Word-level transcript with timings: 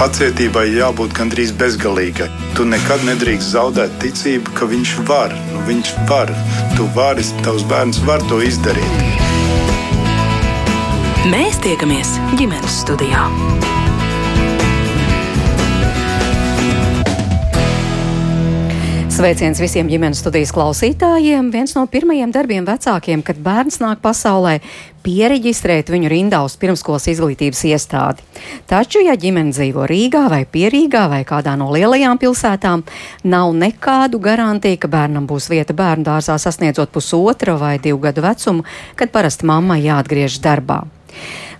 Pacietībai 0.00 0.62
jābūt 0.72 1.12
gandrīz 1.12 1.50
bezgalīgai. 1.60 2.30
Tu 2.56 2.64
nekad 2.64 3.02
nedrīkst 3.04 3.50
zaudēt 3.52 3.98
ticību, 4.00 4.54
ka 4.56 4.64
viņš 4.70 4.94
var. 5.10 5.34
Nu, 5.50 5.60
viņš 5.66 5.90
var. 6.08 6.32
Tu 6.78 6.86
vari, 6.96 7.26
tavs 7.44 7.66
bērns 7.68 8.00
var 8.08 8.24
to 8.30 8.40
izdarīt. 8.40 8.96
Mēs 11.28 11.60
tiekamies 11.60 12.16
ģimenes 12.40 12.80
studijā. 12.80 13.26
Sveiciens 19.20 19.58
visiem 19.60 19.84
ģimenes 19.84 20.22
studijas 20.22 20.48
klausītājiem. 20.56 21.50
Viens 21.52 21.74
no 21.76 21.82
pirmajiem 21.92 22.30
darbiem 22.32 22.64
vecākiem, 22.64 23.20
kad 23.20 23.36
bērns 23.44 23.76
nāk 23.82 23.98
pasaulē, 24.00 24.54
pieregistrēt 25.04 25.90
viņu 25.92 26.08
rindā 26.08 26.38
uz 26.40 26.54
pirmskolas 26.56 27.04
izglītības 27.12 27.60
iestādi. 27.68 28.24
Taču, 28.70 29.02
ja 29.04 29.18
ģimene 29.20 29.52
dzīvo 29.52 29.84
Rīgā 29.90 30.22
vai 30.32 30.46
Pierīgā 30.48 31.02
vai 31.12 31.20
kādā 31.28 31.52
no 31.60 31.68
lielajām 31.68 32.16
pilsētām, 32.22 32.86
nav 33.28 33.52
nekādu 33.60 34.22
garantiju, 34.24 34.80
ka 34.80 34.88
bērnam 34.96 35.28
būs 35.28 35.50
vieta 35.52 35.76
bērnu 35.76 36.08
dārzā 36.08 36.38
sasniedzot 36.40 36.88
pusotra 36.88 37.58
vai 37.60 37.74
divu 37.76 38.00
gadu 38.06 38.24
vecumu, 38.24 38.64
kad 38.96 39.12
parasti 39.12 39.52
mammai 39.52 39.82
jāatgriežas 39.84 40.40
darbā. 40.48 40.80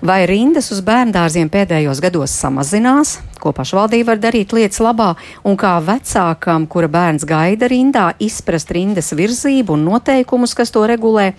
Vai 0.00 0.22
rindas 0.24 0.70
uz 0.72 0.78
bērndārziem 0.80 1.50
pēdējos 1.52 1.98
gados 2.00 2.32
samazinās, 2.32 3.18
ko 3.36 3.50
pašvaldība 3.52 4.14
var 4.14 4.20
darīt 4.22 4.54
lietas 4.56 4.80
labā, 4.80 5.10
un 5.45 5.58
kā 5.60 5.74
vecākam, 5.84 6.64
kura 6.72 6.88
bērns 6.88 7.27
gaida 7.28 7.68
rindā, 7.68 8.06
izprast 8.16 8.72
rindas 8.72 9.12
virzību 9.12 9.77
un 9.77 9.84
noteikumus, 9.84 10.56
kas 10.56 10.72
to 10.72 10.86
regulē, 10.88 11.34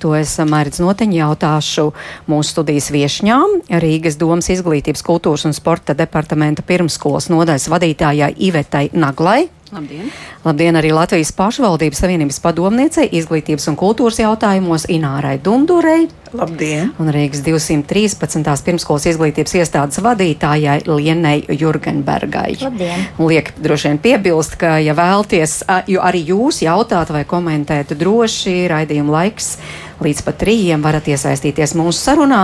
to 0.00 0.14
es 0.16 0.32
mērķis 0.40 0.80
noteņi 0.80 1.20
jautāšu 1.20 1.90
mūsu 2.32 2.54
studijas 2.54 2.88
viešņām, 2.96 3.60
Rīgas 3.84 4.16
domas 4.16 4.48
izglītības, 4.54 5.04
kultūras 5.04 5.44
un 5.44 5.52
sporta 5.52 5.92
departamenta 5.92 6.64
pirmskolas 6.64 7.28
nodaļas 7.28 7.68
vadītājai 7.68 8.32
Ivetai 8.48 8.88
Naglai. 8.96 9.42
Labdien! 9.74 10.12
Labdien 10.44 10.76
arī 10.78 10.92
Latvijas 10.94 11.32
pašvaldības 11.34 11.98
savienības 12.04 12.36
padomniecei 12.44 13.08
izglītības 13.18 13.66
un 13.72 13.76
kultūras 13.80 14.20
jautājumos 14.20 14.84
Inārai 14.94 15.40
Dundurei. 15.42 16.06
Labdien! 16.36 16.92
Un 17.02 17.10
Rīgas 17.10 17.42
213. 17.42 18.46
pirmskolas 18.66 19.08
izglītības 19.10 19.56
iestādes 19.58 19.98
vadītājai 20.06 20.84
Lienai 20.86 21.40
Jurgenbergai. 21.50 22.52
Labdien! 22.62 23.08
Liek 23.18 23.50
droši 23.58 23.90
vien 23.90 24.00
piebilst, 24.06 24.54
ka, 24.60 24.76
ja 24.78 24.94
vēlties, 24.94 25.58
jo 25.90 26.04
arī 26.06 26.22
jūs 26.30 26.62
jautāt 26.62 27.10
vai 27.10 27.24
komentēt 27.26 27.96
droši, 27.98 28.68
raidījuma 28.70 29.18
laiks 29.18 29.56
līdz 30.04 30.22
pat 30.26 30.38
trījiem 30.42 30.82
varat 30.84 31.08
iesaistīties 31.08 31.74
mūsu 31.78 31.98
sarunā. 31.98 32.40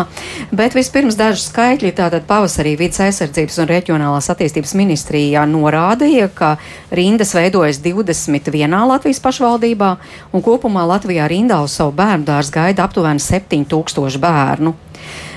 Bet 0.55 0.77
vispirms 0.77 1.19
daži 1.19 1.43
skaitļi. 1.45 1.93
Tātad 1.99 2.27
pavasarī 2.29 2.75
vidas 2.81 3.03
aizsardzības 3.07 3.59
un 3.63 3.71
reģionālās 3.71 4.31
attīstības 4.33 4.75
ministrijā 4.79 5.45
norādīja, 5.51 6.31
ka 6.35 6.55
rindas 6.95 7.35
veidojas 7.37 7.83
21 7.85 8.79
Latvijas 8.89 9.23
pašvaldībā 9.25 9.91
un 10.33 10.45
kopumā 10.45 10.87
Latvijā 10.89 11.29
rindā 11.31 11.61
uz 11.65 11.77
savu 11.77 11.95
bērnu 11.99 12.29
dārzu 12.29 12.57
gaida 12.57 12.87
aptuveni 12.89 13.23
7000 13.23 14.23
bērnu. 14.23 14.75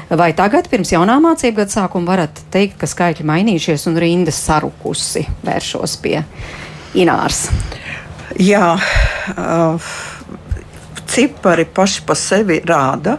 Vai 0.05 0.29
tagad, 0.37 0.67
pirms 0.69 0.91
jaunā 0.93 1.15
mācību 1.17 1.63
gada 1.63 1.73
sākuma, 1.73 2.11
varat 2.11 2.43
teikt, 2.53 2.77
ka 2.77 2.85
skaitļi 2.85 3.25
mainījušies 3.25 3.87
un 3.89 3.97
rinda 3.97 4.33
sarukusi? 4.33 5.23
Vēršos 5.47 5.95
pie 6.03 6.19
Ināras. 6.95 7.47
Jā, 8.37 8.75
uh, 9.33 9.89
cipari 11.15 11.63
paši 11.65 12.03
par 12.07 12.19
sevi 12.19 12.59
rāda, 12.67 13.17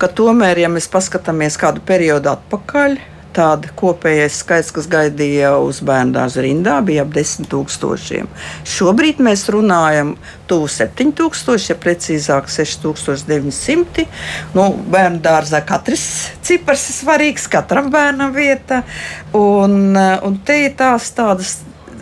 ka 0.00 0.08
tomēr, 0.08 0.64
ja 0.64 0.72
mēs 0.72 0.88
paskatāmies 0.88 1.58
kādu 1.60 1.82
periodu 1.84 2.32
atpakaļ, 2.32 2.96
tāda 3.36 3.70
kopējais 3.78 4.40
skaits, 4.42 4.70
kas 4.74 4.88
gaidīja 4.90 5.52
uz 5.62 5.82
bērnu 5.84 6.16
dārza 6.16 6.42
rindā, 6.42 6.78
bija 6.84 7.04
ap 7.04 7.12
10,000. 7.14 8.24
Šobrīd 8.66 9.20
mēs 9.22 9.44
runājam 9.52 10.14
tuvu 10.50 10.70
7,000, 10.72 11.68
ja 11.68 11.76
precīzāk 11.78 12.50
6,900. 12.50 14.08
Nu, 14.56 14.70
bērnu 14.90 15.22
dārzā 15.24 15.62
katrs 15.68 16.08
cipars 16.48 16.88
ir 16.90 16.98
svarīgs, 17.02 17.46
katram 17.52 17.92
bērnam 17.94 18.34
vieta. 18.34 18.82
Un, 19.36 19.92
un 19.94 20.40
te 20.48 20.62
ir 20.64 20.76
tās 20.80 21.12
tādas 21.14 21.58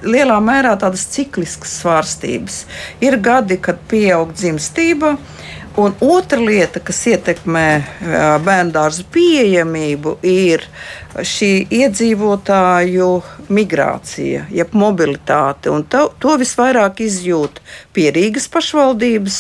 lielā 0.07 0.39
mērā 0.43 0.77
tādas 0.81 1.07
cikliskas 1.13 1.79
svārstības. 1.83 2.63
Ir 3.05 3.19
gadi, 3.23 3.59
kad 3.63 3.81
pieaug 3.91 4.35
dzimstība. 4.37 5.17
Un 5.77 5.93
otra 6.01 6.41
lieta, 6.41 6.81
kas 6.81 7.03
ietekmē 7.11 7.67
bērnu 8.47 8.73
dārza 8.73 9.05
pieejamību, 9.13 10.15
ir 10.25 10.65
šī 11.25 11.51
iedzīvotāju 11.73 13.09
migrācija, 13.53 14.47
jeb 14.53 14.75
mobilitāte. 14.77 15.73
To, 15.93 16.03
to 16.21 16.35
visvairāk 16.41 17.01
izjūt 17.05 17.61
pierīgas 17.97 18.49
pašvaldības, 18.53 19.39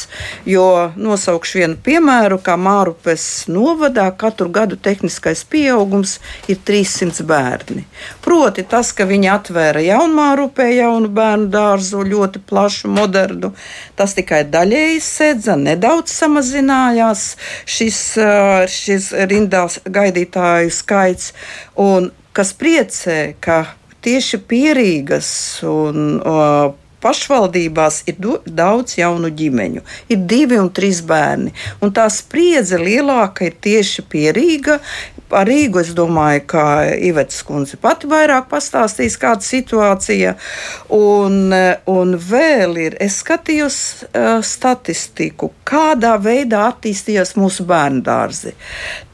jo 0.48 0.66
nosaukšu 0.97 1.60
vienu 1.60 1.78
piemēru, 1.86 2.38
kā 2.44 2.56
Mārupes 2.60 3.47
novadā 3.53 4.09
katru 4.19 4.48
gadu 4.53 4.78
tehniskais 4.81 5.44
pieaugums 5.48 6.19
ir 6.48 6.60
300 6.66 7.26
bērni. 7.26 7.84
Proti 8.25 8.65
tas, 8.69 8.92
ka 8.97 9.06
viņi 9.09 9.31
atvēra 9.34 9.84
jaunmārupē 9.84 10.70
jaunu 10.76 11.10
bērnu 11.12 11.50
dārzu, 11.53 12.04
ļoti 12.06 12.42
plašu, 12.47 12.91
modernu, 12.92 13.53
tas 13.98 14.16
tikai 14.16 14.44
daļēji 14.53 15.03
sedza, 15.04 15.56
nedaudz 15.60 16.15
samazinājās 16.15 17.26
šis, 17.66 18.00
šis 18.72 19.12
rindās 19.28 19.81
gaidītāju 19.84 20.72
skaits. 20.75 21.32
Un 21.76 22.10
kas 22.37 22.53
priecē, 22.56 23.34
ka 23.41 23.62
tieši 24.04 24.41
pierīgas 24.48 25.28
un 25.66 26.19
uh, 26.20 26.75
pašvaldībās 27.04 28.03
ir 28.10 28.19
daudz 28.47 28.97
jaunu 28.98 29.31
ģimeņu, 29.38 29.82
ir 30.12 30.22
divi 30.31 30.59
un 30.60 30.70
trīs 30.75 31.03
bērni. 31.06 31.53
Un 31.84 31.92
tā 31.97 32.06
spriedze 32.12 32.81
lielāka 32.81 33.47
ir 33.48 33.59
tieši 33.62 34.06
pierīga, 34.10 34.78
Par 35.26 35.48
Rīgu 35.48 35.81
es 35.82 35.91
domāju, 35.97 36.44
ka 36.53 36.64
Ivets 37.03 37.41
kundze 37.47 37.78
pati 37.82 38.06
vairāk 38.06 38.47
pastāstīs, 38.50 39.16
kāda 39.19 39.42
situācija. 39.42 40.37
Un, 40.94 41.50
un 41.91 42.14
vēl 42.31 42.76
ir, 42.84 42.97
es 43.03 43.19
skatījos 43.25 43.78
uh, 44.06 44.38
statistiku, 44.47 45.50
kādā 45.66 46.15
veidā 46.22 46.69
attīstījās 46.70 47.34
mūsu 47.41 47.66
bērnu 47.66 48.04
dārzi. 48.06 48.54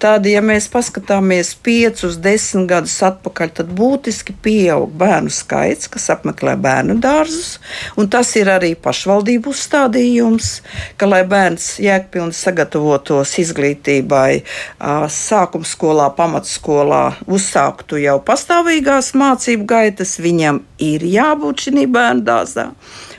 Tad, 0.03 0.27
ja 0.29 0.43
mēs 0.45 0.69
paskatāmies 0.73 1.55
5, 1.65 2.05
10 2.21 2.69
gadus 2.69 2.99
atpakaļ, 3.09 3.55
tad 3.61 3.73
būtiski 3.73 4.37
pieaug 4.45 4.93
bērnu 4.99 5.33
skaits, 5.33 5.89
kas 5.93 6.11
apmeklē 6.13 6.59
bērnu 6.61 6.99
dārzus. 7.01 7.57
Tas 8.13 8.35
ir 8.37 8.51
arī 8.53 8.75
pašvaldību 8.77 9.55
uzstādījums, 9.55 10.53
ka, 11.01 11.09
lai 11.09 11.23
bērns 11.29 11.79
jēgpilni 11.81 12.37
sagatavotos 12.37 13.33
izglītībai, 13.41 14.43
uh, 14.43 15.07
sākuma 15.09 15.69
skolā 15.69 16.02
skolā, 16.03 16.11
pamatskolā 16.17 17.15
uzsāktu 17.27 18.01
jau 18.03 18.19
pastāvīgās 18.21 19.15
mācību 19.15 19.67
gaitas, 19.67 20.19
viņam 20.19 20.63
ir 20.79 21.03
jābūt 21.03 21.69
šī 21.69 21.87
bērnu 21.87 22.23
dārzā. 22.25 22.73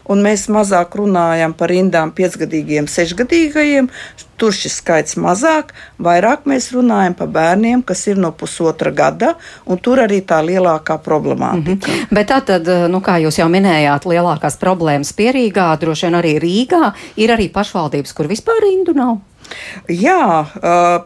Un 0.09 0.19
mēs 0.21 0.49
mazāk 0.51 0.97
runājam 0.99 1.53
par 1.53 1.69
rindām 1.69 2.11
piecgadīgiem, 2.11 2.87
sešgadīgajiem. 2.87 3.87
Tur 4.35 4.51
šis 4.51 4.81
skaits 4.81 5.15
mazāk, 5.15 5.71
vairāk 5.97 6.43
mēs 6.49 6.73
runājam 6.73 7.13
par 7.15 7.29
bērniem, 7.31 7.83
kas 7.83 8.07
ir 8.07 8.17
no 8.17 8.33
pusotra 8.35 8.91
gada, 8.91 9.37
un 9.65 9.77
tur 9.77 10.01
arī 10.03 10.19
tā 10.25 10.41
lielākā 10.43 10.97
problemātika. 10.99 11.87
Mm 11.87 12.03
-hmm. 12.03 12.07
Bet 12.11 12.29
tā 12.31 12.41
tad, 12.41 12.67
nu, 12.91 12.99
kā 12.99 13.21
jūs 13.23 13.39
jau 13.39 13.47
minējāt, 13.47 14.03
lielākās 14.05 14.57
problēmas 14.59 15.13
Pierīgā, 15.13 15.77
droši 15.79 16.05
vien 16.05 16.15
arī 16.15 16.39
Rīgā, 16.39 16.91
ir 17.15 17.29
arī 17.29 17.51
pašvaldības, 17.51 18.13
kur 18.13 18.27
vispār 18.27 18.59
rindu 18.61 18.93
nav. 18.93 19.17
Jā, 19.91 20.45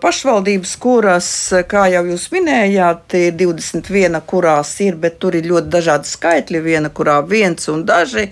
pašvaldības, 0.02 0.76
kuras, 0.82 1.30
kā 1.70 1.88
jau 1.94 2.04
jūs 2.12 2.28
minējāt, 2.34 3.16
ir 3.18 3.38
21, 3.40 4.20
kurās 4.30 4.74
ir, 4.86 4.98
bet 5.02 5.18
tur 5.22 5.38
ir 5.38 5.48
ļoti 5.50 5.72
dažādi 5.74 6.12
skaitļi. 6.12 6.64
Viena, 6.68 6.90
kurā 6.94 7.20
viens 7.26 7.70
un 7.72 7.86
daži. 7.88 8.28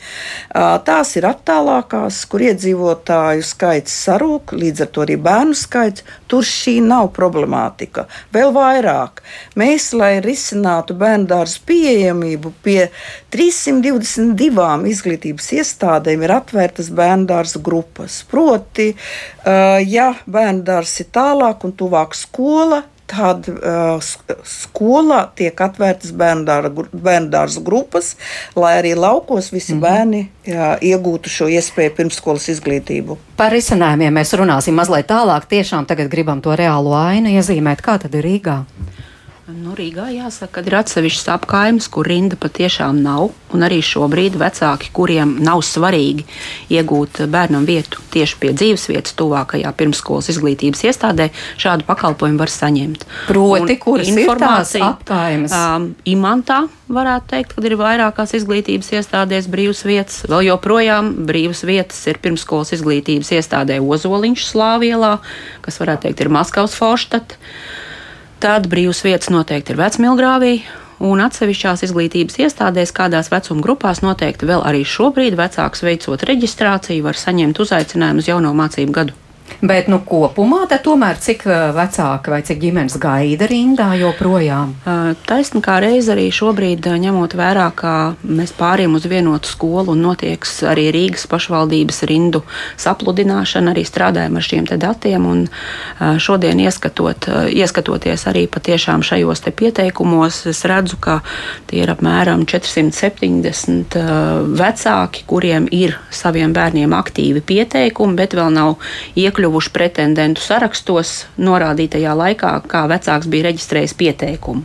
Tās 0.54 1.16
ir 1.20 1.28
attālākās, 1.30 2.22
kur 2.30 2.44
iedzīvotāju 2.46 3.46
skaits 3.46 3.96
sarūk, 4.06 4.56
līdz 4.58 4.86
ar 4.86 4.92
to 4.94 5.06
arī 5.06 5.18
bērnu 5.22 5.58
skaits. 5.58 6.06
Tur 6.32 6.46
šī 6.46 6.80
nav 6.86 7.12
problemātika. 7.16 8.08
Vēl 8.34 8.54
vairāk, 8.56 9.22
mēs, 9.60 9.92
lai 9.98 10.18
risinātu 10.26 10.98
bērnu 10.98 11.30
dārzu 11.30 11.62
pieejamību, 11.70 12.54
pie 12.66 12.90
322 13.34 14.90
izglītības 14.90 15.52
iestādēm 15.60 16.26
ir 16.26 16.34
atvērtas 16.38 16.90
bērnu 16.96 17.30
dārza 17.30 17.62
grupas. 17.64 18.22
Proti, 18.30 18.92
ja 19.90 20.05
bērnu 20.26 20.66
dārzs 20.68 21.00
ir 21.04 21.10
tālāk 21.16 21.64
un 21.68 21.74
tuvāk 21.78 22.16
skola, 22.18 22.84
tad 23.10 23.46
uh, 23.50 24.02
skolā 24.50 25.20
tiek 25.38 25.60
atvērtas 25.62 26.14
bērnu 26.18 27.30
dārza 27.30 27.62
grupas, 27.66 28.16
lai 28.58 28.76
arī 28.80 28.96
laukos 28.98 29.52
visi 29.54 29.74
mm 29.74 29.78
-hmm. 29.78 29.82
bērni 29.82 30.30
jā, 30.46 30.72
iegūtu 30.82 31.30
šo 31.30 31.48
iespēju 31.48 31.96
pirmsskolas 31.98 32.50
izglītību. 32.50 33.18
Par 33.38 33.52
risinājumiem 33.52 34.14
mēs 34.14 34.34
runāsim 34.34 34.74
mazliet 34.74 35.08
tālāk. 35.08 35.46
Tiešām 35.50 35.86
tagad 35.86 36.10
gribam 36.10 36.42
to 36.42 36.56
reālo 36.56 36.94
ainu 36.98 37.30
iezīmēt, 37.30 37.82
kā 37.82 38.00
tad 38.02 38.16
ir 38.16 38.24
Rīgā. 38.24 38.64
Nu, 39.46 39.76
Rīgā 39.78 40.08
jāsaka, 40.10 40.64
ka 40.64 40.66
ir 40.66 40.74
atsevišķas 40.80 41.28
apgājumas, 41.36 41.86
kur 41.94 42.08
rinda 42.10 42.34
patiešām 42.34 42.98
nav. 43.06 43.28
Un 43.54 43.62
arī 43.68 43.78
šobrīd 43.86 44.40
vecāki, 44.42 44.90
kuriem 44.90 45.36
nav 45.46 45.62
svarīgi 45.62 46.26
iegūt 46.74 47.22
bērnam 47.30 47.68
vietu 47.70 48.02
tieši 48.16 48.40
pie 48.42 48.56
dzīvesvietas, 48.58 49.14
tuvākajā 49.20 49.70
pirmsskolas 49.78 50.32
izglītības 50.34 50.82
iestādē, 50.90 51.30
šādu 51.62 51.86
pakalpojumu 51.86 52.42
var 52.42 52.54
saņemt. 52.56 53.06
Proti, 53.30 53.78
kuras 53.86 54.10
informācija 54.10 54.90
apgājumas? 54.96 55.54
Um, 55.54 55.88
imantā 56.10 56.64
varētu 56.90 57.32
teikt, 57.36 57.54
ka 57.54 57.70
ir 57.70 57.78
vairākās 57.78 58.34
izglītības 58.42 58.92
iestādēs 58.98 59.46
brīvas 59.54 59.86
vietas. 59.86 60.24
Vēl 60.26 60.50
joprojām 60.50 61.14
brīvas 61.30 61.62
vietas 61.70 62.02
ir 62.10 62.18
pirmsskolas 62.26 62.74
izglītības 62.80 63.36
iestādē 63.38 63.78
Ozoliņš 63.78 64.50
Slāvielā, 64.50 65.20
kas 65.62 65.82
varētu 65.86 66.10
teikt 66.10 66.26
ir 66.26 66.34
Maskavas 66.34 66.74
Forštat. 66.82 67.38
Tad 68.46 68.68
brīvas 68.70 69.00
vietas 69.02 69.32
noteikti 69.34 69.74
ir 69.74 69.80
vecmilgrāvī, 69.80 70.52
un 71.02 71.24
atsevišķās 71.26 71.82
izglītības 71.88 72.38
iestādēs, 72.46 72.94
kādās 72.94 73.32
vecuma 73.34 73.66
grupās 73.66 74.04
noteikti 74.06 74.46
vēl 74.46 74.62
arī 74.70 74.84
šobrīd 74.86 75.34
vecāks 75.40 75.82
veicot 75.82 76.30
reģistrāciju, 76.30 77.08
var 77.08 77.18
saņemt 77.18 77.66
uzaicinājumu 77.66 78.22
uz 78.22 78.30
jauno 78.30 78.54
mācību 78.54 79.00
gadu. 79.02 79.25
Bet, 79.66 79.88
nu, 79.88 80.02
kopumā 80.04 80.66
tomēr 80.84 81.18
cik 81.22 81.46
vecāki 81.48 82.32
vai 82.34 82.42
cik 82.46 82.60
ģimenes 82.60 82.98
gaida 83.02 83.48
rindā 83.48 83.88
joprojām? 83.98 84.74
Taisnība 85.26 85.64
kā 85.66 85.76
reiz 85.82 86.10
arī 86.12 86.28
šobrīd, 86.34 86.86
ņemot 87.02 87.34
vērā, 87.38 87.70
ka 87.78 87.94
mēs 88.22 88.52
pāriem 88.58 88.98
uz 88.98 89.08
vienotu 89.10 89.50
skolu 89.50 89.94
un 89.96 90.04
notiek 90.04 90.44
arī 90.68 90.90
Rīgas 90.94 91.26
pašvaldības 91.32 92.04
rindu 92.10 92.44
sapludināšana, 92.82 93.72
arī 93.72 93.86
strādājam 93.88 94.36
ar 94.36 94.46
šiem 94.46 94.68
datiem. 94.68 95.26
Un 95.26 96.20
šodien 96.20 96.60
ieskatot, 96.66 97.30
ieskatoties 97.50 98.28
arī 98.30 98.46
patiešām 98.52 99.06
šajos 99.08 99.46
pieteikumos, 99.56 100.44
es 100.52 100.66
redzu, 100.68 101.00
ka 101.00 101.22
tie 101.72 101.86
ir 101.86 101.94
apmēram 101.96 102.44
470 102.50 103.98
vecāki, 104.60 105.26
kuriem 105.30 105.70
ir 105.72 105.96
saviem 106.12 106.54
bērniem 106.54 106.94
aktīvi 106.98 107.46
pieteikumi, 107.46 108.20
bet 108.20 108.36
vēl 108.36 108.52
nav 108.52 108.76
iekļauti 109.16 109.35
iekļuvuši 109.36 109.72
pretendentu 109.76 110.42
sarakstos 110.42 111.26
norādītajā 111.38 112.14
laikā, 112.16 112.52
kā 112.72 112.86
vecāks 112.88 113.28
bija 113.28 113.50
reģistrējis 113.50 113.96
pieteikumu. 114.00 114.64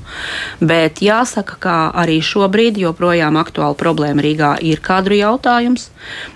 Bet 0.61 1.03
jāsaka, 1.03 1.59
ka 1.59 1.77
arī 1.91 2.21
šobrīd 2.23 2.79
joprojām 2.79 3.37
aktuāla 3.41 3.75
problēma 3.75 4.23
Rīgā 4.23 4.57
ir 4.63 4.81
kadru 4.81 5.19
jautājums. 5.19 5.91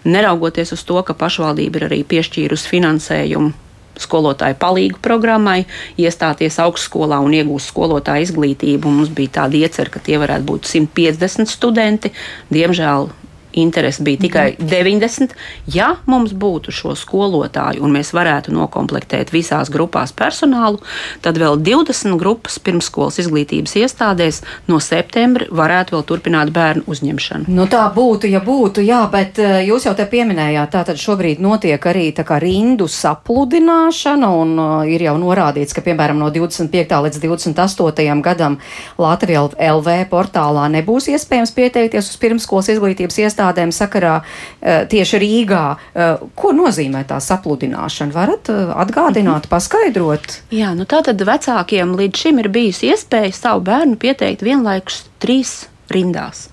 Neraugoties 0.05 0.75
uz 0.75 0.83
to, 0.83 1.01
ka 1.07 1.15
pašvaldība 1.15 1.79
ir 1.79 1.87
arī 1.91 2.03
piešķīrusi 2.03 2.73
finansējumu 2.75 3.53
skolotāju 3.95 4.57
palīgu 4.59 4.99
programmai, 4.99 5.69
iestāties 6.03 6.59
augstskolā 6.59 7.21
un 7.23 7.37
iegūst 7.39 7.71
skolotāju 7.71 8.27
izglītību. 8.27 8.91
Mums 8.91 9.15
bija 9.15 9.39
tāda 9.39 9.61
iecerta, 9.63 10.01
ka 10.01 10.03
tie 10.03 10.19
varētu 10.19 10.49
būt 10.49 10.67
150 10.67 11.47
studenti. 11.47 12.11
Diemžēl 12.51 13.13
interese 13.55 14.03
bija 14.03 14.21
tikai 14.25 14.47
90. 14.59 15.35
Ja 15.75 15.95
mums 16.07 16.35
būtu 16.35 16.73
šo 16.75 16.95
skolotāju 16.99 17.85
un 17.85 17.95
mēs 17.95 18.13
varētu 18.17 18.53
noklāpēt 18.55 19.33
visās 19.35 19.71
grupās 19.73 20.13
personālu, 20.17 20.81
tad 21.23 21.39
vēl 21.41 21.59
20 21.63 22.19
grupas 22.21 22.59
pirmsskolas 22.59 23.21
izglītības 23.23 23.77
iestādēs 23.81 24.43
no 24.69 24.81
septembra 24.83 25.47
varētu 25.51 25.97
vēl 25.97 26.05
turpināt 26.09 26.53
bērnu 26.55 26.85
uzņemšanu. 26.91 27.49
Nu, 27.55 27.67
tā 27.71 27.85
būtu, 27.95 28.29
ja 28.31 28.43
būtu, 28.45 28.85
jā, 28.85 29.03
bet 29.13 29.39
eh, 29.43 29.63
jūs 29.69 29.87
jau 29.89 29.95
te 29.97 30.07
pieminējāt, 30.11 30.73
tā 30.75 30.85
tad 30.91 31.01
šobrīd 31.01 31.43
notiek 31.45 31.87
arī 31.91 32.11
tā 32.17 32.27
kā 32.27 32.41
rindu 32.43 32.89
sapludināšana, 32.91 34.31
un 34.35 34.55
uh, 34.59 34.75
ir 34.89 35.07
jau 35.07 35.15
norādīts, 35.21 35.75
ka, 35.77 35.85
piemēram, 35.85 36.19
no 36.21 36.31
25. 36.35 36.99
līdz 37.07 37.23
28. 37.23 38.21
gadam 38.25 38.59
Latvijas 38.99 39.57
LV 39.59 39.97
portālā 40.11 40.67
nebūs 40.73 41.09
iespējams 41.13 41.53
pieteikties 41.55 42.11
uz 42.13 42.21
pirmsskolas 42.21 42.71
izglītības 42.75 43.19
iestādēm 43.25 43.44
iestādēm 43.45 43.73
sakarā 43.73 44.23
eh, 44.61 44.87
tieši 44.89 45.21
Rīgā. 45.21 45.65
Eh, 45.95 46.25
ko 46.35 46.53
nozīmē 46.53 47.05
tā 47.09 47.21
sapludināšana? 47.21 48.13
Varat 48.15 48.49
eh, 48.49 48.73
atgādināt, 48.85 49.49
paskaidrot? 49.49 50.41
Jā, 50.55 50.75
nu 50.75 50.85
tā 50.85 51.03
tad 51.05 51.21
vecākiem 51.21 51.95
līdz 51.99 52.25
šim 52.25 52.41
ir 52.41 52.49
bijusi 52.49 52.93
iespēja 52.93 53.33
savu 53.35 53.65
bērnu 53.65 53.97
pieteikt 54.01 54.45
vienlaikus 54.45 55.05
trīs 55.21 55.67
rindās. 55.93 56.49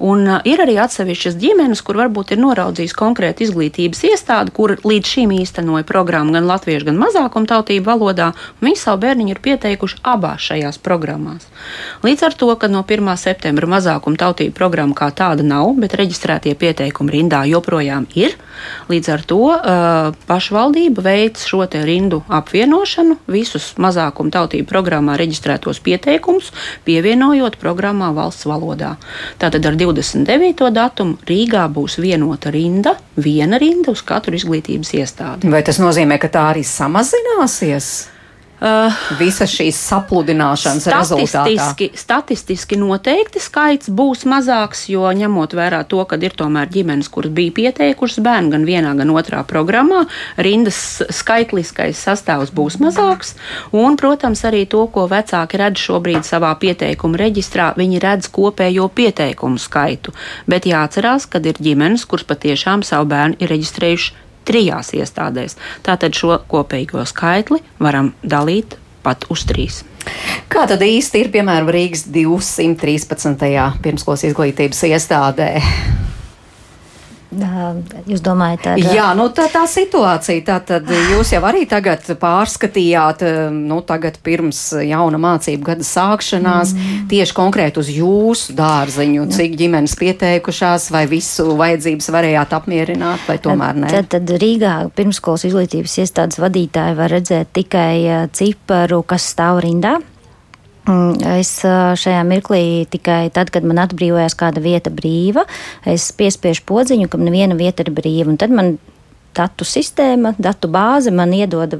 Un, 0.00 0.24
uh, 0.24 0.40
ir 0.48 0.62
arī 0.62 0.78
atsevišķas 0.80 1.36
ģimenes, 1.40 1.82
kur 1.84 1.98
varbūt 2.00 2.34
ir 2.34 2.40
noraudzījis 2.40 2.96
konkrēti 2.96 3.46
izglītības 3.46 4.04
iestādi, 4.08 4.54
kur 4.56 4.76
līdz 4.80 5.14
šim 5.14 5.34
īstenoja 5.36 5.86
programmu 5.88 6.34
gan 6.36 6.48
latviešu, 6.48 6.88
gan 6.88 7.00
mazākumtautību 7.00 7.86
valodā. 7.86 8.30
Viņi 8.64 8.80
savu 8.80 9.02
bērniņu 9.04 9.34
ir 9.34 9.42
pieteikuši 9.44 10.00
abās 10.14 10.46
šajās 10.48 10.80
programmās. 10.80 11.48
Līdz 12.06 12.26
ar 12.28 12.36
to, 12.40 12.48
ka 12.56 12.70
no 12.72 12.82
1. 12.86 13.10
septembra 13.20 13.68
mazākumtautību 13.76 14.56
programma 14.56 14.96
kā 14.96 15.10
tāda 15.16 15.44
nav, 15.46 15.74
bet 15.80 15.96
reģistrētie 16.00 16.54
pieteikumi 16.58 17.18
rindā 17.18 17.42
joprojām 17.50 18.08
ir, 18.16 18.36
līdz 18.90 19.12
ar 19.12 19.24
to 19.28 19.40
uh, 19.50 20.10
pašvaldība 20.28 21.04
veic 21.04 21.40
šo 21.44 21.62
rindu 21.70 22.22
apvienošanu, 22.28 23.18
visus 23.30 23.72
mazākumtautību 23.80 24.68
programmā 24.68 25.16
reģistrētos 25.20 25.82
pieteikumus, 25.84 26.50
pievienojot 26.86 27.58
programmā 27.60 28.10
valsts 28.16 28.48
valodā. 28.70 28.96
Tā 29.38 29.50
Tātad 29.50 29.66
ar 29.66 29.74
29. 29.74 30.70
datumu 30.70 31.18
Rīgā 31.26 31.64
būs 31.74 31.98
vienota 31.98 32.52
rinda, 32.54 32.94
viena 33.16 33.58
rinda 33.58 33.90
uz 33.90 34.02
katru 34.06 34.38
izglītības 34.38 34.94
iestādi. 34.94 35.50
Vai 35.50 35.64
tas 35.66 35.80
nozīmē, 35.82 36.20
ka 36.22 36.30
tā 36.30 36.44
arī 36.52 36.62
samazināsies? 36.62 37.90
Uh, 38.60 38.92
Visas 39.16 39.48
šīs 39.56 39.78
sapludināšanas 39.88 40.84
statistiski, 40.84 41.38
rezultātā. 41.40 41.86
Statistiski 41.96 42.76
noteikti 42.76 43.40
skaits 43.40 43.88
būs 43.88 44.26
mazāks, 44.28 44.82
jo 44.92 45.08
ņemot 45.16 45.56
vērā 45.56 45.78
to, 45.88 46.02
ka 46.04 46.18
ir 46.20 46.36
tomēr 46.36 46.68
ģimenes, 46.68 47.08
kuras 47.08 47.32
bija 47.32 47.54
pieteikušas 47.56 48.20
bērnu 48.20 48.52
gan 48.52 48.68
vienā, 48.68 48.92
gan 49.00 49.14
otrā 49.16 49.40
programmā, 49.48 50.02
rindas 50.36 51.00
skaitliskais 51.08 52.04
sastāvs 52.04 52.52
būs 52.52 52.76
mazāks. 52.84 53.32
Un, 53.72 53.96
protams, 53.96 54.44
arī 54.44 54.66
to, 54.68 54.84
ko 54.92 55.08
vecāki 55.08 55.64
redz 55.64 55.80
šobrīd 55.80 56.28
savā 56.28 56.52
pieteikuma 56.60 57.16
reģistrā, 57.24 57.72
viņi 57.80 58.04
redz 58.04 58.28
kopējo 58.28 58.90
pieteikumu 58.92 59.56
skaitu. 59.56 60.12
Bet 60.44 60.68
jāatcerās, 60.68 61.24
ka 61.32 61.40
ir 61.40 61.56
ģimenes, 61.56 62.04
kuras 62.04 62.28
patiešām 62.28 62.84
savu 62.84 63.08
bērnu 63.08 63.40
ir 63.40 63.56
reģistrējuši 63.56 64.28
trijās 64.48 64.92
iestādēs. 64.96 65.56
Tātad 65.86 66.16
šo 66.16 66.40
kopīgo 66.50 67.04
skaitli 67.08 67.60
varam 67.80 68.12
dalīt 68.22 68.76
pat 69.04 69.26
uz 69.32 69.44
trīs. 69.48 69.82
Kā 70.50 70.66
tad 70.68 70.82
īsti 70.84 71.24
ir 71.24 71.32
piemēram 71.32 71.70
Rīgas 71.72 72.06
213. 72.12 73.36
pirmskolas 73.84 74.24
izglītības 74.28 74.84
iestādē? 74.90 75.50
Jūs 77.30 78.22
domājat, 78.26 78.62
tā 78.64 78.72
ir? 78.80 78.88
Jā, 78.96 79.10
nu 79.14 79.28
tā, 79.34 79.44
tā 79.52 79.62
situācija. 79.70 80.42
Tā 80.46 80.56
tad 80.66 80.88
jūs 80.90 81.30
jau 81.30 81.40
arī 81.46 81.62
tagad 81.70 82.02
pārskatījāt, 82.18 83.22
nu 83.54 83.78
tagad 83.86 84.18
pirms 84.26 84.58
jauna 84.82 85.20
mācību 85.22 85.68
gada 85.68 85.86
sākšanās, 85.86 86.74
mm. 86.74 87.06
tieši 87.12 87.36
konkrēti 87.36 87.82
uz 87.84 87.92
jūsu 87.94 88.56
dārziņu, 88.58 89.28
nu. 89.28 89.36
cik 89.36 89.54
ģimenes 89.60 89.94
pieteikušās, 90.00 90.90
vai 90.90 91.04
visu 91.10 91.52
vajadzības 91.60 92.10
varējāt 92.16 92.56
apmierināt, 92.58 93.22
vai 93.30 93.38
tomēr 93.42 93.78
nē? 93.84 93.94
Tad, 93.94 94.10
tad 94.16 94.34
Rīgā 94.42 94.74
pirmskolas 94.98 95.46
izglītības 95.46 96.00
iestādes 96.02 96.42
vadītāji 96.42 96.98
var 96.98 97.14
redzēt 97.14 97.54
tikai 97.54 98.26
ciparu, 98.34 99.04
kas 99.06 99.30
stāv 99.36 99.62
rindā. 99.62 100.00
Mm, 100.90 101.20
es 101.38 101.52
šajā 102.02 102.20
mirklī 102.26 102.62
tikai 102.90 103.28
tad, 103.34 103.52
kad 103.54 103.66
man 103.66 103.82
atbrīvojās 103.84 104.34
kāda 104.38 104.62
vieta 104.64 104.90
brīva, 104.94 105.44
es 105.88 106.08
piespiežu 106.16 106.64
podziņu, 106.66 107.08
ka 107.10 107.20
neviena 107.20 107.58
vieta 107.58 107.84
ir 107.84 107.92
brīva. 107.94 108.30
Un 108.32 108.40
tad 108.40 108.54
man 108.54 108.76
datu 109.36 109.66
sistēma, 109.68 110.34
datu 110.38 110.70
bāze 110.72 111.12
man 111.14 111.34
iedod 111.36 111.78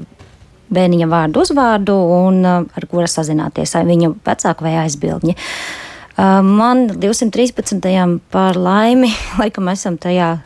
bērniņa 0.71 1.09
vārdu, 1.11 1.43
uzvārdu 1.43 1.97
un 2.21 2.45
ar 2.47 2.87
kura 2.91 3.09
sazināties, 3.11 3.75
vai 3.75 3.87
viņa 3.89 4.13
vecāku 4.27 4.67
vai 4.67 4.77
aizbildņi. 4.85 5.37
Man 6.21 6.85
213. 7.01 8.21
par 8.31 8.59
laimi, 8.61 9.11
laikam 9.41 9.71
esam 9.73 9.97
tajā, 9.99 10.37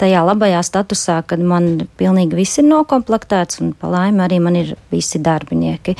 tajā 0.00 0.26
labajā 0.26 0.60
statusā, 0.66 1.20
kad 1.28 1.40
man 1.40 1.86
pilnīgi 2.00 2.36
viss 2.36 2.60
ir 2.60 2.68
nokomplektēts, 2.68 3.62
un 3.64 3.72
par 3.78 3.94
laimi 3.94 4.24
arī 4.26 4.40
man 4.42 4.60
ir 4.60 4.74
visi 4.92 5.22
darbinieki. 5.22 5.96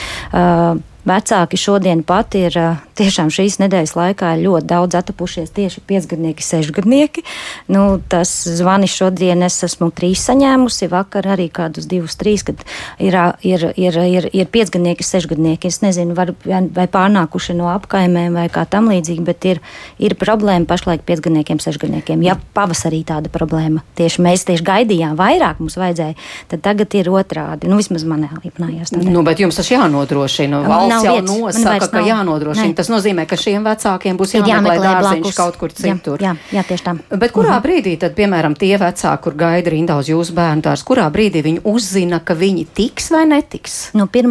Vecāki 1.11 1.59
šodien 1.59 2.05
pat 2.07 2.37
ir 2.38 2.55
tiešām 3.00 3.30
šīs 3.33 3.59
nedēļas 3.62 3.95
laikā 3.97 4.35
ir 4.37 4.45
ļoti 4.47 4.69
daudz 4.71 4.99
atapušies 5.00 5.52
tieši 5.57 5.83
piecgadnieki, 5.88 6.45
sešgadnieki. 6.45 7.25
Nu, 7.73 8.00
tas 8.12 8.33
zvani 8.45 8.88
šodien 8.90 9.45
es 9.47 9.59
esmu 9.66 9.90
trīs 9.97 10.23
saņēmusi, 10.28 10.90
vakar 10.92 11.30
arī 11.35 11.49
kādus 11.52 11.88
divus, 11.90 12.19
trīs, 12.21 12.45
kad 12.47 12.61
ir, 13.00 13.16
ir, 13.47 13.66
ir, 13.80 13.99
ir, 14.04 14.28
ir 14.37 14.50
piecgadnieki, 14.52 15.07
sešgadnieki. 15.07 15.71
Es 15.71 15.80
nezinu, 15.85 16.16
var, 16.19 16.35
vai 16.45 16.87
pārnākuši 16.90 17.57
no 17.59 17.71
apkaimēm 17.73 18.37
vai 18.37 18.49
kā 18.52 18.66
tam 18.71 18.90
līdzīgi, 18.92 19.25
bet 19.26 19.49
ir, 19.49 19.62
ir 20.02 20.16
problēma 20.21 20.69
pašlaik 20.69 21.07
piecgadniekiem, 21.09 21.62
sešgadniekiem. 21.62 22.25
Ja 22.26 22.37
pavasarī 22.57 23.02
tāda 23.09 23.33
problēma, 23.33 23.85
tieši 23.99 24.25
mēs 24.26 24.47
tieši 24.49 24.66
gaidījām 24.66 25.16
vairāk 25.19 25.62
mums 25.62 25.78
vajadzēja, 25.80 26.19
tad 26.52 26.64
tagad 26.66 26.99
ir 26.99 27.11
otrādi. 27.12 27.71
Nu, 27.71 27.80
vismaz 27.80 28.04
manā 28.09 28.30
līpnājās. 28.42 28.92
Nu, 28.99 29.25
bet 29.26 29.40
jums 29.42 29.59
tas 29.61 29.71
jānodrošina. 29.73 30.62
Valsts 30.69 31.07
jau 31.07 31.16
vietas. 31.16 31.61
nosaka, 31.64 31.90
ka 31.95 32.04
jānodrošina. 32.07 32.71
Nē. 32.71 32.76
Tas 32.78 32.90
nozīmē, 32.93 33.27
ka 33.31 33.39
šiem 33.41 33.65
vecākiem 33.67 34.19
būs 34.21 34.37
jāmeklē 34.39 34.77
dārziņš 34.83 35.37
kaut 35.37 35.59
kur 35.61 35.75
citur. 35.75 36.23
Jā, 36.23 36.35
jā, 36.51 36.61
jā 36.61 36.67
tieši 36.69 36.87
tā. 36.87 36.97
Bet 37.15 37.35
kurā 37.37 37.57
mhm. 37.57 37.65
brīdī 37.67 37.97
tad, 38.03 38.15
piemēram, 38.19 38.57
tie 38.59 38.75
vecāki, 38.81 39.25
kur 39.27 39.39
gaida 39.41 39.75
rindā 39.75 39.99
uz 40.01 40.13
jūsu 40.13 40.37
bērnu 40.37 40.67
dārzu, 40.67 40.87
kurā 40.91 41.09
brīdī 41.15 41.45
viņi 41.47 41.65
uzzina, 41.71 42.23
ka 42.25 42.39
viņi 42.39 42.67
tiks 42.77 43.11
vai 43.15 43.27
netiks? 43.31 43.83
No 43.99 44.09
1. 44.11 44.31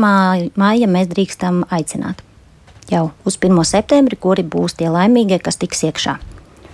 māja 0.60 0.90
mēs 0.92 1.12
drīkstam 1.12 1.64
aicināt 1.74 2.26
jau 2.90 3.12
uz 3.26 3.38
1. 3.38 3.64
septembri, 3.68 4.18
kuri 4.18 4.44
būs 4.44 4.78
tie 4.80 4.90
laimīgie, 4.90 5.40
kas 5.44 5.60
tiks 5.62 5.86
iekšā. 5.90 6.18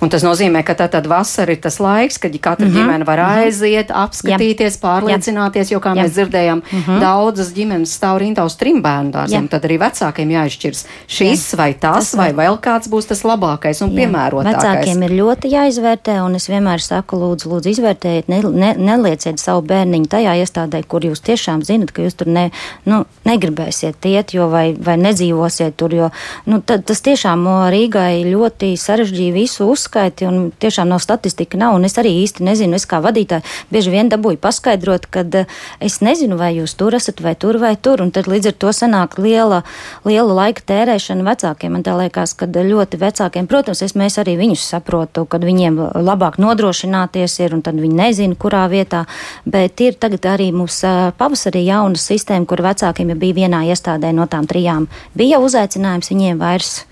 Un 0.05 0.11
tas 0.13 0.21
nozīmē, 0.21 0.61
ka 0.61 0.75
tā 0.77 0.85
tad 0.93 1.07
vasara 1.09 1.55
ir 1.55 1.61
tas 1.63 1.79
laiks, 1.81 2.19
kad 2.21 2.35
katra 2.37 2.67
mm 2.67 2.71
-hmm. 2.71 2.77
ģimene 2.77 3.05
var 3.07 3.19
mhm. 3.19 3.39
aiziet, 3.41 3.89
apskatīties, 3.89 4.77
Jā. 4.77 4.81
pārliecināties, 4.83 5.71
jo, 5.71 5.79
kā 5.81 5.95
Jā. 5.95 6.03
mēs 6.03 6.11
dzirdējām, 6.13 6.61
mm 6.61 6.81
-hmm. 6.81 6.99
daudzas 7.01 7.49
ģimenes 7.53 7.95
stāv 7.97 8.19
rindā 8.21 8.45
uz 8.45 8.55
trim 8.55 8.81
bērnu 8.83 9.11
dārziem. 9.11 9.47
Tad 9.49 9.65
arī 9.65 9.79
vecākiem 9.81 10.29
jāizšķirs 10.29 10.85
šis 11.07 11.53
Jā. 11.53 11.57
vai 11.57 11.73
tas, 11.73 12.11
tas 12.11 12.15
vai 12.15 12.33
vēl 12.33 12.59
kāds 12.61 12.89
būs 12.89 13.07
tas 13.07 13.23
labākais 13.23 13.81
un 13.81 13.89
Jā. 13.89 13.95
piemērotākais. 13.99 14.61
Vecākiem 14.61 15.03
ir 15.03 15.11
ļoti 15.21 15.47
jāizvērtē, 15.57 16.21
un 16.25 16.35
es 16.35 16.49
vienmēr 16.49 16.81
saku, 16.81 17.15
lūdzu, 17.15 17.49
lūdzu 17.49 17.69
izvērtējiet, 17.69 18.27
ne, 18.27 18.41
ne, 18.41 18.75
nelieciet 18.77 19.39
savu 19.39 19.61
bērniņu 19.61 20.07
tajā 20.07 20.33
iestādē, 20.41 20.83
kur 20.87 21.01
jūs 21.01 21.21
tiešām 21.21 21.65
zinat, 21.65 21.91
ka 21.91 22.01
jūs 22.01 22.13
tur 22.13 22.27
ne, 22.27 22.51
nu, 22.85 23.05
negribēsiet 23.25 24.05
iet, 24.05 24.33
jo 24.33 24.49
vai, 24.49 24.75
vai 24.85 24.97
nedzīvosiet 24.97 25.75
tur, 25.77 25.93
jo 25.93 26.09
nu, 26.45 26.61
tas 26.61 27.01
tiešām 27.01 27.45
Rīgai 27.71 28.23
ļoti 28.25 28.75
sarežģīja 28.77 29.33
visu 29.33 29.69
uzskatu 29.71 29.94
uzskaiti, 29.95 30.25
un 30.27 30.51
tiešām 30.59 30.89
nav 30.89 30.99
statistika, 30.99 31.57
nav, 31.57 31.75
un 31.75 31.85
es 31.85 31.95
arī 31.97 32.11
īsti 32.23 32.43
nezinu, 32.43 32.75
es 32.75 32.85
kā 32.85 32.99
vadītāji 33.01 33.43
bieži 33.71 33.91
vien 33.91 34.09
dabūju 34.09 34.37
paskaidrot, 34.37 35.07
ka 35.07 35.23
eh, 35.23 35.45
es 35.79 36.01
nezinu, 36.01 36.37
vai 36.37 36.55
jūs 36.57 36.75
tur 36.75 36.95
esat, 36.95 37.21
vai 37.21 37.35
tur, 37.35 37.57
vai 37.57 37.75
tur, 37.75 38.01
un 38.01 38.11
tad 38.11 38.27
līdz 38.27 38.51
ar 38.51 38.55
to 38.59 38.73
sanāk 38.75 39.17
liela, 39.17 39.63
liela 40.05 40.33
laika 40.33 40.61
tērēšana 40.61 41.23
vecākiem. 41.23 41.71
Man 41.71 41.83
tā 41.83 41.95
liekas, 41.95 42.33
ka 42.35 42.45
ļoti 42.45 42.99
vecākiem, 42.99 43.47
protams, 43.47 43.81
es 43.81 43.95
mēs 43.95 44.19
arī 44.19 44.35
viņus 44.37 44.65
saprotu, 44.75 45.25
kad 45.25 45.43
viņiem 45.43 45.79
labāk 45.95 46.37
nodrošināties 46.37 47.39
ir, 47.39 47.55
un 47.55 47.61
tad 47.63 47.79
viņi 47.79 47.95
nezina, 47.95 48.35
kurā 48.35 48.65
vietā, 48.67 49.05
bet 49.45 49.79
ir 49.81 49.95
tagad 49.95 50.27
arī 50.35 50.51
mums 50.51 50.81
eh, 50.83 51.11
pavasarī 51.17 51.63
jauna 51.69 51.95
sistēma, 51.95 52.45
kur 52.45 52.63
vecākiem 52.65 53.13
ja 53.13 53.15
bija 53.15 53.39
vienā 53.45 53.63
iestādē 53.71 54.11
no 54.15 54.27
tām 54.27 54.47
trijām. 54.49 54.89
Bija 55.15 55.39
uzaicinājums 55.43 56.11
viņiem 56.11 56.41
vairs 56.41 56.83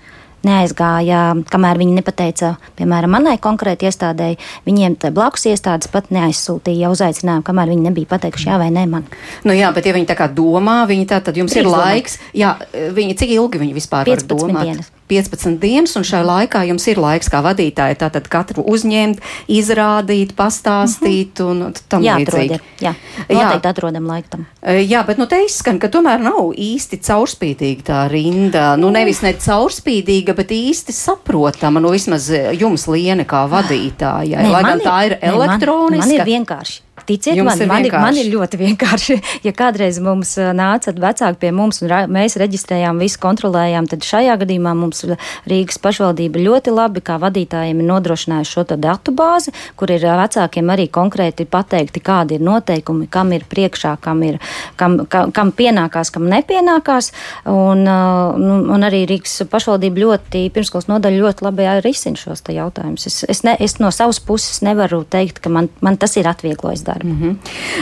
neaizgāja, 0.48 1.20
kamēr 1.50 1.80
viņi 1.80 1.98
nepateica, 1.98 2.54
piemēram, 2.78 3.14
manai 3.16 3.36
konkrēti 3.42 3.88
iestādēji, 3.90 4.40
viņiem 4.68 4.98
blakus 5.14 5.46
iestādes 5.50 5.90
pat 5.92 6.10
neaizsūtīja 6.14 6.92
uzaicinājumu, 6.94 7.46
kamēr 7.46 7.72
viņi 7.74 7.88
nebija 7.88 8.12
pateikuši 8.14 8.50
jā 8.50 8.58
vai 8.60 8.70
nē 8.74 8.86
man. 8.90 9.06
Nu 9.44 9.56
jā, 9.56 9.70
bet 9.74 9.88
ja 9.88 9.94
viņi 9.96 10.10
tā 10.10 10.18
kā 10.18 10.28
domā, 10.30 10.82
viņi 10.90 11.08
tā 11.10 11.20
tad 11.24 11.38
jums 11.40 11.54
Trīs 11.54 11.64
ir 11.64 11.70
laiks, 11.72 12.18
jā, 12.36 12.56
viņi 12.72 13.16
cik 13.20 13.36
ilgi 13.38 13.62
viņi 13.64 13.76
vispār 13.76 14.08
var 14.08 14.28
domāt? 14.28 14.70
Dienas. 14.70 14.92
15 15.10 15.58
dienas, 15.62 15.94
un 15.98 16.06
šajā 16.06 16.24
laikā 16.24 16.64
jums 16.68 16.86
ir 16.88 17.00
laiks 17.02 17.30
kā 17.32 17.42
vadītāji 17.44 17.98
tātad 18.00 18.28
katru 18.32 18.64
uzņemt, 18.70 19.20
izrādīt, 19.52 20.34
pastāstīt 20.38 21.40
uh 21.40 21.50
-huh. 21.50 21.66
un 21.66 21.74
tam 21.88 22.02
līdzīgi. 22.02 22.60
Jā, 22.80 22.94
noteikti 23.28 23.66
jā. 23.68 23.70
atrodam 23.70 24.06
laiku 24.06 24.28
tam. 24.30 24.46
Jā, 24.62 25.04
bet 25.06 25.18
nu 25.18 25.26
te 25.26 25.44
izskan, 25.44 25.78
ka 25.78 25.88
tomēr 25.88 26.20
nav 26.20 26.52
īsti 26.56 27.00
caurspīdīga 27.00 27.82
tā 27.82 28.08
rinda. 28.08 28.76
Nu 28.76 28.90
nevis 28.90 29.22
ne 29.22 29.32
caurspīdīga, 29.32 30.34
bet 30.34 30.50
īsti 30.50 30.92
saprotama, 30.92 31.80
nu 31.80 31.90
vismaz 31.90 32.30
jums 32.52 32.86
liene 32.86 33.24
kā 33.24 33.44
vadītājai. 33.50 34.42
Nē, 34.42 34.50
Lai 34.50 34.62
gan 34.62 34.80
tā 34.80 35.06
ir 35.06 35.18
elektroniska. 35.20 36.06
Man, 36.06 36.08
man 36.08 36.20
ir 36.20 36.24
vienkārši. 36.24 36.80
Ticiet 37.02 37.36
Jums 37.36 37.58
man, 37.58 37.68
man 37.68 37.84
ir, 37.84 37.92
man 37.92 38.16
ir 38.16 38.28
ļoti 38.32 38.58
vienkārši. 38.64 39.16
Ja 39.44 39.52
kādreiz 39.56 39.98
mums 40.02 40.36
nāca 40.38 40.94
vecāki 40.94 41.40
pie 41.42 41.50
mums 41.52 41.82
un 41.82 41.90
mēs 42.14 42.38
reģistrējām, 42.40 43.00
visu 43.02 43.18
kontrolējām, 43.20 43.88
tad 43.90 44.06
šajā 44.06 44.36
gadījumā 44.40 44.72
mums 44.78 45.02
Rīgas 45.50 45.80
pašvaldība 45.82 46.40
ļoti 46.40 46.72
labi 46.72 47.02
kā 47.04 47.18
vadītājiem 47.20 47.82
ir 47.82 47.88
nodrošinājusi 47.90 48.54
šo 48.54 48.64
datu 48.78 49.12
bāzi, 49.16 49.52
kur 49.76 49.90
ir 49.92 50.06
vecākiem 50.06 50.70
arī 50.70 50.86
konkrēti 50.92 51.48
pateikti, 51.50 52.00
kādi 52.04 52.38
ir 52.38 52.46
noteikumi, 52.46 53.10
kam 53.12 53.34
ir 53.36 53.44
priekšā, 53.50 53.96
kam, 54.04 54.22
ir, 54.24 54.38
kam, 54.80 55.00
kam, 55.10 55.34
kam 55.34 55.52
pienākās, 55.52 56.14
kam 56.14 56.30
nepienākās. 56.30 57.10
Un, 57.50 57.84
nu, 57.84 58.60
un 58.72 58.86
arī 58.86 59.02
Rīgas 59.10 59.42
pašvaldība 59.50 60.04
ļoti, 60.06 60.46
pirmskolas 60.54 60.88
nodaļa 60.88 61.20
ļoti 61.26 61.48
labi 61.48 61.68
risina 61.84 62.20
šos 62.20 62.46
jautājumus. 62.54 63.10
Es, 63.10 63.20
es, 63.28 63.44
ne, 63.44 63.58
es 63.60 63.76
no 63.82 63.90
savas 63.94 64.22
puses 64.24 64.62
nevaru 64.64 65.02
teikt, 65.10 65.42
ka 65.44 65.52
man, 65.52 65.68
man 65.84 65.98
tas 66.00 66.16
ir 66.20 66.30
atvieglojis 66.30 66.83
darbu. 66.84 67.08
Mm 67.08 67.20
-hmm. 67.22 67.36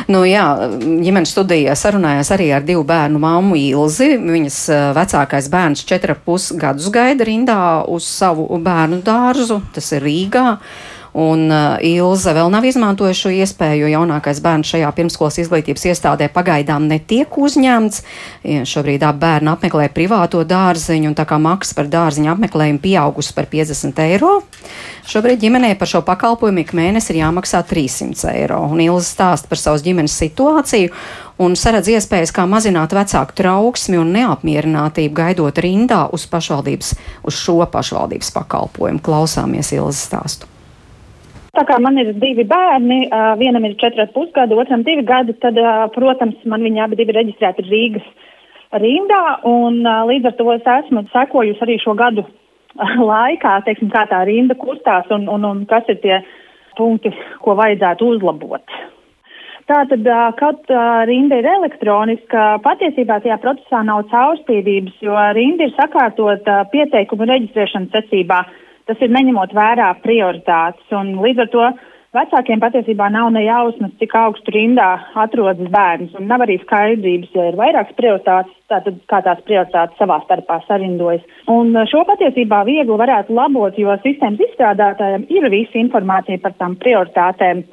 nu, 0.09 0.25
jā, 0.25 0.47
ģimenes 0.79 1.35
studijā 1.35 1.75
sarunājās 1.75 2.31
arī 2.35 2.53
ar 2.57 2.63
divu 2.63 2.85
bērnu 2.85 3.19
māmu 3.19 3.57
Ilzi. 3.57 4.17
Viņas 4.19 4.59
vecākais 4.95 5.51
bērns 5.51 5.85
4,5 5.85 6.57
gadus 6.57 6.91
gaida 6.91 7.25
rindā 7.25 7.85
uz 7.89 8.05
savu 8.05 8.59
bērnu 8.59 9.03
dārzu, 9.03 9.61
tas 9.75 9.93
ir 9.93 10.03
Rīgā. 10.03 10.59
Un 11.13 11.45
uh, 11.53 11.77
Ilze 11.85 12.33
vēl 12.33 12.49
nav 12.53 12.65
izmantojuši 12.65 13.21
šo 13.27 13.33
iespēju, 13.37 13.83
jo 13.85 13.91
jaunākais 13.93 14.41
bērns 14.41 14.71
šajā 14.73 14.89
pirmskolas 14.97 15.37
izglītības 15.43 15.85
iestādē 15.91 16.31
pagaidām 16.33 16.87
netiek 16.89 17.37
uzņemts. 17.37 18.01
Šobrīd 18.69 19.05
abi 19.05 19.21
bērni 19.21 19.53
apmeklē 19.53 19.91
privāto 19.93 20.41
dārziņu, 20.49 21.11
un 21.11 21.17
tā 21.19 21.27
kā 21.29 21.37
maksa 21.43 21.77
par 21.77 21.91
dārziņu 21.93 22.33
apmeklējumu 22.33 22.81
pieaugusi 22.81 23.35
par 23.37 23.51
50 23.53 24.01
eiro. 24.07 24.39
Šobrīd 25.13 25.43
ģimenei 25.43 25.75
par 25.77 25.91
šo 25.91 26.01
pakalpojumu 26.07 26.63
ik 26.63 26.73
mēnesi 26.79 27.13
ir 27.13 27.21
jāmaksā 27.21 27.61
300 27.69 28.33
eiro. 28.33 28.63
Un 28.73 28.81
Ilze 28.81 29.11
stāsta 29.11 29.51
par 29.51 29.61
savas 29.61 29.85
ģimenes 29.85 30.17
situāciju 30.17 30.95
un 31.43 31.59
saredz 31.59 31.91
iespējas, 31.93 32.33
kā 32.33 32.47
mazināt 32.49 32.95
vecāku 32.97 33.37
trauksmi 33.43 34.01
un 34.01 34.15
neapmierinātību 34.17 35.19
gaidot 35.19 35.61
rindā 35.61 36.07
uz 36.15 36.25
pašvaldības, 36.31 36.95
uz 37.29 37.43
šo 37.43 37.61
pašvaldības 37.69 38.33
pakalpojumu. 38.39 39.03
Klausāmies 39.05 39.75
Ilzas 39.77 40.07
stāstu. 40.09 40.52
Tā 41.53 41.67
kā 41.69 41.77
man 41.85 41.99
ir 42.01 42.15
divi 42.17 42.47
bērni, 42.49 43.11
vienam 43.37 43.67
ir 43.69 43.75
4,5 43.81 44.31
gadi, 44.33 44.57
otram 44.57 44.85
2 44.87 45.03
gadi, 45.05 45.35
tad, 45.43 45.59
protams, 45.93 46.39
man 46.49 46.65
viņi 46.65 46.81
abi 46.81 46.97
ir 47.05 47.13
reģistrēti 47.13 47.67
Rīgas 47.67 48.07
rindā, 48.81 49.25
un 49.45 49.83
līdz 49.85 50.31
ar 50.31 50.39
to 50.39 50.47
es 50.55 50.71
esmu 50.79 51.03
sekojusi 51.13 51.61
arī 51.67 51.77
šo 51.83 51.93
gadu 51.99 52.25
laikā, 53.13 53.59
teiksim, 53.67 53.91
kā 53.93 54.07
tā 54.09 54.23
rinda 54.25 54.57
kustās 54.57 55.13
un, 55.13 55.29
un, 55.29 55.45
un 55.45 55.61
kas 55.69 55.93
ir 55.93 56.01
tie 56.01 56.23
punkti, 56.79 57.13
ko 57.45 57.59
vajadzētu 57.61 58.09
uzlabot. 58.15 58.81
Tātad, 59.69 60.09
kaut 60.41 60.73
rinda 61.07 61.37
ir 61.39 61.47
elektroniska, 61.53 62.63
patiesībā 62.65 63.21
tajā 63.23 63.37
procesā 63.45 63.85
nav 63.85 64.07
caurspīdības, 64.11 64.97
jo 65.05 65.21
rinda 65.37 65.69
ir 65.69 65.77
sakārtota 65.77 66.63
pieteikumu 66.73 67.29
reģistrēšanas 67.29 67.93
secībā. 68.01 68.41
Tas 68.91 69.03
ir 69.05 69.13
neņemot 69.15 69.55
vērā 69.55 69.93
prioritātes, 70.03 70.87
līdz 70.93 71.45
ar 71.45 71.51
to 71.53 71.67
vecākiem 72.17 72.61
patiesībā 72.61 73.09
nav 73.13 73.31
ne 73.33 73.45
jausmas, 73.47 73.93
cik 74.01 74.15
augstu 74.19 74.53
rindā 74.55 74.89
atrodas 75.23 75.71
bērns, 75.73 76.17
nav 76.21 76.45
arī 76.45 76.59
skaidrības, 76.63 77.31
ja 77.37 77.47
ir 77.51 77.59
vairākas 77.61 77.97
prioritātes, 77.99 78.57
tātad 78.73 78.99
kā 79.09 79.23
tās 79.25 79.41
prioritātes 79.47 80.01
savā 80.01 80.19
starpā 80.25 80.59
sarindojas. 80.67 81.25
Un 81.53 81.73
šo 81.93 82.03
patiesībā 82.09 82.63
viegli 82.69 82.99
varētu 83.05 83.37
labot, 83.39 83.79
jo 83.79 83.97
sistēmas 84.05 84.43
izstrādātājiem 84.49 85.29
ir 85.33 85.49
visa 85.55 85.81
informācija 85.81 86.43
par 86.43 86.59
tām 86.59 86.77
prioritātēm. 86.83 87.65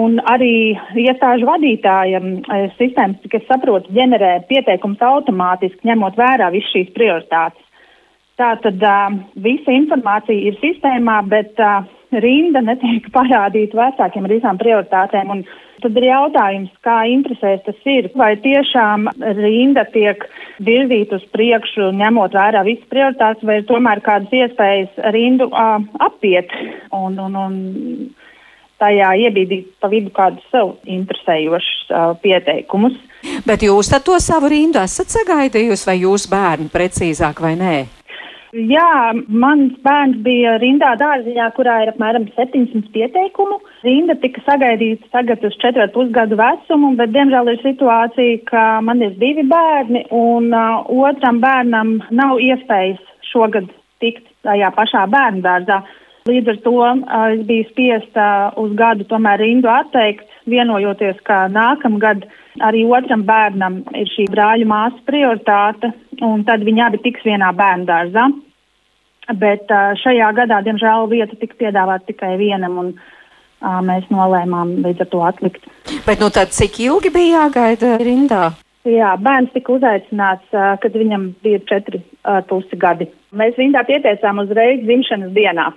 Un 0.00 0.16
arī 0.24 0.72
iestāžu 0.96 1.44
vadītājiem 1.44 2.30
sistēmas, 2.78 3.18
cik 3.26 3.34
es 3.42 3.44
saprotu, 3.50 3.92
ģenerē 3.92 4.38
pieteikums 4.48 5.04
automātiski, 5.04 5.84
ņemot 5.90 6.16
vērā 6.16 6.48
visas 6.54 6.72
šīs 6.72 6.94
prioritātes. 6.96 7.61
Tā 8.40 8.54
tad 8.64 8.80
uh, 8.80 9.18
visa 9.44 9.74
informācija 9.74 10.48
ir 10.48 10.56
sistēmā, 10.62 11.18
bet 11.28 11.58
uh, 11.60 11.84
rinda 12.24 12.62
netiek 12.64 13.10
parādīta 13.16 13.78
vecākiem 13.78 14.28
ar 14.28 14.34
visām 14.36 14.60
prioritātēm. 14.60 15.34
Un 15.34 15.44
tad 15.82 15.98
ir 15.98 16.06
jautājums, 16.06 16.72
kā 16.86 17.02
interesēs 17.10 17.60
tas 17.66 17.86
ir. 17.90 18.08
Vai 18.16 18.32
tiešām 18.40 19.10
rinda 19.40 19.84
tiek 19.92 20.24
virzīta 20.64 21.18
uz 21.20 21.28
priekšu, 21.34 21.90
ņemot 21.98 22.36
vērā 22.38 22.64
visas 22.68 22.88
prioritātes, 22.92 23.44
vai 23.46 23.60
ir 23.60 23.68
tomēr 23.68 24.02
kādas 24.04 24.32
iespējas 24.32 25.00
rindu 25.14 25.50
uh, 25.50 25.78
apiet 26.00 26.52
un, 26.94 27.18
un, 27.18 27.36
un 27.36 27.56
tajā 28.82 29.12
iebīdīt 29.28 29.74
pa 29.82 29.90
vidu 29.92 30.10
kādus 30.14 30.44
sev 30.50 30.76
interesējošus 30.88 31.90
uh, 31.92 32.12
pieteikumus. 32.22 32.96
Bet 33.46 33.62
jūs 33.62 33.92
to 34.02 34.18
savu 34.18 34.50
rindu 34.50 34.80
esat 34.82 35.12
sagaidījusi, 35.12 35.86
vai 35.86 35.98
jūs 36.00 36.26
bērni 36.30 36.72
precīzāk 36.72 37.42
vai 37.44 37.54
nē? 37.60 37.76
Jā, 38.52 39.14
mans 39.32 39.78
bērns 39.80 40.18
bija 40.20 40.58
rindā 40.60 40.90
dārziņā, 41.00 41.46
kurā 41.56 41.78
ir 41.82 41.90
apmēram 41.94 42.26
700 42.34 42.90
pieteikumu. 42.92 43.56
Rinda 43.80 44.12
tika 44.20 44.42
sagaidīta 44.44 45.08
tagad 45.14 45.46
uz 45.48 45.56
4,5 45.62 46.10
gadu 46.12 46.36
vecumu, 46.36 46.90
bet 46.98 47.14
diemžēl 47.14 47.48
ir 47.48 47.62
situācija, 47.62 48.42
ka 48.50 48.64
man 48.84 49.00
ir 49.00 49.16
divi 49.16 49.46
bērni 49.48 50.04
un 50.12 50.52
uh, 50.52 50.84
otram 50.84 51.40
bērnam 51.40 51.94
nav 52.12 52.42
iespējas 52.44 53.00
šogad 53.30 53.72
tikt 54.04 54.28
tajā 54.44 54.68
pašā 54.76 55.06
bērnu 55.08 55.40
dārzā. 55.48 55.80
Līdz 56.28 56.52
ar 56.52 56.60
to 56.68 56.76
uh, 56.76 57.00
es 57.32 57.40
biju 57.48 57.70
spiesta 57.70 58.28
uh, 58.50 58.60
uz 58.60 58.76
gadu 58.76 59.08
tomēr 59.08 59.40
rindu 59.40 59.72
atteikt, 59.72 60.28
vienojoties, 60.44 61.24
ka 61.24 61.46
nākamgad 61.48 62.28
arī 62.60 62.84
otram 62.84 63.24
bērnam 63.28 63.82
ir 63.96 64.10
šī 64.12 64.26
brāļu 64.32 64.66
māsas 64.68 65.04
prioritāte 65.08 65.92
un 66.20 66.44
tad 66.44 66.64
viņi 66.66 66.84
abi 66.86 67.00
tiks 67.04 67.24
vienā 67.24 67.52
bērnu 67.56 67.88
dārzā. 67.88 68.28
Bet 69.38 69.70
šajā 70.02 70.32
gadā, 70.36 70.58
diemžēl, 70.66 71.06
vieta 71.08 71.38
tika 71.38 71.54
piedāvāta 71.60 72.10
tikai 72.10 72.34
vienam, 72.40 72.78
un 72.82 72.90
mēs 73.86 74.08
nolēmām 74.10 74.80
līdz 74.82 75.04
ar 75.04 75.10
to 75.12 75.22
atlikt. 75.22 75.68
Bet 76.06 76.20
nu 76.20 76.28
tad 76.34 76.50
cik 76.52 76.80
ilgi 76.82 77.12
bija 77.14 77.44
jāgaida 77.44 77.94
rindā? 78.02 78.50
Jā, 78.82 79.12
bērns 79.22 79.52
tika 79.54 79.76
uzaicināts, 79.76 80.48
kad 80.50 80.98
viņam 80.98 81.28
bija 81.44 81.62
četri 81.70 82.02
pusi 82.50 82.76
gadi. 82.76 83.06
Mēs 83.30 83.54
rindā 83.60 83.84
pieteicām 83.86 84.42
uzreiz 84.42 84.82
dzimšanas 84.82 85.30
dienā. 85.36 85.70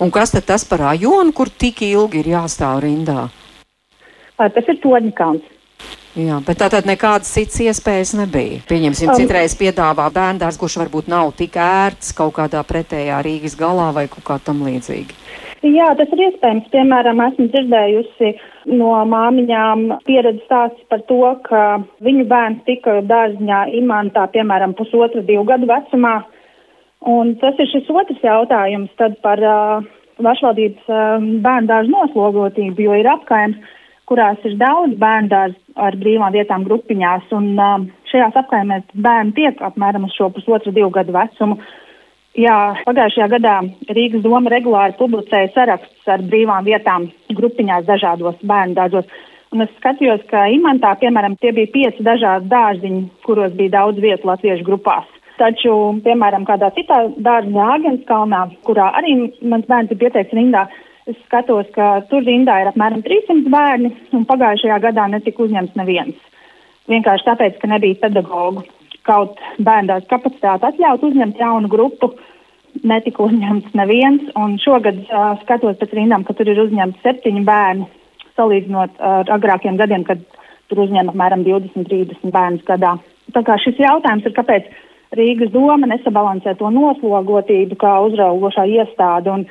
Un 0.00 0.14
kas 0.14 0.30
tad 0.32 0.46
tas 0.48 0.62
par 0.64 0.80
rajonu, 0.86 1.34
kur 1.34 1.50
tik 1.50 1.82
ilgi 1.84 2.22
ir 2.22 2.30
jāstāv 2.38 2.84
rindā? 2.86 3.26
Tas 4.38 4.70
ir 4.70 4.78
Toņkāns. 4.80 5.42
Jā, 6.18 6.40
bet 6.42 6.58
tā 6.58 6.66
tad 6.72 6.88
nekādas 6.90 7.30
citas 7.30 7.60
iespējas 7.62 8.16
nebija. 8.18 8.58
Pieņemsim, 8.66 9.12
um, 9.12 9.18
citreiz 9.20 9.54
piedāvā 9.54 10.08
bērndārs, 10.10 10.58
kurš 10.58 10.80
varbūt 10.80 11.06
nav 11.12 11.30
tik 11.38 11.54
ērts 11.62 12.10
kaut 12.18 12.34
kādā 12.40 12.64
pretējā 12.66 13.20
Rīgas 13.22 13.54
galā 13.58 13.92
vai 13.94 14.08
kaut 14.10 14.26
kā 14.26 14.40
tam 14.42 14.64
līdzīgi. 14.66 15.14
Jā, 15.60 15.92
tas 15.94 16.10
ir 16.10 16.24
iespējams. 16.24 16.66
Piemēram, 16.72 17.22
esmu 17.28 17.46
dzirdējusi 17.52 18.32
no 18.74 18.90
māmiņām 19.06 19.86
pieredzi 20.08 20.42
stāsts 20.48 20.82
par 20.90 21.04
to, 21.06 21.20
ka 21.46 21.64
viņu 22.02 22.26
bērns 22.30 22.64
tika 22.66 22.98
dārziņā 23.06 23.62
imantā, 23.78 24.26
piemēram, 24.34 24.74
pusotra, 24.78 25.22
divu 25.22 25.44
gadu 25.46 25.70
vecumā. 25.70 26.16
Un 27.06 27.36
tas 27.40 27.60
ir 27.60 27.70
šis 27.70 27.86
otrs 27.92 28.24
jautājums 28.24 28.90
tad 28.98 29.14
par 29.22 29.40
uh, 29.46 29.84
pašvaldības 30.18 30.88
uh, 30.90 31.28
bērnu 31.44 31.70
dārzu 31.70 31.94
noslogotību, 31.94 32.88
jo 32.88 32.98
ir 32.98 33.14
apkaims 33.14 33.60
kurās 34.10 34.42
ir 34.48 34.56
daudz 34.58 34.96
bērnu 34.98 35.42
ar 35.78 35.96
brīvām 36.00 36.34
vietām 36.34 36.64
grupiņās, 36.66 37.30
un 37.36 37.52
uh, 37.54 37.84
šajās 38.10 38.40
apkaimēs 38.42 38.88
bērni 39.06 39.36
tiek 39.38 39.62
apmēram 39.62 40.08
uz 40.08 40.16
šo 40.18 40.32
pusotru, 40.34 40.74
divu 40.74 40.90
gadu 40.94 41.14
vecumu. 41.14 41.60
Jā, 42.38 42.56
pagājušajā 42.86 43.26
gadā 43.32 43.56
Rīgas 43.90 44.22
doma 44.22 44.50
regulāri 44.52 44.94
publicēja 44.98 45.50
sarakstus 45.54 46.10
ar 46.10 46.22
brīvām 46.30 46.66
vietām 46.66 47.08
grupiņās 47.34 47.86
dažādos 47.88 48.38
bērnu 48.46 48.78
dārzos. 48.78 49.08
Un 49.50 49.64
es 49.64 49.70
skatījos, 49.80 50.22
ka 50.30 50.44
Imantā, 50.54 50.92
piemēram, 51.00 51.34
tie 51.42 51.50
bija 51.54 51.70
pieci 51.72 52.06
dažādi 52.06 52.46
dārziņi, 52.52 53.00
kuros 53.26 53.56
bija 53.58 53.74
daudz 53.80 53.98
vietu 54.02 54.30
latviešu 54.30 54.66
grupās. 54.66 55.08
Taču, 55.40 55.72
piemēram, 56.04 56.44
kādā 56.46 56.68
citā 56.76 57.00
dārziņā 57.18 57.66
Agenskalnā, 57.78 58.44
kurā 58.68 58.92
arī 59.00 59.16
mans 59.42 59.66
bērns 59.66 59.90
ir 59.90 59.98
pieteikts 60.02 60.36
rindā, 60.38 60.68
Es 61.08 61.16
skatos, 61.24 61.68
ka 61.74 62.02
tur 62.10 62.24
rindā 62.26 62.58
ir 62.60 62.68
apmēram 62.70 63.00
300 63.06 63.48
bērni, 63.52 63.92
un 64.16 64.26
pagājušajā 64.28 64.80
gadā 64.84 65.06
netika 65.12 65.46
uzņemts 65.46 65.78
neviens. 65.80 66.18
Vienkārši 66.90 67.26
tāpēc, 67.28 67.56
ka 67.60 67.70
nebija 67.70 68.00
pedagogu. 68.02 68.66
Kaut 69.06 69.38
bērndās 69.64 70.04
kapacitāte 70.10 70.68
atļaut 70.68 71.06
uzņemt 71.08 71.40
jaunu 71.40 71.70
grupu, 71.72 72.12
netika 72.86 73.24
uzņemts 73.24 73.72
neviens, 73.78 74.28
šogad 74.62 75.00
uh, 75.06 75.32
skatos 75.44 75.78
pēc 75.80 75.94
rindām, 75.96 76.26
ka 76.26 76.36
tur 76.36 76.50
ir 76.52 76.60
uzņemts 76.66 77.00
septiņi 77.06 77.42
bērni, 77.48 77.88
salīdzinot 78.36 79.00
ar 79.00 79.32
agrākiem 79.38 79.80
gadiem, 79.80 80.04
kad 80.04 80.20
tur 80.70 80.84
uzņem 80.84 81.10
apmēram 81.10 81.42
20-30 81.46 82.30
bērnus 82.34 82.66
gadā. 82.68 82.94
Tā 83.34 83.42
kā 83.46 83.56
šis 83.62 83.80
jautājums 83.80 84.26
ir, 84.26 84.36
kāpēc 84.36 84.70
Rīgas 85.16 85.50
doma 85.50 85.88
nesabalansē 85.90 86.54
to 86.58 86.70
noslogotību 86.70 87.78
kā 87.80 87.96
uzraugošā 88.06 88.66
iestāde 88.70 89.32
un 89.32 89.46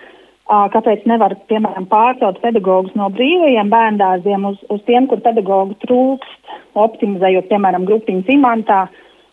kāpēc 0.50 1.06
nevar, 1.10 1.36
piemēram, 1.50 1.86
pārcelt 1.92 2.40
pedagogus 2.42 2.96
no 2.98 3.10
brīvajiem 3.14 3.70
bērndārziem 3.70 4.48
uz, 4.50 4.58
uz 4.74 4.82
tiem, 4.88 5.06
kur 5.10 5.22
pedagogu 5.22 5.78
trūkst, 5.86 6.54
optimizējot, 6.74 7.50
piemēram, 7.52 7.86
grupiņas 7.90 8.32
imantā 8.34 8.84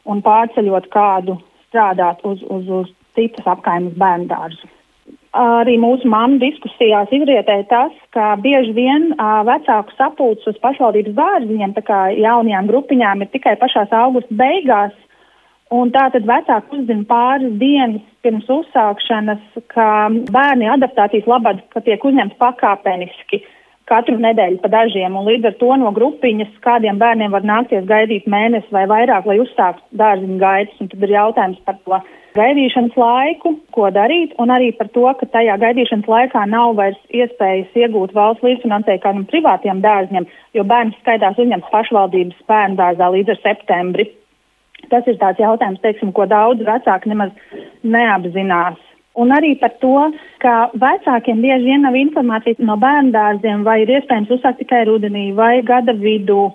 un 0.04 0.20
pārceļot 0.22 0.90
kādu 0.92 1.38
strādāt 1.68 2.20
uz, 2.28 2.42
uz, 2.52 2.68
uz 2.68 2.92
citas 3.16 3.48
apkaimes 3.48 3.96
bērndārzu. 4.00 4.68
Arī 5.36 5.74
mūsu 5.80 6.08
māmu 6.08 6.38
diskusijās 6.40 7.10
izrietēja 7.12 7.66
tas, 7.68 7.96
ka 8.16 8.34
bieži 8.40 8.72
vien 8.76 9.10
uh, 9.12 9.42
vecāku 9.44 9.92
sapulces 9.96 10.48
uz 10.52 10.60
pašvaldības 10.62 11.16
dārziņiem, 11.16 11.74
tā 11.76 11.82
kā 11.84 11.98
jaunajām 12.16 12.70
grupiņām, 12.70 13.24
ir 13.24 13.32
tikai 13.34 13.56
pašās 13.60 13.92
augusta 13.92 14.36
beigās, 14.36 14.94
Un 15.74 15.90
tā 15.90 16.04
tad 16.14 16.26
vecāki 16.28 16.78
uzzina 16.78 17.02
pāris 17.08 17.56
dienas 17.58 18.02
pirms 18.22 18.46
uzsākšanas, 18.46 19.42
ka 19.72 19.86
bērni 20.30 20.68
adaptācijas 20.70 21.26
labad, 21.26 21.64
ka 21.74 21.82
tiek 21.82 22.04
uzņemts 22.06 22.38
pakāpeniski 22.38 23.42
katru 23.86 24.16
nedēļu 24.18 24.60
pa 24.62 24.70
dažiem, 24.70 25.14
un 25.14 25.26
līdz 25.26 25.50
ar 25.50 25.56
to 25.60 25.70
no 25.78 25.90
grupiņas 25.94 26.54
kādiem 26.62 26.98
bērniem 27.02 27.34
var 27.34 27.46
nākties 27.46 27.86
gaidīt 27.86 28.26
mēnesi 28.30 28.70
vai 28.74 28.84
vairāk, 28.90 29.26
lai 29.30 29.38
uzsāktu 29.42 29.98
dārziņu 30.00 30.38
gaitas, 30.42 30.80
un 30.82 30.90
tad 30.90 31.06
ir 31.06 31.14
jautājums 31.14 31.60
par 31.66 31.78
to 31.84 32.00
gaidīšanas 32.36 32.98
laiku, 33.00 33.54
ko 33.72 33.88
darīt, 33.94 34.34
un 34.42 34.52
arī 34.52 34.72
par 34.76 34.90
to, 34.94 35.06
ka 35.20 35.30
tajā 35.34 35.56
gaidīšanas 35.62 36.10
laikā 36.10 36.44
nav 36.50 36.74
vairs 36.80 36.98
iespējas 37.14 37.78
iegūt 37.78 38.14
valsts 38.14 38.44
līdzfinansējumu 38.46 39.04
kādam 39.06 39.26
privātiem 39.30 39.82
dārzņiem, 39.86 40.28
jo 40.58 40.66
bērns 40.66 40.98
skaitās 41.02 41.38
uzņemts 41.42 41.72
pašvaldības 41.72 42.46
bērnu 42.50 42.78
dārzā 42.82 43.10
līdz 43.14 43.36
ar 43.36 43.42
septembri. 43.46 44.10
Tas 44.90 45.06
ir 45.10 45.16
tāds 45.18 45.40
jautājums, 45.42 45.80
teiksim, 45.82 46.12
ko 46.14 46.28
daudz 46.30 46.62
vecāki 46.66 47.10
nemaz 47.10 47.32
neapzinās. 47.82 48.78
Un 49.16 49.32
arī 49.32 49.54
par 49.56 49.72
to, 49.80 50.10
ka 50.44 50.68
vecākiem 50.76 51.40
bieži 51.40 51.70
vien 51.70 51.86
nav 51.86 51.96
informācijas 51.96 52.60
no 52.60 52.76
bērnu 52.80 53.14
dārziem, 53.14 53.64
vai 53.64 53.80
ir 53.82 53.94
iespējams 53.96 54.32
uzsākt 54.36 54.60
tikai 54.60 54.84
rudenī 54.88 55.30
vai 55.34 55.62
gada 55.64 55.94
vidū. 55.96 56.50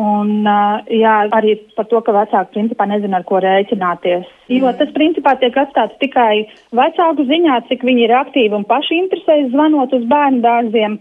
Un 0.00 0.46
uh, 0.46 0.80
jā, 0.86 1.14
arī 1.34 1.56
par 1.76 1.88
to, 1.90 2.00
ka 2.06 2.14
vecāki 2.14 2.54
principā 2.54 2.86
nezina, 2.86 3.18
ar 3.18 3.26
ko 3.28 3.40
rēķināties. 3.42 4.28
Jo 4.48 4.68
mm. 4.70 4.76
tas 4.78 4.92
principā 4.94 5.34
tiek 5.40 5.56
atstāts 5.60 5.98
tikai 6.00 6.46
vecāku 6.78 7.26
ziņā, 7.26 7.58
cik 7.68 7.82
viņi 7.84 8.06
ir 8.06 8.14
aktīvi 8.20 8.54
un 8.56 8.68
paši 8.70 9.00
interesējas 9.02 9.50
zvanot 9.52 9.92
uz 9.98 10.06
bērnu 10.08 10.40
dārziem. 10.46 11.00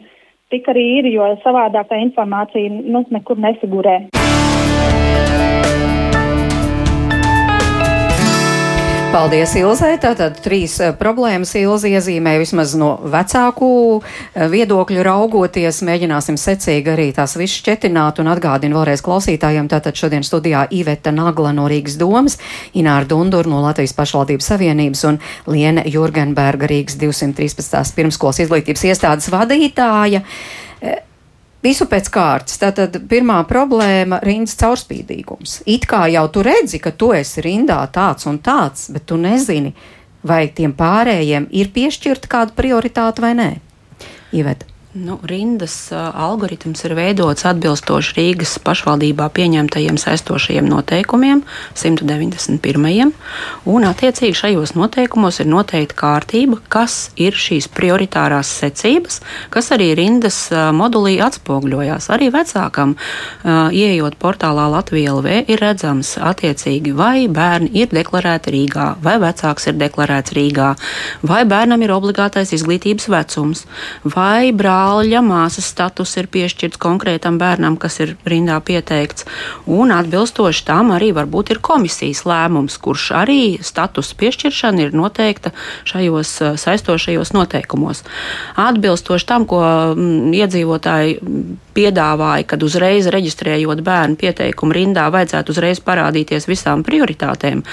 Tik 0.50 0.72
arī 0.74 0.88
ir, 0.98 1.12
jo 1.14 1.30
savādāk 1.46 1.94
tā 1.94 2.02
informācija 2.02 2.74
nu, 2.82 3.06
nekur 3.14 3.38
nefigurē. 3.40 4.00
Paldies, 9.10 9.56
Ilzai. 9.58 9.96
Tātad 9.98 10.36
trīs 10.46 10.76
uh, 10.84 10.92
problēmas 10.94 11.56
Ilzi 11.58 11.90
iezīmēja 11.98 12.42
vismaz 12.44 12.76
no 12.78 12.92
vecāku 13.10 13.70
uh, 13.98 14.04
viedokļu 14.52 15.02
raugoties. 15.08 15.80
Mēģināsim 15.88 16.38
secīgi 16.38 16.92
arī 16.94 17.08
tās 17.18 17.34
visu 17.40 17.58
šķetināt 17.64 18.22
un 18.22 18.30
atgādinu 18.30 18.78
vēlreiz 18.78 19.02
klausītājiem. 19.02 19.66
Tātad 19.72 19.98
šodien 19.98 20.22
studijā 20.28 20.68
Iveta 20.78 21.10
Nagla 21.16 21.56
no 21.58 21.66
Rīgas 21.72 21.98
domas, 21.98 22.38
Ināra 22.78 23.10
Dundur 23.10 23.50
no 23.50 23.64
Latvijas 23.66 23.98
pašvaldības 23.98 24.52
savienības 24.54 25.04
un 25.10 25.18
Liene 25.50 25.88
Jurgenberga 25.90 26.70
Rīgas 26.70 27.02
213. 27.02 27.96
pirmskolas 27.98 28.44
izglītības 28.46 28.86
iestādes 28.92 29.34
vadītāja. 29.34 30.22
Visu 31.60 31.90
pēc 31.92 32.08
kārtas. 32.14 32.56
Tātad 32.62 32.96
pirmā 33.12 33.42
problēma- 33.48 34.22
rindas 34.30 34.56
caurspīdīgums. 34.56 35.62
It 35.66 35.86
kā 35.86 36.06
jau 36.12 36.28
tu 36.32 36.44
redzi, 36.44 36.80
ka 36.80 36.92
tu 36.92 37.12
esi 37.12 37.42
rindā 37.42 37.80
tāds 37.92 38.26
un 38.26 38.40
tāds, 38.40 38.90
bet 38.94 39.06
tu 39.06 39.18
nezini, 39.18 39.74
vai 40.24 40.48
tiem 40.48 40.74
pārējiem 40.74 41.48
ir 41.52 41.68
piešķirta 41.68 42.28
kāda 42.28 42.56
prioritāte 42.56 43.20
vai 43.20 43.34
nē. 43.34 43.60
Iveta. 44.32 44.66
Nu, 44.94 45.20
rindas 45.22 45.92
uh, 45.92 46.00
algoritms 46.18 46.82
ir 46.82 46.96
veidots 46.98 47.46
atbilstoši 47.46 48.16
Rīgas 48.18 48.56
pašvaldībā 48.66 49.28
pieņemtajiem 49.38 50.00
saistošajiem 50.02 50.66
noteikumiem, 50.66 51.44
191. 51.78 53.12
un 53.70 53.86
attiecīgi 53.86 54.40
šajos 54.40 54.74
noteikumos 54.74 55.38
ir 55.44 55.50
noteikta 55.52 55.94
kārtība, 56.00 56.58
kas 56.74 57.12
ir 57.22 57.38
šīs 57.38 57.68
prioritārās 57.70 58.50
secības, 58.64 59.20
kas 59.54 59.70
arī 59.78 59.92
rindas 60.00 60.40
uh, 60.50 60.72
modulī 60.74 61.20
atspoguļojās. 61.22 62.10
Arī 62.10 62.32
vecākam, 62.34 62.98
uh, 62.98 63.70
ieejot 63.70 64.18
portālā 64.18 64.66
Latvijā 64.74 65.14
LV, 65.14 65.44
ir 65.54 65.64
redzams 65.68 66.16
attiecīgi, 66.18 66.96
vai 66.98 67.28
bērni 67.30 67.70
ir 67.78 67.94
deklarēti 67.94 68.56
Rīgā, 68.58 68.90
vai 69.06 69.20
vecāks 69.22 69.70
ir 69.70 69.78
deklarēts 69.86 70.34
Rīgā, 70.34 70.74
vai 71.22 71.46
bērnam 71.46 71.86
ir 71.86 71.94
obligātais 71.94 72.58
izglītības 72.58 73.12
vecums, 73.14 73.68
vai 74.18 74.50
brālis 74.50 74.79
brāļa 74.80 75.20
māsas 75.26 75.68
status 75.68 76.16
ir 76.20 76.28
piešķirts 76.32 76.80
konkrētam 76.80 77.38
bērnam, 77.40 77.76
kas 77.80 78.00
ir 78.00 78.16
rindā 78.30 78.60
pieteikts, 78.64 79.26
un 79.68 79.92
atbilstoši 79.92 80.66
tam 80.68 80.94
arī 80.96 81.12
varbūt 81.16 81.52
ir 81.52 81.60
komisijas 81.60 82.24
lēmums, 82.28 82.78
kurš 82.80 83.10
arī 83.20 83.60
status 83.64 84.14
piešķiršana 84.20 84.86
ir 84.86 84.96
noteikta 84.96 85.52
šajos 85.90 86.32
uh, 86.42 86.56
saistošajos 86.60 87.34
noteikumos. 87.36 88.06
Atbilstoši 88.56 89.28
tam, 89.28 89.48
ko 89.50 89.60
mm, 89.96 90.32
iedzīvotāji 90.40 91.20
piedāvāja, 91.76 92.48
kad 92.50 92.64
uzreiz 92.66 93.08
reģistrējot 93.12 93.84
bērnu 93.86 94.20
pieteikumu 94.20 94.76
rindā, 94.76 95.08
vajadzētu 95.14 95.54
uzreiz 95.54 95.82
parādīties 95.84 96.48
visām 96.50 96.84
prioritātēm. 96.88 97.64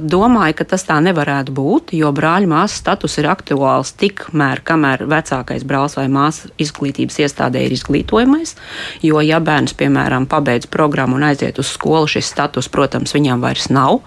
Domāju, 0.00 0.56
ka 0.60 0.68
tas 0.72 0.86
tā 0.88 0.98
nevarētu 1.04 1.54
būt, 1.56 1.94
jo 1.96 2.12
brāļa 2.16 2.50
māsas 2.50 2.80
status 2.80 3.18
ir 3.20 3.28
aktuāls 3.32 3.92
tikmēr, 4.00 4.64
kamēr 4.66 5.04
vecākais 5.10 5.66
brālis 5.68 5.98
vai 5.98 6.08
māsa 6.12 6.50
izglītības 6.60 7.20
iestādē 7.24 7.64
ir 7.66 7.74
izglītojamais. 7.76 8.56
Jo, 9.04 9.22
ja 9.24 9.40
bērns, 9.42 9.74
piemēram, 9.78 10.26
pabeidz 10.30 10.68
programmu 10.70 11.18
un 11.18 11.26
aiziet 11.30 11.58
uz 11.62 11.70
skolu, 11.72 12.08
šis 12.10 12.30
status, 12.30 12.68
protams, 12.72 13.14
viņam 13.16 13.42
vairs 13.44 13.70
nav, 13.72 14.00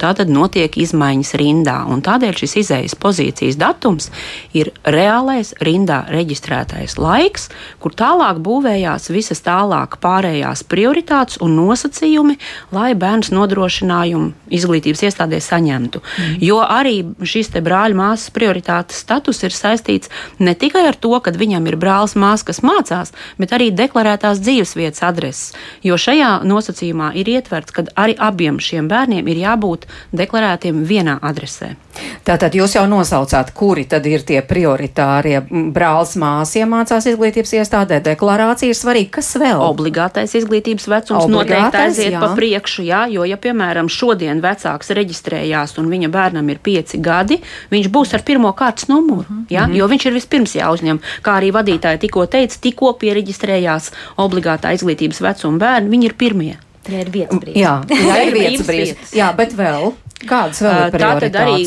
tā 0.00 0.12
tad 0.16 0.32
notiek 0.32 0.76
izmaiņas 0.80 1.34
rindā. 1.40 1.78
Tādēļ 2.10 2.38
šis 2.40 2.56
izējas 2.62 2.96
pozīcijas 2.98 3.58
datums 3.60 4.08
ir 4.56 4.72
reālais 4.84 5.52
rindā 5.60 6.02
reģistrētais 6.10 6.96
laiks, 7.00 7.48
kur 7.82 7.94
tālāk 7.96 8.40
būvējās 8.44 9.10
visas 9.12 9.42
tālāk 9.44 9.98
pārējās 10.02 10.64
prioritātes 10.70 11.40
un 11.44 11.56
nosacījumi, 11.58 12.38
lai 12.74 12.92
bērns 12.98 13.32
nodrošinājumu 13.34 14.32
izglītības 14.50 15.04
iestādē 15.08 15.40
saņemtu. 15.44 16.00
Mm. 16.00 16.38
Jo 16.44 16.60
arī 16.64 16.96
šis 17.26 17.52
brāļa 17.60 17.98
māsas 17.98 18.32
prioritātes 18.34 19.00
status 19.04 19.42
ir 19.46 19.54
saistīts 19.54 20.10
ne 20.38 20.54
tikai 20.54 20.86
ar 20.90 20.98
to, 20.98 21.12
ka 21.20 21.32
viņam 21.50 21.66
ir 21.66 21.76
brālis 21.80 22.14
māsas, 22.14 22.46
kas 22.46 22.62
mācās, 22.62 23.12
bet 23.40 23.54
arī 23.56 23.70
deklarētās 23.74 24.38
dzīvesvietas 24.44 25.02
adreses. 25.02 25.52
Jo 25.82 25.98
šajā 25.98 26.40
nosacījumā 26.46 27.12
ir 27.18 27.30
ietverts, 27.34 27.74
ka 27.74 27.86
arī 27.98 28.14
abiem 28.18 28.60
šiem 28.62 28.88
bērniem 28.90 29.26
ir 29.26 29.42
jābūt 29.42 29.88
deklarētiem 30.14 30.84
vienā 30.86 31.18
adresē. 31.20 31.74
Tātad 32.24 32.54
jūs 32.54 32.76
jau 32.76 32.84
nosaucāt, 32.88 33.50
kuri 33.56 33.82
tad 33.90 34.06
ir 34.06 34.22
tie 34.26 34.38
prioritārie 34.46 35.40
brālis 35.50 36.14
māsas 36.20 36.54
iemācās 36.60 37.08
izglītības 37.10 37.56
iestādē, 37.58 37.98
deklarācija 38.04 38.70
ir 38.70 38.78
svarīga. 38.78 39.16
Kas 39.18 39.32
vēl? 39.40 39.58
Obligātais 39.66 40.36
izglītības 40.38 40.86
vecums 40.86 41.26
Obligātais, 41.26 41.50
noteikti 41.50 41.82
aiziet 41.82 42.14
jā. 42.14 42.22
pa 42.22 42.30
priekšu, 42.38 42.84
jā, 42.86 43.02
jo, 43.10 43.26
ja, 43.26 43.38
piemēram, 43.40 43.90
šodien 43.90 44.42
vecāks 44.44 44.92
reģistrējās 44.96 45.76
un 45.82 45.90
viņa 45.90 46.12
bērnam 46.14 46.52
ir 46.54 46.62
pieci 46.62 47.00
gadi, 47.02 47.40
viņš 47.74 47.90
būs 47.90 48.14
ar 48.16 48.24
pirmo 48.26 48.52
kārtas 48.56 48.86
numuru, 48.92 49.26
mm 49.26 49.40
-hmm. 49.40 49.50
jā, 49.50 49.66
jo 49.80 49.90
viņš 49.90 50.06
ir 50.06 50.16
vispirms 50.20 50.56
jāuzņem. 50.60 51.02
Kā 51.26 51.39
arī 51.40 51.52
vadītāji 51.56 52.04
tikko 52.06 52.26
teica, 52.30 52.60
tikko 52.68 52.94
pieregistrējās 53.00 53.90
obligātā 54.22 54.74
izglītības 54.76 55.22
vecuma 55.26 55.64
bērni, 55.64 55.94
viņi 55.96 56.10
ir 56.12 56.18
pirmie. 56.20 56.54
Ja 56.90 57.02
ir 57.04 57.10
vietas 57.12 57.40
brīvs. 57.42 57.58
Jā, 57.60 57.74
jā, 58.08 58.20
ir 58.24 58.32
vietas 58.34 58.68
brīvs. 58.68 59.12
Jā, 59.16 59.32
bet 59.36 59.52
vēl. 59.58 59.92
Kādas 60.20 60.58
vēl 60.60 60.90
ir 60.90 61.00
Tātad 61.00 61.36
arī 61.40 61.62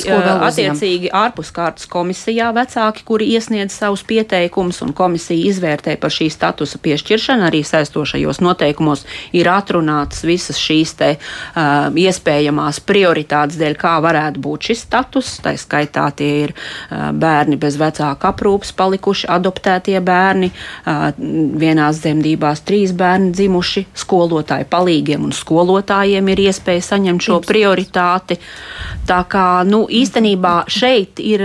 attiecīgi 0.45 1.09
ārpus 1.15 1.49
kārtas 1.55 1.87
komisijā 1.89 2.51
vecāki, 2.53 3.01
kuri 3.07 3.31
iesniedz 3.33 3.73
savus 3.73 4.03
pieteikumus 4.05 4.83
un 4.85 4.91
komisija 4.93 5.49
izvērtē 5.49 5.95
par 6.01 6.13
šī 6.13 6.27
statusa 6.29 6.77
piešķiršanu, 6.83 7.47
arī 7.47 7.63
saistošajos 7.65 8.43
noteikumos 8.45 9.07
ir 9.33 9.49
atrunātas 9.49 10.21
visas 10.27 10.59
šīs 10.61 10.93
te 10.99 11.09
uh, 11.17 11.89
iespējamās 11.97 12.81
prioritātes 12.85 13.57
dēļ, 13.57 13.77
kā 13.81 13.95
varētu 14.05 14.43
būt 14.45 14.69
šis 14.69 14.85
status. 14.85 15.33
Tā 15.41 15.55
skaitā 15.57 16.05
tie 16.13 16.29
ir 16.43 16.53
uh, 16.53 17.09
bērni 17.09 17.57
bez 17.57 17.79
vecāka 17.81 18.35
aprūpas 18.35 18.75
palikuši, 18.77 19.31
adoptētie 19.33 19.97
bērni, 20.05 20.51
uh, 20.53 21.09
vienās 21.17 22.03
dzemdībās 22.05 22.61
trīs 22.69 22.93
bērni 22.93 23.33
dzimuši, 23.33 23.87
skolotāji 24.05 24.69
palīgiem 24.69 25.25
un 25.25 25.33
skolotājiem 25.33 26.33
ir 26.35 26.45
iespēja 26.45 26.85
saņemt 26.93 27.29
šo 27.31 27.41
prioritāti. 27.49 28.42
Tā 29.07 29.19
kā 29.27 29.63
nu, 29.67 29.83
īstenībā 29.91 30.63
šeit 30.71 31.19
ir 31.19 31.43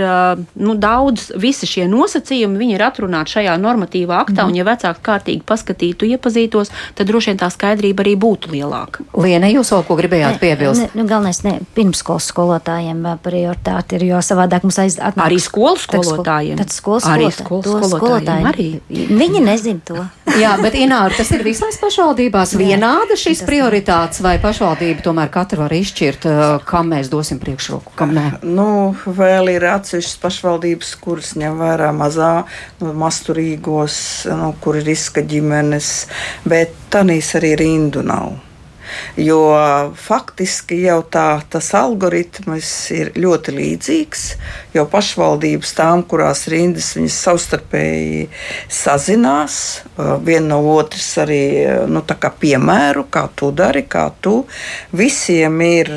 nu, 0.55 0.75
daudz, 0.79 1.29
visi 1.39 1.67
šie 1.67 1.87
nosacījumi, 1.91 2.59
viņi 2.59 2.75
ir 2.77 2.83
atrunāti 2.87 3.35
šajā 3.35 3.55
normatīvā 3.59 4.21
aktā, 4.23 4.45
mm. 4.45 4.51
un 4.51 4.59
ja 4.59 4.65
vecāki 4.67 5.03
kārtīgi 5.03 5.43
paskatītu, 5.47 6.07
iepazītos, 6.15 6.71
tad 6.95 7.09
droši 7.11 7.33
vien 7.33 7.41
tā 7.41 7.49
skaidrība 7.51 8.05
arī 8.05 8.15
būtu 8.19 8.53
lielāka. 8.53 9.03
Liena, 9.19 9.49
jūs 9.51 9.73
vēl 9.75 9.83
ko 9.89 9.97
gribējāt 9.99 10.37
ne, 10.37 10.41
piebilst? 10.43 10.85
Ne, 10.85 11.01
nu, 11.01 11.07
galvenais, 11.09 11.41
ne, 11.43 11.57
pirmskolas 11.75 12.29
skolotājiem 12.31 13.03
prioritāte 13.25 13.99
ir, 13.99 14.07
jo 14.13 14.23
savādāk 14.23 14.63
mums 14.63 14.79
aiz, 14.79 14.95
atnāks. 14.95 15.25
Arī 15.27 15.41
skolu 15.43 15.83
skolotājiem. 15.83 16.61
Tad 16.63 16.71
skolas 16.71 17.09
arī 17.11 17.27
skolu 17.35 17.75
skolotājiem. 17.91 18.49
Arī. 18.53 18.69
Viņi 18.87 19.43
nezin 19.43 19.83
to. 19.83 19.99
Jā, 20.39 20.55
bet 20.61 20.77
Ināra, 20.79 21.11
tas 21.17 21.31
ir 21.35 21.43
visās 21.43 21.75
pašvaldībās 21.81 22.55
vienāda 22.59 23.17
šīs 23.19 23.43
prioritātes, 23.47 24.21
vai 24.23 24.37
pašvaldība 24.41 25.03
tomēr 25.03 25.31
katru 25.33 25.65
var 25.65 25.73
izšķirt, 25.75 26.27
kam 26.69 26.88
mēs 26.89 27.11
dosim 27.11 27.39
priekšroku, 27.41 27.93
kam 27.99 28.13
nē? 28.17 28.25
Nu, 28.43 28.95
vēl 29.05 29.53
ir 29.55 29.67
atsevišķas 29.69 30.19
pašvaldības, 30.23 30.91
kuras 31.03 31.33
ņem 31.39 31.61
vērā 31.61 31.93
mazā, 31.95 32.33
nu, 32.81 32.93
masturīgos, 33.05 34.01
nu, 34.33 34.51
kur 34.63 34.81
ir 34.81 34.87
riska 34.89 35.23
ģimenes, 35.25 35.93
bet 36.49 36.75
tanīs 36.93 37.33
arī 37.39 37.55
rindu 37.63 38.05
nav. 38.05 38.48
Jo 39.19 39.39
faktiski 39.99 40.81
jau 40.85 40.99
tā, 41.03 41.41
tas 41.49 41.71
algoritms 41.77 42.71
ir 42.95 43.11
ļoti 43.19 43.55
līdzīgs. 43.55 44.23
Jo 44.75 44.85
pašvaldības 44.89 45.73
tām, 45.77 46.03
kurās 46.07 46.45
rindas 46.51 46.91
viņas 46.97 47.19
savstarpēji 47.25 48.27
sazinās, 48.67 49.59
viena 50.25 50.55
no 50.55 50.61
otras 50.75 51.09
arī 51.21 51.43
nu, 51.89 52.03
piemēru, 52.41 53.05
kā 53.11 53.27
tu 53.35 53.51
dari, 53.55 53.83
kā 53.89 54.07
tu. 54.21 54.43
Visiem 54.95 55.61
ir 55.65 55.91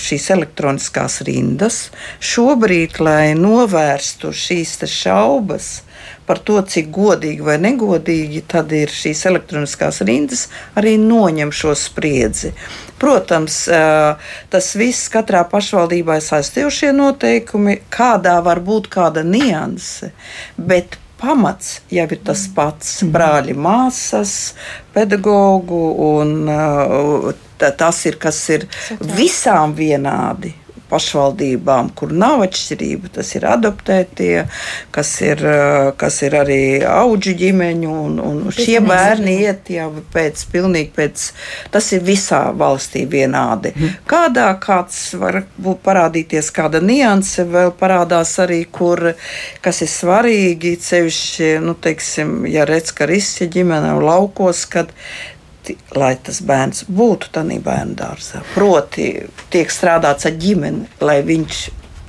šīs 0.00 0.30
elektroniskās 0.36 1.20
rindas. 1.26 1.84
Šobrīd, 2.22 2.98
lai 3.02 3.34
novērstu 3.38 4.32
šīs 4.32 4.78
šaubas, 4.88 5.82
par 6.32 6.40
to, 6.40 6.54
cik 6.64 6.88
godīgi 6.88 7.44
vai 7.44 7.58
negodīgi 7.60 8.40
tad 8.48 8.72
ir 8.72 8.88
šīs 8.88 9.26
elektroniskās 9.28 10.00
rindas, 10.08 10.46
arī 10.80 10.94
noņem 10.96 11.52
šo 11.52 11.74
spriedzi. 11.76 12.54
Protams, 13.02 13.58
tas 14.48 14.68
viss 14.80 15.10
katrā 15.12 15.42
pašvaldībā 15.50 16.16
ir 16.16 16.24
saistījušie 16.24 16.94
noteikumi, 16.96 17.82
kādā 17.92 18.38
var 18.46 18.62
būt 18.64 18.88
kāda 18.94 19.26
nianse, 19.26 20.14
bet 20.56 20.96
pamats 21.20 21.82
jau 21.92 22.08
ir 22.08 22.24
tas 22.24 22.46
pats- 22.56 23.02
brāļi, 23.14 23.52
māsas, 23.52 24.54
pedagoģu, 24.96 25.84
un 26.08 27.34
tas 27.60 28.06
ir, 28.06 28.16
kas 28.16 28.40
ir 28.56 28.66
visām 29.20 29.76
vienādi 29.76 30.54
pašvaldībām, 30.92 31.90
kur 31.96 32.12
nav 32.12 32.44
atšķirība. 32.46 33.12
Tas 33.16 33.32
ir 33.36 33.46
adoptētie, 33.48 34.44
kas 34.94 35.12
ir, 35.24 35.42
eh, 35.46 35.92
kas 35.96 36.20
ir 36.26 36.36
arī 36.36 36.62
auģu 36.86 37.34
ģimeņu, 37.42 37.92
un, 38.06 38.18
un 38.20 38.42
šie 38.52 38.78
bērni 38.84 39.38
iet 39.46 39.72
jau 39.72 39.88
pēc, 40.14 40.44
pilnīgi 40.52 40.92
pēc, 40.96 41.26
tas 41.74 41.92
ir 41.96 42.04
visā 42.06 42.42
valstī 42.56 43.06
vienādi. 43.08 43.72
Mhm. 43.74 43.98
Kādā 44.08 44.48
kāds 44.60 45.00
var 45.18 45.42
būt 45.56 45.82
parādīties, 45.86 46.52
kāda 46.54 46.82
nianse 46.82 47.46
vēl 47.48 47.72
parādās 47.78 48.36
arī, 48.42 48.62
kur, 48.70 49.14
kas 49.64 49.82
ir 49.82 49.90
svarīgi, 49.92 50.76
cevišķi, 50.82 51.52
nu, 51.64 51.74
teiksim, 51.74 52.42
ja 52.50 52.66
redz, 52.68 52.92
ka 52.96 53.08
risja 53.08 53.48
ģimene 53.48 53.94
laukos, 54.02 54.66
kad 54.70 54.92
lai 55.96 56.14
tas 56.24 56.42
bērns 56.44 56.86
būtu 56.90 57.30
tādā 57.36 57.60
bērnu 57.62 57.96
dārzā. 57.98 58.42
Proti, 58.54 59.12
tiek 59.52 59.70
strādāts 59.72 60.28
ar 60.28 60.36
ģimeni, 60.40 60.88
lai 61.00 61.20
viņš 61.26 61.62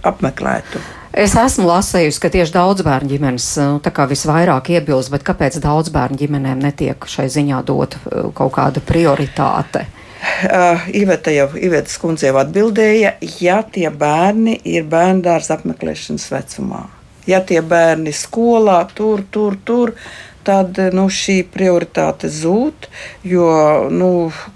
apmeklētu. 0.10 0.82
Es 1.14 1.36
esmu 1.38 1.68
lasījusi, 1.70 2.18
ka 2.18 2.30
tieši 2.34 2.56
daudz 2.56 2.82
bērnu 2.86 3.12
ģimenes 3.12 3.48
nu, 3.62 4.06
visvairāk 4.10 4.72
iebilst, 4.74 5.12
bet 5.14 5.26
kāpēc 5.28 5.60
daudz 5.62 5.92
bērnu 5.94 6.18
ģimenēm 6.18 6.64
netiek 6.66 7.06
šai 7.06 7.28
ziņā 7.30 7.60
dot 7.68 8.00
uh, 8.00 8.32
kaut 8.34 8.56
kāda 8.56 8.82
prioritāte? 8.82 9.86
Uh, 10.24 10.82
Iveta 10.96 11.30
jau 11.36 11.52
Ivetas 11.60 12.00
kundze 12.02 12.32
jau 12.32 12.40
atbildēja, 12.42 13.14
ja 13.44 13.60
tie 13.62 13.90
bērni 13.92 14.58
ir 14.66 14.88
bērnu 14.90 15.22
dārza 15.28 15.60
apmeklēšanas 15.60 16.26
vecumā. 16.34 16.82
Ja 17.30 17.44
tie 17.46 17.62
bērni 17.62 18.12
skolā 18.16 18.80
tur, 18.96 19.22
tur, 19.32 19.60
tur, 19.64 19.94
tad 20.48 20.80
nu, 20.96 21.08
šī 21.12 21.40
prioritāte 21.54 22.30
zūd. 22.32 22.88
Jo 23.28 23.48
nu, 23.92 24.10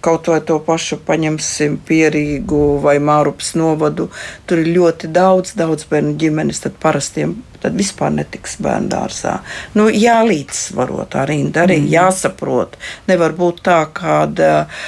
kaut 0.04 0.30
vai 0.32 0.40
to 0.48 0.60
pašu 0.64 1.00
paņemsim 1.08 1.80
pierīgu 1.88 2.64
vai 2.84 2.98
mārupas 3.04 3.54
novadu, 3.60 4.10
tur 4.48 4.64
ir 4.64 4.74
ļoti 4.78 5.12
daudz, 5.14 5.56
daudz 5.58 5.88
bērnu 5.90 6.18
ģimenes, 6.22 6.64
parastiem 6.84 7.38
tad 7.62 7.78
vispār 7.78 8.14
netiks 8.16 8.58
bērnu 8.64 8.90
dārzā. 8.92 9.38
Nu, 9.78 9.88
jālīdzsvaro 9.92 11.06
tā 11.12 11.26
rinda, 11.30 11.66
arī 11.66 11.80
mm. 11.82 11.90
jāsaprot. 11.92 12.78
Nevar 13.10 13.36
būt 13.38 13.62
tā, 13.68 13.80
ka 13.98 14.20
uh, 14.28 14.82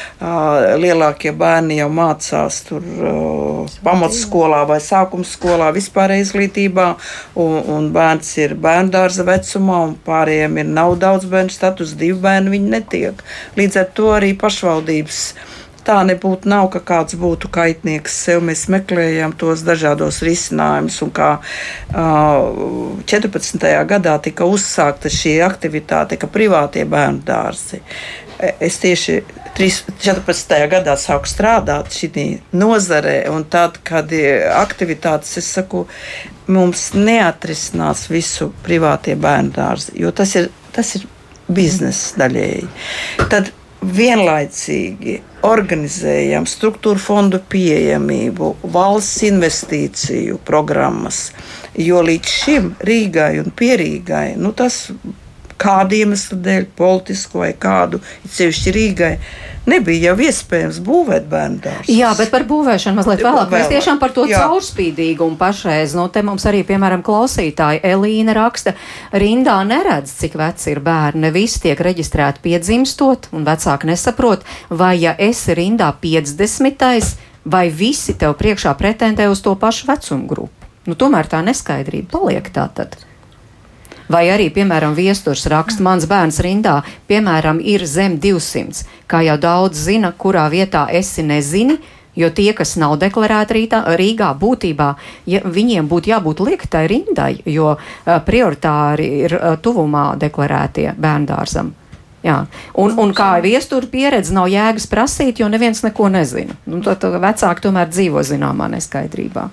lielākie 0.80 1.34
bērni 1.38 1.80
jau 1.80 1.90
mācās 1.94 2.62
tur 2.68 2.86
uh, 2.86 3.78
pamatskolā 3.86 4.64
vai 4.70 4.80
sākuma 4.84 5.28
skolā, 5.28 5.70
vispār 5.76 6.16
izglītībā, 6.20 6.90
un, 7.40 7.60
un 7.76 7.92
bērns 7.96 8.32
ir 8.42 8.58
bērnu 8.60 8.94
dārza 8.96 9.28
vecumā, 9.28 9.84
un 9.90 9.96
pārējiem 10.06 10.62
ir 10.64 10.74
nav 10.80 10.98
daudz 11.02 11.30
bērnu 11.30 11.54
status, 11.54 11.96
divi 12.00 12.18
bērni 12.24 12.58
viņi 12.58 12.76
netiek. 12.76 13.24
Līdz 13.60 13.82
ar 13.84 13.90
to 13.98 14.12
arī 14.16 14.34
pašvaldības 14.40 15.24
tā 15.90 16.00
nebūtu 16.06 16.50
nav, 16.50 16.70
ka 16.74 16.82
kāds 16.86 17.18
būtu 17.20 17.50
kaitnieks 17.54 18.16
sev. 18.26 18.44
Mēs 18.46 18.68
meklējam 18.72 19.34
tos 19.40 19.64
dažādos 19.66 20.22
risinājumus, 20.26 21.02
un 21.06 21.14
kā 21.16 21.32
uh, 21.42 23.02
14. 23.10 23.68
gadā 23.90 24.16
tika 24.24 24.48
uzsākta 24.50 25.12
šī 25.14 25.40
aktivitāte, 25.48 26.20
ka 26.22 26.30
privātie 26.30 26.86
bērnu 26.90 27.26
dārzi. 27.26 27.82
Es 28.40 28.78
tieši 28.80 29.18
14. 29.60 30.54
gadā 30.72 30.94
sāku 30.96 31.28
strādāt 31.28 31.92
šajā 31.92 32.28
nozarē, 32.56 33.18
un 33.34 33.44
tad, 33.52 33.82
kad 33.84 34.14
ir 34.16 34.46
aktivitātes, 34.56 35.34
es 35.42 35.50
saku, 35.58 35.84
mums 36.48 36.92
neatrisinās 36.96 38.06
visu 38.14 38.54
privātie 38.64 39.18
bērnu 39.20 39.52
dārzi, 39.58 39.98
jo 40.00 40.14
tas 40.16 40.38
ir, 40.40 40.48
tas 40.76 40.96
ir 40.96 41.10
biznesa 41.52 42.22
daļēji. 42.24 42.70
Tad 43.34 43.52
vienlaicīgi 43.82 45.18
organizējam 45.48 46.46
struktūra 46.50 47.00
fondu 47.00 47.40
pieejamību, 47.52 48.52
valsts 48.74 49.24
investīciju 49.30 50.40
programmas. 50.48 51.30
Jo 51.80 52.04
līdz 52.06 52.36
šim 52.44 52.70
Rīgai 52.86 53.40
un 53.44 53.54
Pierīgai 53.56 54.36
nu, 54.40 54.52
tas 54.52 54.88
kādu 55.60 55.98
iemeslu 56.00 56.40
dēļ, 56.44 56.66
politisku 56.78 57.44
vai 57.44 57.52
kādu, 57.58 58.00
sevišķi 58.32 58.74
Rīgai, 58.76 59.14
nebija 59.70 60.10
jau 60.10 60.26
iespējams 60.26 60.80
būvēt 60.86 61.28
bērnu 61.30 61.62
dārstu. 61.64 61.94
Jā, 61.94 62.12
bet 62.18 62.32
par 62.34 62.46
būvēšanu 62.50 63.00
mazliet 63.00 63.24
vēlāk. 63.26 63.52
Mēs 63.54 63.72
tiešām 63.72 64.00
par 64.02 64.14
to 64.16 64.26
Jā. 64.30 64.42
caurspīdīgumu 64.48 65.38
pašreiz. 65.40 65.96
Nu, 65.98 66.08
te 66.14 66.24
mums 66.26 66.46
arī, 66.50 66.64
piemēram, 66.68 67.04
klausītāji 67.06 67.84
Elīna 67.92 68.36
raksta, 68.38 68.76
rindā 69.12 69.58
neredz, 69.68 70.14
cik 70.22 70.38
veci 70.40 70.72
ir 70.74 70.84
bērni. 70.86 71.34
Visi 71.36 71.64
tiek 71.68 71.82
reģistrēti 71.90 72.44
piedzimstot, 72.46 73.30
un 73.36 73.48
vecāki 73.48 73.92
nesaprot, 73.92 74.48
vai 74.70 74.96
ja 75.04 75.16
esi 75.20 75.58
rindā 75.58 75.92
50. 76.02 77.18
vai 77.50 77.68
visi 77.74 78.16
tev 78.20 78.36
priekšā 78.40 78.74
pretendē 78.78 79.30
uz 79.32 79.42
to 79.42 79.56
pašu 79.60 79.88
vecumu 79.90 80.28
grupu. 80.30 80.68
Nu, 80.90 80.96
tomēr 80.98 81.28
tā 81.30 81.44
neskaidrība 81.46 82.10
paliek 82.16 82.50
tā 82.54 82.66
tad. 82.74 82.98
Vai 84.10 84.26
arī, 84.34 84.50
piemēram, 84.50 84.96
viesturs 84.98 85.46
raksta, 85.52 85.84
mans 85.86 86.08
bērns 86.10 86.40
rindā, 86.42 86.80
piemēram, 87.10 87.60
ir 87.62 87.86
zem 87.86 88.18
200. 88.18 88.86
Kā 89.10 89.22
jau 89.22 89.38
daudz 89.38 89.78
zina, 89.86 90.10
kurā 90.18 90.48
vietā 90.50 90.88
esi 90.90 91.22
nezini, 91.22 91.78
jo 92.18 92.30
tie, 92.34 92.50
kas 92.58 92.74
nav 92.82 92.98
deklarēti 93.02 93.56
rītā, 93.56 93.84
Rīgā, 94.00 94.32
būtībā 94.40 94.90
ja 95.30 95.44
viņiem 95.46 95.88
būtu 95.92 96.12
jābūt 96.12 96.42
liektai 96.48 96.88
rindai, 96.90 97.36
jo 97.46 97.76
uh, 97.76 98.16
prioritāri 98.26 99.12
ir 99.26 99.38
uh, 99.38 99.54
tuvumā 99.62 100.12
deklarētie 100.20 100.94
bērndārzam. 100.98 101.72
Jā. 102.26 102.42
Un, 102.76 102.98
un 103.00 103.14
kā 103.16 103.38
viestura 103.44 103.88
pieredze 103.88 104.34
nav 104.36 104.50
jēgas 104.52 104.90
prasīt, 104.92 105.40
jo 105.40 105.48
neviens 105.48 105.80
neko 105.86 106.10
nezina. 106.12 106.58
Nu, 106.68 106.82
tad 106.84 107.06
vecāki 107.06 107.64
tomēr 107.64 107.88
dzīvo 107.94 108.26
zināmā 108.28 108.68
neskaidrībā. 108.74 109.46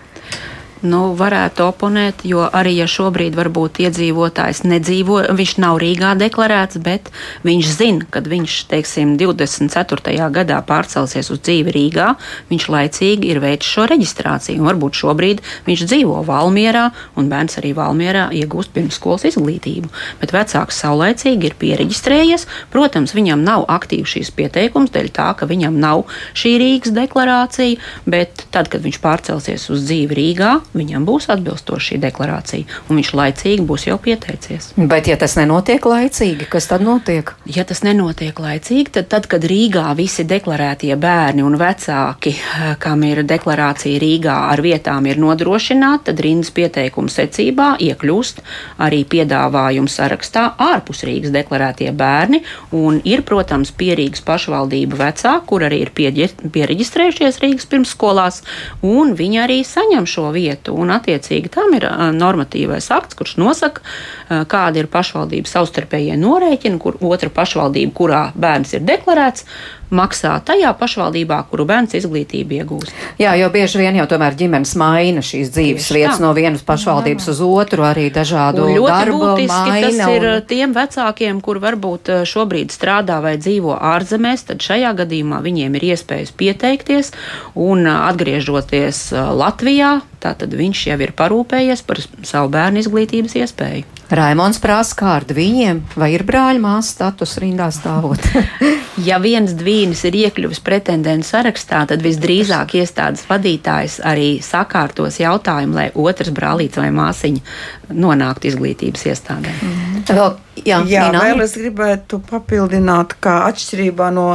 Nu, 0.86 1.14
varētu 1.18 1.64
oponēt, 1.66 2.22
jo 2.28 2.44
arī 2.54 2.76
ja 2.76 2.86
šobrīd 2.90 3.34
varbūt 3.34 3.80
iedzīvotājs 3.82 4.62
nedzīvo, 4.68 5.18
viņš 5.34 5.54
nav 5.62 5.78
Rīgā 5.82 6.12
deklarēts, 6.20 6.78
bet 6.84 7.08
viņš 7.46 7.70
zina, 7.72 8.06
kad 8.12 8.28
viņš, 8.30 8.56
teiksim, 8.70 9.16
24. 9.18 10.28
gadā 10.34 10.58
pārcelsies 10.68 11.30
uz 11.32 11.40
dzīvi 11.40 11.74
Rīgā, 11.74 12.12
viņš 12.50 12.66
laicīgi 12.74 13.32
ir 13.32 13.40
veicis 13.42 13.72
šo 13.72 13.86
reģistrāciju. 13.90 14.60
Un 14.60 14.68
varbūt 14.68 15.00
šobrīd 15.00 15.42
viņš 15.66 15.86
dzīvo 15.90 16.20
Valmierā, 16.28 16.90
un 17.18 17.32
bērns 17.32 17.58
arī 17.62 17.72
Valmierā 17.76 18.28
iegūst 18.36 18.74
pirmsskolas 18.76 19.26
izglītību. 19.32 19.90
Bet 20.20 20.36
vecāks 20.36 20.82
saulaicīgi 20.84 21.50
ir 21.50 21.58
pieregistrējies. 21.58 22.46
Protams, 22.74 23.16
viņam 23.16 23.42
nav 23.46 23.66
aktīvs 23.72 24.14
šīs 24.16 24.32
pieteikums, 24.36 24.94
dēļ 24.94 25.10
tā, 25.16 25.32
ka 25.40 25.50
viņam 25.50 25.80
nav 25.82 26.04
šī 26.36 26.56
Rīgas 26.62 26.94
deklarācija, 26.94 27.82
bet 28.06 28.46
tad, 28.54 28.70
kad 28.70 28.86
viņš 28.86 29.02
pārcelsies 29.02 29.68
uz 29.72 29.86
dzīvi 29.88 30.20
Rīgā, 30.20 30.54
viņam 30.76 31.06
būs 31.08 31.30
atbilstoša 31.32 31.86
šī 31.86 31.98
deklarācija, 32.02 32.66
un 32.88 33.00
viņš 33.00 33.12
laicīgi 33.16 33.64
būs 33.66 33.86
jau 33.88 33.96
pieteicies. 34.02 34.72
Bet, 34.76 35.08
ja 35.10 35.16
tas 35.20 35.36
nenotiek 35.38 35.84
laicīgi, 35.86 36.48
kas 36.50 36.68
tad 36.70 36.84
notiek? 36.84 37.32
Ja 37.50 37.64
tas 37.68 37.82
nenotiek 37.86 38.38
laicīgi, 38.42 38.92
tad, 38.98 39.08
tad 39.12 39.28
kad 39.30 39.44
Rīgā 39.46 39.86
visi 39.98 40.26
deklarētie 40.28 40.94
bērni 41.00 41.44
un 41.46 41.58
vecāki, 41.60 42.34
kam 42.82 43.04
ir 43.06 43.22
deklarācija 43.26 44.00
Rīgā 44.02 44.36
ar 44.50 44.62
vietām, 44.64 45.06
ir 45.06 45.20
nodrošināti, 45.22 46.08
tad 46.10 46.22
rindas 46.24 46.52
pieteikuma 46.56 47.12
secībā 47.12 47.68
iekļūst 47.86 48.42
arī 48.82 49.02
piedāvājumu 49.08 49.90
sarakstā 49.90 50.48
ārpus 50.66 51.04
Rīgas 51.06 51.34
deklarētie 51.34 51.92
bērni, 51.96 52.42
un 52.76 53.00
ir, 53.04 53.22
protams, 53.26 53.72
pierīgas 53.76 54.24
pašvaldību 54.26 54.98
vecāki, 55.00 55.46
kur 55.46 55.66
arī 55.66 55.82
ir 55.84 55.92
pieregistrējušies 55.94 57.40
Rīgas 57.44 57.70
pirmsskolās, 57.70 58.42
un 58.86 59.14
viņi 59.18 59.42
arī 59.44 59.60
saņem 59.66 60.08
šo 60.10 60.30
vietu 60.34 60.55
vietu. 60.56 60.74
Un, 60.74 60.90
attiecīgi, 60.90 61.50
tam 61.52 61.74
ir 61.76 61.86
normatīvais 62.16 62.90
akts, 62.90 63.16
kurš 63.16 63.36
nosaka, 63.36 63.80
kāda 64.28 64.82
ir 64.82 64.90
pašvaldības 64.90 65.52
savstarpējie 65.56 66.16
norēķini, 66.16 66.78
kur 66.78 66.96
otra 67.00 67.30
pašvaldība, 67.30 67.92
kurā 67.94 68.22
bērns 68.34 68.74
ir 68.74 68.86
deklarēts, 68.86 69.46
maksā 69.90 70.34
tajā 70.42 70.72
pašvaldībā, 70.78 71.38
kuru 71.50 71.66
bērns 71.68 71.94
izglītību 71.98 72.56
iegūst. 72.58 72.94
Jā, 73.22 73.36
jo 73.38 73.48
bieži 73.54 73.78
vien 73.78 73.98
jau 74.00 74.06
tomēr 74.10 74.34
ģimenes 74.38 74.74
maina 74.80 75.22
šīs 75.24 75.52
dzīves 75.54 75.86
vietas 75.94 76.18
no 76.22 76.32
vienas 76.36 76.64
pašvaldības 76.66 77.28
jā. 77.28 77.34
uz 77.34 77.42
otru, 77.46 77.86
arī 77.86 78.08
dažādu 78.14 78.66
un 78.66 78.80
darbu 78.82 79.20
būtiski 79.22 79.70
maina. 79.70 79.92
Tas 79.92 80.16
ir 80.16 80.28
un... 80.32 80.42
tiem 80.50 80.74
vecākiem, 80.76 81.40
kur 81.44 81.62
varbūt 81.62 82.10
šobrīd 82.26 82.74
strādā 82.74 83.20
vai 83.22 83.36
dzīvo 83.38 83.78
ārzemēs, 83.78 84.48
tad 84.50 84.66
šajā 84.66 84.92
gadījumā 85.04 85.40
viņiem 85.46 85.78
ir 85.78 85.88
iespējas 85.92 86.34
pieteikties 86.36 87.14
un 87.54 87.86
atgriežoties 87.86 89.06
Latvijā, 89.14 90.00
tātad 90.26 90.54
viņš 90.58 90.86
jau 90.90 90.98
ir 91.06 91.14
parūpējies 91.16 91.86
par 91.86 92.02
savu 92.26 92.50
bērnu 92.54 92.82
izglītības 92.82 93.38
iespēju. 93.42 93.92
Raimons 94.06 94.60
prasa 94.62 94.94
kārdu 94.94 95.34
viņiem, 95.34 95.80
vai 95.98 96.12
ir 96.14 96.22
brāļa 96.26 96.62
māsas 96.62 96.92
status 96.94 97.34
rindā 97.42 97.66
stāvot? 97.74 98.22
ja 99.08 99.18
viens 99.22 99.56
dvīnis 99.58 100.04
ir 100.06 100.20
iekļuvis 100.20 100.62
pretendentu 100.62 101.26
sarakstā, 101.26 101.82
tad 101.90 102.04
visdrīzāk 102.06 102.76
iestādes 102.78 103.26
vadītājs 103.26 103.98
arī 104.06 104.36
sakārtos 104.46 105.18
jautājumu, 105.22 105.74
lai 105.80 105.88
otrs 105.90 106.30
brālīts 106.34 106.78
vai 106.78 106.92
māsiņa 106.94 107.96
nonāktu 107.98 108.52
izglītības 108.52 109.08
iestādē. 109.10 109.56
Mm. 109.58 110.04
Vēl, 110.06 110.36
jā, 110.64 110.80
jā 110.88 111.04
vēl 111.12 111.42
es 111.44 111.54
gribētu 111.58 112.20
papildināt, 112.30 113.16
ka 113.20 113.38
atšķirībā 113.50 114.08
no 114.14 114.26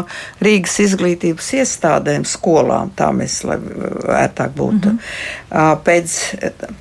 Rīgas 0.43 0.77
izglītības 0.86 1.51
iestādēm, 1.62 2.25
skolām, 2.29 2.93
tā 2.97 3.12
mēs, 3.15 3.41
lai 3.47 3.57
ērtāk 4.21 4.53
būtu, 4.57 4.93
mm 4.93 4.99
-hmm. 5.51 5.84
pēc, 5.88 6.17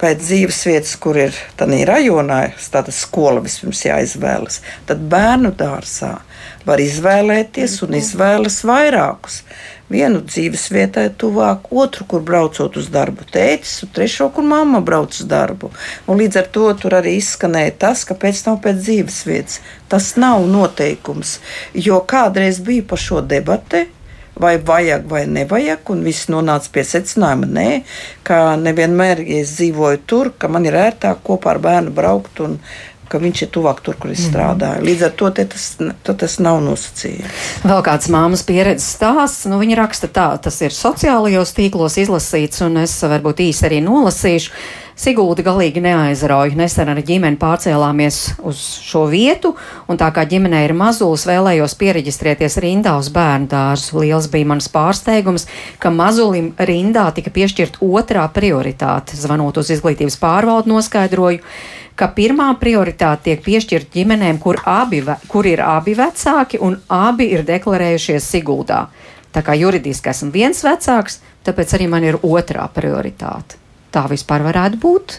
pēc 0.01 0.23
dzīves 0.25 0.63
vietas, 0.67 0.97
kur 0.97 1.17
ir 1.17 1.35
tādā 1.57 1.85
rajonā, 1.87 2.41
tāda 2.73 2.93
skola 2.93 3.41
vispirms 3.41 3.85
jāizvēlas, 3.85 4.61
tad 4.87 4.99
bērnu 4.99 5.53
dārzā 5.57 6.19
var 6.67 6.81
izvēlēties 6.81 7.83
un 7.83 7.95
izvēlas 7.95 8.65
vairākus 8.65 9.43
vienu 9.91 10.23
dzīves 10.25 10.69
vietai 10.73 11.09
tuvāk, 11.21 11.69
otru, 11.71 12.07
kur 12.09 12.25
braucot 12.27 12.79
uz 12.81 12.89
darbu. 12.93 13.27
Tētis, 13.35 13.81
un 13.85 13.93
trešo, 13.97 14.31
kur 14.35 14.47
mamma 14.47 14.81
brauc 14.85 15.15
uz 15.17 15.29
darbu. 15.29 15.73
Un 16.07 16.21
līdz 16.23 16.41
ar 16.41 16.51
to 16.55 16.67
tur 16.81 16.99
arī 17.01 17.17
izskanēja 17.19 17.77
tas, 17.87 18.07
ka 18.09 18.17
pēc 18.19 18.45
tam 18.47 18.61
pēc 18.63 18.83
dzīves 18.85 19.23
vietas. 19.29 19.61
Tas 19.91 20.13
nav 20.21 20.47
noteikums, 20.49 21.39
jo 21.75 22.03
kādreiz 22.07 22.63
bija 22.65 22.87
par 22.87 23.03
šo 23.03 23.25
debati 23.27 23.89
vai 24.41 24.59
vajag 24.59 25.05
vai 25.09 25.25
nevajag, 25.29 25.91
un 25.93 26.05
viss 26.07 26.31
nonāca 26.33 26.71
pie 26.73 26.85
secinājuma, 26.87 27.49
nē, 27.51 27.67
ka 28.25 28.57
nevienmēr, 28.61 29.21
ja 29.27 29.43
es 29.45 29.53
dzīvoju 29.59 30.01
tur, 30.09 30.33
ka 30.39 30.49
man 30.49 30.65
ir 30.69 30.79
ērtāk 30.81 31.21
kopā 31.27 31.55
ar 31.55 31.61
bērnu 31.67 31.93
braukt 31.93 32.41
un 32.45 32.57
ka 33.11 33.21
viņš 33.23 33.43
ir 33.45 33.51
tuvāk 33.55 33.83
tur, 33.85 33.97
kur 34.01 34.13
es 34.13 34.23
mhm. 34.23 34.31
strādāju. 34.31 34.85
Līdz 34.87 35.07
ar 35.09 35.17
to 35.19 35.31
tas, 35.41 35.67
tas 36.07 36.37
nav 36.43 36.61
nosacījums. 36.65 37.49
Vēl 37.67 37.83
kāds 37.87 38.11
māmas 38.13 38.45
pieredzes 38.47 38.93
stāsts, 38.97 39.49
nu 39.51 39.59
viņa 39.61 39.81
raksta 39.83 40.11
tā, 40.11 40.29
tas 40.43 40.61
ir 40.63 40.77
sociālajos 40.77 41.55
tīklos 41.57 41.99
izlasīts, 42.03 42.63
un 42.67 42.83
es 42.85 42.95
varbūt 43.03 43.43
īsi 43.51 43.67
arī 43.69 43.83
nolasīšu. 43.87 44.55
Sigulda 45.01 45.41
galīgi 45.41 45.81
neaizrauja. 45.81 46.53
Nesen 46.61 46.91
ar 46.93 46.99
ģimeni 47.01 47.39
pārcēlāmies 47.41 48.17
uz 48.45 48.59
šo 48.85 49.07
vietu, 49.09 49.55
un 49.89 49.97
tā 50.01 50.11
kā 50.13 50.27
ģimenei 50.29 50.67
ir 50.67 50.75
mazulis, 50.77 51.25
vēlējos 51.29 51.75
pieregistrēties 51.81 52.59
rindā 52.61 52.93
uz 53.01 53.09
bērnu 53.15 53.49
dārzu. 53.49 54.03
Liels 54.03 54.29
bija 54.29 54.51
mans 54.51 54.69
pārsteigums, 54.69 55.47
ka 55.81 55.89
mazulim 55.95 56.51
rindā 56.69 57.07
tika 57.17 57.33
piešķirt 57.33 57.79
otrā 57.81 58.27
prioritāte. 58.35 59.17
Zvanot 59.17 59.63
uz 59.63 59.71
izglītības 59.73 60.19
pārvaldu 60.21 60.75
noskaidroju, 60.75 61.41
ka 61.97 62.11
pirmā 62.19 62.51
prioritāte 62.61 63.31
tiek 63.31 63.41
piešķirta 63.47 63.97
ģimenēm, 63.97 64.43
kur, 64.43 64.61
abi, 64.69 65.01
kur 65.33 65.49
ir 65.49 65.65
abi 65.65 65.97
vecāki 65.97 66.61
un 66.61 66.77
abi 66.93 67.31
ir 67.39 67.47
deklarējušies 67.49 68.29
Siguldā. 68.35 68.83
Tā 69.33 69.41
kā 69.47 69.57
juridiski 69.57 70.13
esmu 70.13 70.29
viens 70.35 70.61
vecāks, 70.67 71.23
tāpēc 71.49 71.79
arī 71.79 71.89
man 71.89 72.05
ir 72.05 72.21
otrā 72.21 72.69
prioritāte 72.75 73.60
tā 73.95 74.07
vispār 74.11 74.45
varētu 74.47 74.81
būt? 74.81 75.19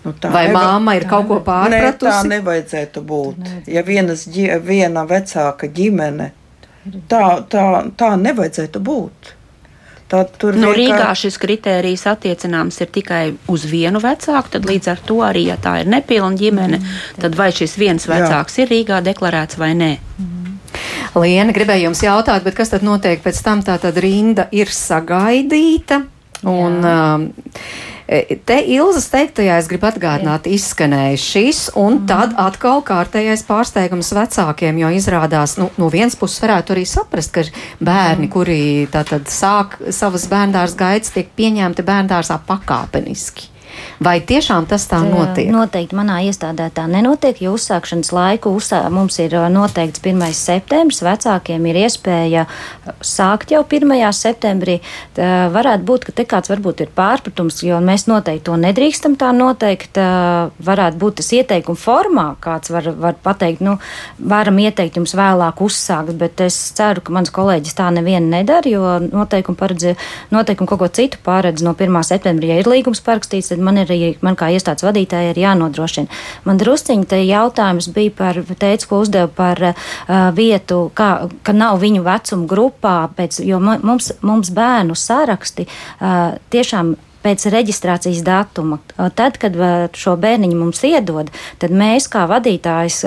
Nu, 0.00 0.14
Vai 0.32 0.46
neva, 0.48 0.62
māma 0.64 0.94
ir 0.96 1.04
kaut 1.08 1.26
ko 1.28 1.40
pārpratusi? 1.44 2.06
Ne, 2.06 2.08
tā 2.08 2.20
nevajadzētu 2.28 3.02
būt. 3.04 3.40
Nevajadzētu. 3.42 3.74
Ja 3.74 3.82
vienas, 3.84 4.24
viena 4.64 5.04
vecāka 5.08 5.68
ģimene, 5.68 6.30
tā, 7.10 7.24
tā, 7.52 7.66
tā 8.00 8.14
nevajadzētu 8.16 8.80
būt. 8.80 9.34
Tā, 10.10 10.24
nu, 10.58 10.72
Rīgā 10.74 11.12
šis 11.14 11.36
kriterijs 11.38 12.02
attiecināms 12.10 12.80
ir 12.82 12.88
tikai 12.90 13.22
uz 13.52 13.66
vienu 13.70 14.00
vecāku, 14.02 14.56
tad 14.56 14.66
līdz 14.66 14.88
ar 14.90 15.02
to 15.06 15.20
arī, 15.22 15.44
ja 15.52 15.58
tā 15.60 15.76
ir 15.84 15.90
nepilna 15.92 16.34
ģimene, 16.40 16.80
mm, 16.80 17.20
tad 17.22 17.36
vai 17.38 17.52
šis 17.54 17.76
viens 17.78 18.08
vecāks 18.10 18.58
Jā. 18.58 18.64
ir 18.64 18.72
Rīgā 18.74 18.98
deklarēts 19.06 19.60
vai 19.60 19.70
nē. 19.78 19.92
Mm. 20.18 20.56
Liena, 21.20 21.54
gribēju 21.54 21.88
jums 21.88 22.02
jautāt, 22.02 22.42
bet 22.42 22.56
kas 22.58 22.72
tad 22.72 22.82
notiek 22.86 23.22
pēc 23.22 23.38
tam? 23.44 23.62
Tā 23.66 23.76
tad 23.82 24.00
rinda 24.02 24.48
ir 24.50 24.70
sagaidīta. 24.74 26.02
Un, 26.48 26.78
um, 26.84 27.26
e, 28.08 28.38
Te 28.48 28.56
Ilzas 28.72 29.10
teiktajā 29.12 29.58
es 29.60 29.68
gribu 29.68 29.90
atgādināt, 29.90 30.48
izskanēja 30.48 31.18
šis, 31.20 31.60
un 31.76 31.98
mm. 31.98 32.06
tad 32.08 32.32
atkal 32.40 32.80
kārtējais 32.86 33.44
pārsteigums 33.48 34.12
vecākiem, 34.16 34.80
jo 34.80 34.90
izrādās, 34.96 35.58
nu, 35.60 35.68
no 35.76 35.90
vienas 35.92 36.16
puses 36.16 36.40
varētu 36.42 36.74
arī 36.74 36.86
saprast, 36.88 37.34
ka 37.34 37.44
bērni, 37.78 38.26
mm. 38.26 38.32
kuri 38.32 38.60
tātad 38.92 39.28
sāk 39.30 39.78
savas 39.92 40.26
bērndārs 40.32 40.78
gaitas, 40.80 41.12
tiek 41.14 41.28
pieņemti 41.36 41.84
bērndārsā 41.86 42.40
pakāpeniski. 42.48 43.50
Vai 44.00 44.18
tiešām 44.24 44.66
tas 44.70 44.86
tā 44.88 45.00
notiek? 45.04 45.50
Noteikti 45.52 45.96
manā 45.98 46.20
iestādē 46.24 46.70
tā 46.74 46.86
nenotiek, 46.88 47.42
jo 47.44 47.54
uzsākšanas 47.58 48.12
laiku 48.16 48.54
uzsā, 48.56 48.82
mums 48.92 49.18
ir 49.20 49.36
noteikts 49.52 50.00
1. 50.00 50.24
septembris. 50.36 51.02
Vecākiem 51.04 51.66
ir 51.68 51.80
iespēja 51.84 52.46
sākt 53.04 53.52
jau 53.52 53.60
1. 53.64 53.92
septembrī. 54.16 54.78
Tā 55.16 55.50
varētu 55.52 55.86
būt, 55.86 56.08
ka 56.08 56.16
te 56.16 56.24
kāds 56.28 56.50
varbūt 56.52 56.84
ir 56.86 56.94
pārpratums, 56.96 57.60
jo 57.66 57.78
mēs 57.84 58.06
noteikti 58.08 58.46
to 58.48 58.56
nedrīkstam 58.60 59.18
tā 59.20 59.30
noteikt. 59.36 60.00
Varētu 60.64 61.00
būt 61.00 61.20
tas 61.20 61.30
ieteikuma 61.36 61.78
formā, 61.78 62.26
kāds 62.40 62.72
var, 62.72 62.88
var 62.96 63.20
pateikt, 63.20 63.60
nu, 63.64 63.76
varam 64.18 64.58
ieteikt 64.62 64.96
jums 64.96 65.12
vēlāk 65.18 65.60
uzsākt, 65.60 66.16
bet 66.18 66.40
es 66.44 66.56
ceru, 66.76 67.04
ka 67.04 67.12
mans 67.12 67.30
kolēģis 67.34 67.76
tā 67.76 67.90
nevienu 67.94 68.32
nedara, 68.32 68.70
jo 68.70 68.96
noteikumi 69.04 69.60
paredz, 69.60 69.90
noteikumi 70.32 70.70
kaut 70.70 70.80
ko 70.80 70.88
citu 70.88 71.20
paredz 71.24 71.62
no 71.66 71.76
1. 71.76 72.00
septembrī. 72.08 72.54
Ja 72.54 72.60
ir 72.62 72.70
līgums 72.70 73.02
parakstīts, 73.04 73.52
tad 73.52 73.60
man 73.62 73.69
ir 73.78 73.90
arī 73.90 74.10
man 74.24 74.38
kā 74.38 74.50
iestādes 74.54 74.84
vadītāja 74.86 75.34
ir 75.34 75.42
jānodrošina. 75.42 76.10
Man 76.44 76.58
drusciņi 76.60 77.06
te 77.10 77.20
jautājums 77.22 77.90
bija 77.94 78.14
par, 78.16 78.40
teicu, 78.58 78.88
ko 78.90 79.02
uzdevu 79.04 79.30
par 79.36 79.62
uh, 79.70 79.84
vietu, 80.36 80.88
kā, 80.94 81.10
ka 81.46 81.54
nav 81.56 81.78
viņu 81.82 82.02
vecuma 82.06 82.48
grupā, 82.50 82.96
pēc, 83.16 83.42
jo 83.46 83.60
mums, 83.60 84.12
mums 84.26 84.50
bērnu 84.56 84.96
saraksti 84.98 85.68
uh, 85.68 86.36
tiešām 86.50 86.96
pēc 87.24 87.46
reģistrācijas 87.52 88.22
datuma. 88.26 88.78
Tad, 89.16 89.38
kad 89.40 89.56
šo 89.96 90.16
bērniņu 90.20 90.56
mums 90.56 90.82
iedod, 90.86 91.30
tad 91.60 91.74
mēs 91.74 92.08
kā 92.10 92.26
vadītājs 92.30 93.02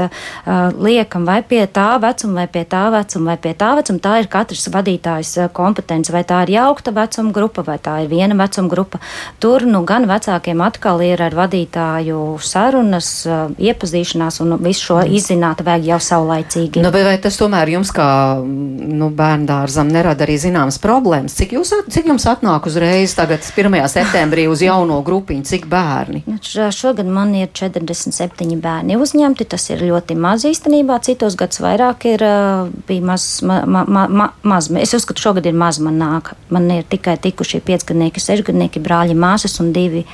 liekam 0.77 1.25
vai 1.27 1.39
pie 1.47 1.63
tā 1.71 1.95
vecuma, 2.01 2.43
vai 2.43 2.47
pie 2.51 2.63
tā 2.69 2.83
vecuma, 2.93 3.33
vai 3.33 3.37
pie 3.41 3.53
tā 3.57 3.73
vecuma. 3.77 4.01
Tā 4.03 4.15
ir 4.21 4.29
katrs 4.31 4.67
vadītājs 4.73 5.33
kompetence, 5.55 6.13
vai 6.13 6.23
tā 6.27 6.43
ir 6.45 6.55
jaukta 6.57 6.93
vecuma 6.95 7.33
grupa, 7.35 7.65
vai 7.65 7.77
tā 7.81 7.99
ir 8.03 8.11
viena 8.11 8.37
vecuma 8.37 8.71
grupa. 8.71 9.01
Tur 9.43 9.65
nu, 9.69 9.83
gan 9.87 10.07
vecākiem 10.09 10.61
atkal 10.65 11.01
ir 11.05 11.21
ar 11.23 11.35
vadītāju 11.37 12.21
sarunas, 12.43 13.11
iepazīšanās 13.57 14.41
un 14.43 14.57
visu 14.63 14.89
šo 14.89 14.99
izzināt 15.07 15.63
vajag 15.65 15.89
jau 15.93 15.99
saulaicīgi. 16.09 16.83
Nu, 16.83 16.91
vai 16.93 17.17
tas 17.23 17.37
tomēr 17.39 17.73
jums 17.75 17.93
kā 17.95 18.07
nu, 18.43 19.09
bērndārzam 19.13 19.89
nerada 19.93 20.25
arī 20.27 20.37
zināmas 20.41 20.79
problēmas? 20.83 21.35
Cik, 21.39 21.55
jūs, 21.57 21.73
cik 21.93 22.09
jums 22.11 22.27
atnāk 22.29 22.67
uzreiz 22.69 23.15
tagad 23.17 23.45
1 23.45 23.71
septembrī 24.03 24.45
uz 24.51 24.61
jauno 24.63 24.99
grupiņu, 25.05 25.45
cik 25.47 25.67
bērni? 25.71 26.23
Nu, 26.27 26.37
šogad 26.43 27.09
man 27.09 27.33
ir 27.37 27.51
47 27.55 28.59
bērni 28.63 28.97
uzņemti. 28.99 29.47
Tas 29.53 29.69
ir 29.71 29.83
ļoti 29.87 30.17
maz 30.19 30.45
īstenībā. 30.49 30.99
Citos 31.05 31.37
gados 31.39 31.61
vairāk 31.63 32.07
ir, 32.11 32.25
bija 32.87 33.07
maz, 33.13 33.27
ma, 33.45 33.61
ma, 33.65 33.85
ma, 33.87 34.07
ma, 34.07 34.29
maz. 34.47 34.69
Es 34.79 34.95
uzskatu, 34.97 35.23
šogad 35.23 35.47
ir 35.49 35.57
maz 35.57 35.79
man 35.83 35.99
nāk. 36.01 36.33
Man 36.53 36.69
ir 36.73 36.87
tikai 36.89 37.17
tikuši 37.23 37.63
piecgadnieki, 37.65 38.23
sešgadnieki, 38.23 38.83
brāļi, 38.83 39.17
māsas 39.17 39.59
un 39.63 39.73
divi 39.75 40.05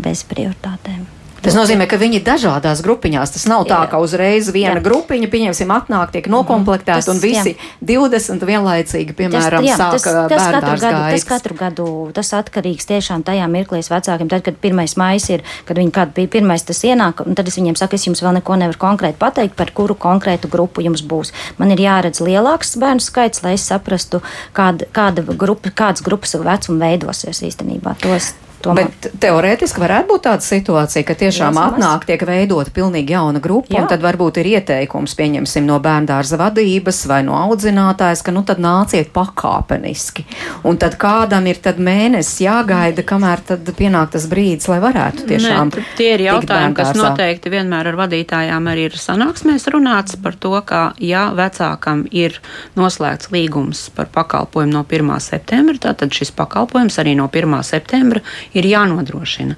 bez 0.00 0.24
prioritātēm. 0.28 1.04
Tas 1.44 1.56
nozīmē, 1.56 1.86
ka 1.90 1.98
viņi 2.00 2.20
ir 2.20 2.24
dažādās 2.24 2.80
grupiņās. 2.84 3.34
Tas 3.34 3.44
nav 3.50 3.66
tā, 3.68 3.82
ka 3.90 4.00
uzreiz 4.02 4.48
viena 4.54 4.78
jā. 4.78 4.84
grupiņa, 4.84 5.28
pieņemsim, 5.32 5.72
atnāk, 5.74 6.14
tiek 6.14 6.28
nokomplektēta 6.32 7.12
un 7.12 7.20
visi 7.22 7.54
jā. 7.54 7.70
20 7.84 8.46
vienlaicīgi, 8.48 9.16
piemēram, 9.18 9.64
tas, 9.64 9.68
jā, 9.68 9.76
sāka 9.78 10.00
tas, 10.00 10.30
tas 10.32 10.46
katru, 10.54 10.78
gadu, 10.80 11.02
tas 11.12 11.26
katru 11.28 11.58
gadu, 11.58 11.88
tas 12.16 12.32
atkarīgs 12.40 12.88
tiešām 12.88 13.24
tajā 13.26 13.48
mirklī 13.52 13.82
vecākiem. 13.84 14.30
Tad, 14.32 14.44
kad 14.46 14.60
pirmais 14.62 14.96
maijs 15.00 15.28
ir, 15.34 15.44
kad 15.68 15.80
viņi 15.80 15.92
kādu 15.94 16.16
bija 16.16 16.32
pirmais 16.38 16.64
tas 16.64 16.80
ienāk, 16.86 17.24
un 17.26 17.36
tad 17.36 17.50
es 17.50 17.58
viņiem 17.60 17.76
saku, 17.78 17.98
es 17.98 18.08
jums 18.08 18.24
vēl 18.24 18.38
neko 18.38 18.58
nevaru 18.64 18.80
konkrēti 18.86 19.20
pateikt, 19.20 19.56
par 19.58 19.74
kuru 19.76 19.98
konkrētu 19.98 20.48
grupu 20.52 20.84
jums 20.84 21.04
būs. 21.04 21.34
Man 21.60 21.74
ir 21.74 21.84
jāredz 21.84 22.22
lielāks 22.24 22.76
bērnu 22.80 23.04
skaits, 23.04 23.44
lai 23.44 23.56
es 23.58 23.66
saprastu, 23.68 24.22
kāda, 24.56 24.88
kāda 24.94 25.26
grupa, 25.28 25.72
kādas 25.74 26.04
grupas 26.06 26.36
vecuma 26.40 26.88
veidosies 26.88 27.42
īstenībā. 27.44 27.96
Tos, 28.02 28.32
Tomēr. 28.64 28.88
Bet 28.88 29.08
teorētiski 29.20 29.82
varētu 29.82 30.08
būt 30.08 30.24
tāda 30.24 30.44
situācija, 30.44 31.04
ka 31.04 31.16
tiešām 31.20 31.52
Jāsmaz. 31.52 31.74
atnāk, 31.74 32.06
tiek 32.08 32.22
veidota 32.24 32.72
pilnīgi 32.74 33.12
jauna 33.12 33.42
grupa, 33.44 33.74
Jā. 33.74 33.82
un 33.82 33.88
tad 33.90 34.04
varbūt 34.04 34.40
ir 34.40 34.48
ieteikums, 34.54 35.16
pieņemsim, 35.18 35.66
no 35.68 35.76
bērndārza 35.84 36.38
vadības 36.40 37.02
vai 37.10 37.20
no 37.26 37.36
audzinātājas, 37.36 38.24
ka 38.24 38.32
nu 38.32 38.44
tad 38.48 38.62
nāciet 38.64 39.12
pakāpeniski. 39.12 40.24
Un 40.64 40.78
tad 40.80 40.96
kādam 41.00 41.48
ir 41.50 41.60
tad 41.64 41.80
mēnesis 41.82 42.40
jāgaida, 42.46 43.04
kamēr 43.04 43.44
tad 43.52 43.68
pienāk 43.76 44.14
tas 44.16 44.28
brīdis, 44.30 44.68
lai 44.72 44.80
varētu 44.84 45.28
tiešām. 45.28 45.74
Nē, 45.74 45.84
tie 45.98 46.14
ir 46.14 46.24
jautājumi, 46.28 46.76
kas 46.78 46.94
noteikti 46.96 47.52
vienmēr 47.52 47.92
ar 47.92 48.00
vadītājām 48.00 48.70
arī 48.72 48.88
ir 48.88 48.98
sanāksmēs 49.00 49.68
runāts 49.74 50.16
par 50.22 50.38
to, 50.40 50.54
ka 50.64 50.94
ja 51.02 51.26
vecākam 51.36 52.06
ir 52.10 52.40
noslēgts 52.78 53.28
līgums 53.34 53.90
par 53.94 54.08
pakalpojumu 54.14 54.72
no 54.78 54.84
1. 54.88 55.12
septembra, 55.20 55.94
tad 55.94 56.14
šis 56.14 56.32
pakalpojums 56.34 56.96
arī 57.02 57.16
no 57.18 57.28
1. 57.28 57.60
septembra 57.66 58.22
ir 58.54 58.68
jānodrošina. 58.68 59.56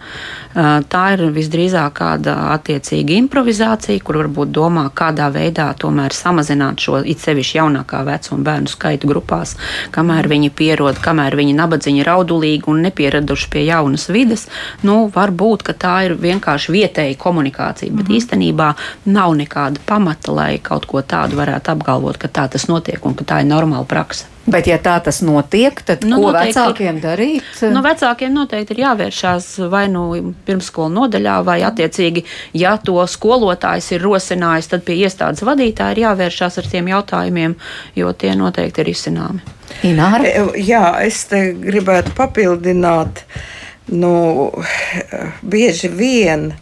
Tā 0.90 1.02
ir 1.14 1.26
visdrīzāk 1.36 1.96
kāda 1.98 2.34
attiecīga 2.54 3.16
improvizācija, 3.20 4.00
kur 4.04 4.20
varbūt 4.22 4.52
domā, 4.56 4.86
kādā 4.96 5.28
veidā 5.32 5.68
tomēr 5.78 6.14
samazināt 6.16 6.80
šo 6.80 7.02
it 7.04 7.20
sevišķi 7.24 7.58
jaunākā 7.58 8.02
vecuma 8.06 8.40
bērnu 8.46 8.72
skaitu 8.72 9.10
grupās, 9.10 9.56
kamēr 9.94 10.28
viņi 10.32 10.52
pierod, 10.56 11.00
kamēr 11.04 11.36
viņi 11.36 11.56
nabadzīgi, 11.58 12.04
raudulīgi 12.08 12.70
un 12.72 12.84
nepieraduši 12.86 13.50
pie 13.52 13.66
jaunas 13.68 14.08
vides. 14.12 14.46
Nu, 14.86 15.06
varbūt 15.12 15.68
tā 15.76 15.96
ir 16.06 16.16
vienkārši 16.20 16.72
vietēja 16.72 17.18
komunikācija, 17.20 17.92
bet 17.92 18.08
mm 18.08 18.12
-hmm. 18.12 18.16
īstenībā 18.16 18.72
nav 19.04 19.34
nekāda 19.36 19.80
pamata, 19.86 20.32
lai 20.32 20.58
kaut 20.58 20.86
ko 20.86 21.02
tādu 21.02 21.36
varētu 21.36 21.70
apgalvot, 21.70 22.16
ka 22.16 22.28
tā 22.28 22.48
tas 22.48 22.68
notiek 22.68 23.06
un 23.06 23.14
ka 23.14 23.24
tā 23.24 23.40
ir 23.40 23.52
normāla 23.52 23.84
praksa. 23.84 24.35
Bet, 24.46 24.68
ja 24.70 24.76
tā 24.78 24.94
tas 25.02 25.18
notiek, 25.26 25.80
tad 25.82 26.04
nu, 26.06 26.20
ko 26.22 26.30
vecākiem 26.36 27.00
darīt? 27.02 27.46
Nu, 27.72 27.80
vecākiem 27.82 28.30
noteikti 28.30 28.76
ir 28.76 28.82
jāvēršās 28.84 29.48
vai 29.72 29.86
nu 29.90 30.04
pirmsskolu 30.46 30.92
nodaļā, 30.94 31.40
vai 31.46 31.56
attiecīgi, 31.66 32.22
ja 32.54 32.76
to 32.78 33.00
skolotājs 33.10 33.90
ir 33.96 34.04
rosinājis, 34.06 34.70
tad 34.70 34.84
pie 34.86 35.00
iestādes 35.02 35.42
vadītāja 35.46 35.96
ir 35.96 36.02
jāvēršās 36.04 36.60
ar 36.62 36.70
tiem 36.70 36.92
jautājumiem, 36.92 37.56
jo 37.98 38.12
tie 38.14 38.36
noteikti 38.38 38.84
ir 38.84 38.92
izcināmi. 38.94 39.42
Ināra? 39.86 40.30
E, 40.30 40.62
jā, 40.62 40.84
es 41.02 41.24
te 41.30 41.48
gribētu 41.58 42.14
papildināt, 42.14 43.24
nu, 43.90 44.14
bieži 45.42 45.90
vien 45.90 46.52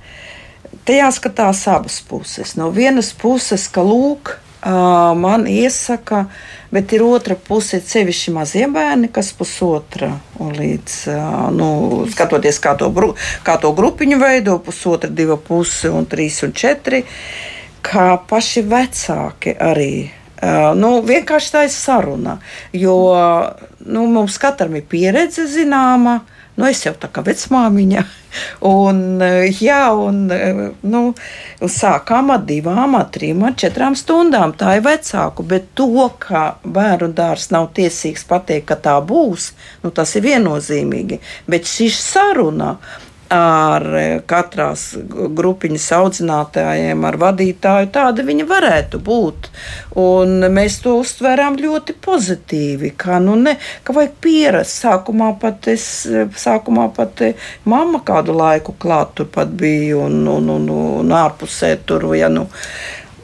te 0.89 0.97
jāskatās 1.03 1.67
abas 1.69 2.01
puses. 2.09 2.57
No 2.57 2.71
vienas 2.73 3.13
puses, 3.17 3.69
ka 3.73 3.85
lūk, 3.85 4.39
man 4.65 5.47
iesaka, 5.49 6.27
bet 6.75 6.93
ir 6.97 7.05
otra 7.07 7.37
puse, 7.39 7.79
sevišķi 7.79 8.35
mazie 8.35 8.67
bērni, 8.73 9.11
kas 9.15 9.31
pusotra 9.39 10.11
un 10.43 10.51
līdz, 10.57 10.97
nu, 11.55 11.69
skatoties, 12.11 12.59
kā 12.63 12.75
to, 12.81 12.91
kā 13.47 13.55
to 13.63 13.71
grupiņu 13.79 14.19
veido, 14.19 14.59
pusotra, 14.65 15.11
diva 15.11 15.39
puse 15.39 15.93
un 15.95 16.09
trīs 16.11 16.41
un 16.47 16.55
četri, 16.57 17.05
kā 17.85 18.09
paši 18.29 18.65
vecāki 18.67 19.55
arī. 19.55 19.95
Nu, 20.77 20.99
vienkārši 21.07 21.53
tā 21.55 21.63
ir 21.65 21.73
saruna, 21.73 22.35
jo 22.77 22.97
nu, 23.87 24.07
mums 24.11 24.37
katram 24.43 24.75
ir 24.77 24.85
pieredze 24.91 25.47
zināma, 25.49 26.19
Nu, 26.55 26.67
es 26.71 26.85
jau 26.85 26.93
tā 26.95 27.09
kā 27.11 27.25
vecmāmiņa. 27.27 28.03
Un, 28.67 29.01
jā, 29.59 29.81
un, 29.95 30.21
nu, 30.87 31.01
sākām 31.71 32.31
ar 32.35 32.45
divām, 32.47 32.95
ar 32.99 33.09
trim, 33.15 33.43
ar 33.47 33.57
četrām 33.59 33.97
stundām. 33.99 34.55
Tā 34.59 34.77
ir 34.79 34.85
vecāku, 34.87 35.47
bet 35.51 35.73
to, 35.79 36.09
ka 36.23 36.45
bērnu 36.63 37.11
dārs 37.15 37.49
nav 37.55 37.73
tiesīgs 37.75 38.27
pateikt, 38.31 38.69
ka 38.71 38.79
tā 38.87 38.95
būs, 39.03 39.51
nu, 39.83 39.91
tas 39.95 40.15
ir 40.15 40.27
viennozīmīgi. 40.29 41.19
Bet 41.51 41.67
šī 41.71 41.91
saruna 41.95 42.77
ar 43.33 43.85
e, 43.97 44.05
katrās 44.29 44.87
grupiņas 45.09 45.87
audzinātājiem, 45.99 47.05
ar 47.09 47.19
vadītāju. 47.21 47.91
Tāda 47.95 48.25
viņa 48.27 48.47
varētu 48.49 49.01
būt. 49.05 49.51
Un 50.01 50.49
mēs 50.55 50.81
to 50.85 50.97
uztvērām 51.01 51.59
ļoti 51.61 51.97
pozitīvi. 52.05 52.95
Ka, 53.01 53.21
nu 53.23 53.37
ne, 53.41 53.57
ka 53.85 53.97
vajag 53.97 54.19
pierast. 54.25 54.83
Sākumā 54.85 55.35
pat 55.41 55.69
es, 55.73 55.87
sākumā 56.41 56.89
pat 56.97 57.23
mamma 57.71 58.03
kādu 58.05 58.37
laiku 58.37 58.77
klāt 58.81 59.15
tur 59.19 59.31
pat 59.33 59.55
bija 59.55 60.03
un, 60.05 60.21
un, 60.29 60.51
un, 60.59 60.69
un 61.01 61.17
ārpusē 61.25 61.77
tur. 61.87 62.11
Ja, 62.19 62.29
nu, 62.33 62.49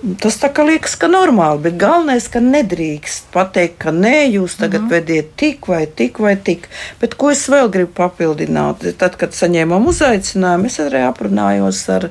Tas 0.00 0.38
tā 0.40 0.48
kā 0.48 0.64
liekas, 0.64 0.94
ka 0.96 1.10
normāli, 1.12 1.60
bet 1.66 1.74
galvenais, 1.80 2.24
ka 2.32 2.40
nedrīkst 2.40 3.26
pateikt, 3.34 3.74
ka 3.82 3.92
nē, 3.92 4.30
jūs 4.32 4.54
tagad 4.56 4.80
mm 4.80 4.86
-hmm. 4.86 4.90
vediet 4.90 5.36
tik 5.36 5.68
vai 5.68 5.86
tik 5.86 6.18
vai 6.18 6.36
tik. 6.36 6.68
Bet 7.00 7.14
ko 7.14 7.30
es 7.30 7.48
vēl 7.48 7.68
gribu 7.68 7.92
papildināt? 7.92 8.96
Tad, 8.96 9.16
kad 9.16 9.36
saņēmām 9.36 9.86
uzaicinājumu, 9.92 10.66
es 10.66 10.80
arī 10.80 11.04
aprunājos 11.04 11.88
ar 11.88 12.10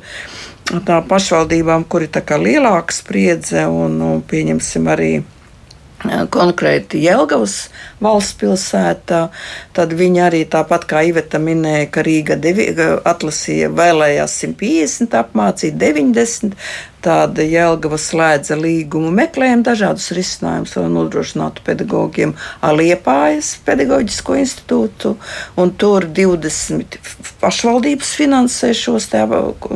tām 0.85 1.07
pašvaldībām, 1.07 1.83
kur 1.89 2.03
ir 2.03 2.09
lielāka 2.45 2.93
spriedze 2.93 3.65
un, 3.65 4.01
un 4.01 4.21
pieņemsim 4.21 4.87
arī 4.87 5.23
konkrēti 6.31 7.01
Jelgavas 7.03 7.69
valsts 8.01 8.37
pilsētā, 8.39 9.29
tad 9.73 9.93
viņi 9.93 10.21
arī 10.23 10.45
tāpat 10.47 10.85
kā 10.87 11.01
Iveta 11.03 11.39
minēja, 11.39 11.89
ka 11.91 12.03
Rīga 12.05 12.37
devi, 12.39 12.69
atlasīja 13.03 13.69
vēlējās 13.69 14.37
150 14.45 15.17
apmācīt 15.19 15.75
90, 15.75 16.55
Tāda 16.99 17.45
Jēlgava 17.47 17.95
slēdza 17.95 18.57
līgumu, 18.59 19.07
meklējam 19.15 19.61
dažādus 19.63 20.09
risinājumus, 20.17 20.73
lai 20.75 20.89
nodrošinātu 20.91 21.63
pedagogiem 21.63 22.33
Aliepājas 22.65 23.53
pedagoģisko 23.63 24.35
institūtu, 24.41 25.13
un 25.63 25.71
tur 25.79 26.09
20 26.19 26.99
pašvaldības 27.39 28.11
finansē 28.19 28.73
šos 28.75 29.07
te, 29.13 29.23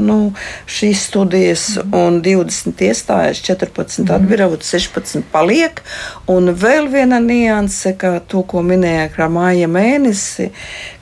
nu, 0.03 0.19
šīs 0.67 1.07
studijas, 1.07 1.65
un 1.95 2.19
20 2.25 2.85
iestājas, 2.89 3.39
14 3.47 4.11
atbiravot, 4.17 4.67
16 4.67 5.23
paliek, 5.31 5.79
un 6.27 6.51
vēl 6.51 6.91
viena 6.91 7.23
nianse, 7.23 7.95
ka 7.95 8.17
to, 8.27 8.43
ko 8.43 8.67
minēja 8.67 9.07
Kramāja 9.15 9.71
mēnesi, 9.71 10.51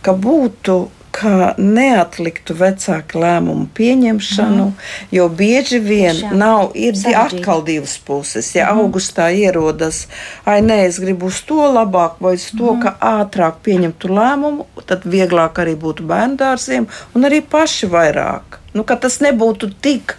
ka 0.06 0.14
būtu 0.14 0.84
ka 1.16 1.53
neatliktu 1.59 2.55
vecāku 2.57 3.20
lēmumu 3.22 3.68
pieņemšanu, 3.78 4.68
mm. 4.72 4.91
jo 5.16 5.28
bieži 5.41 5.82
vien 5.84 6.22
Jā. 6.24 6.32
nav, 6.36 6.72
ir 6.76 6.95
Sarežģīt. 6.97 7.41
atkal 7.41 7.64
divas 7.68 7.97
puses. 8.07 8.53
Ja 8.55 8.70
mm. 8.72 8.86
augustā 8.86 9.28
ierodas, 9.36 10.05
ai 10.47 10.62
nē, 10.66 10.82
es 10.88 11.01
gribu 11.03 11.30
uz 11.32 11.41
to 11.47 11.68
labāk, 11.68 12.18
vai 12.24 12.38
uz 12.39 12.47
to, 12.53 12.72
mm. 12.74 12.82
ka 12.86 12.95
ātrāk 13.22 13.59
pieņemtu 13.68 14.12
lēmumu, 14.12 14.68
tad 14.88 15.05
vieglāk 15.05 15.62
arī 15.64 15.76
būtu 15.80 16.07
bērndārziem 16.07 16.88
un 17.16 17.30
arī 17.30 17.43
paši 17.43 17.91
vairāk. 17.91 18.62
Nu, 18.72 18.86
tas 18.88 19.20
nebūtu 19.20 19.68
tik 19.84 20.16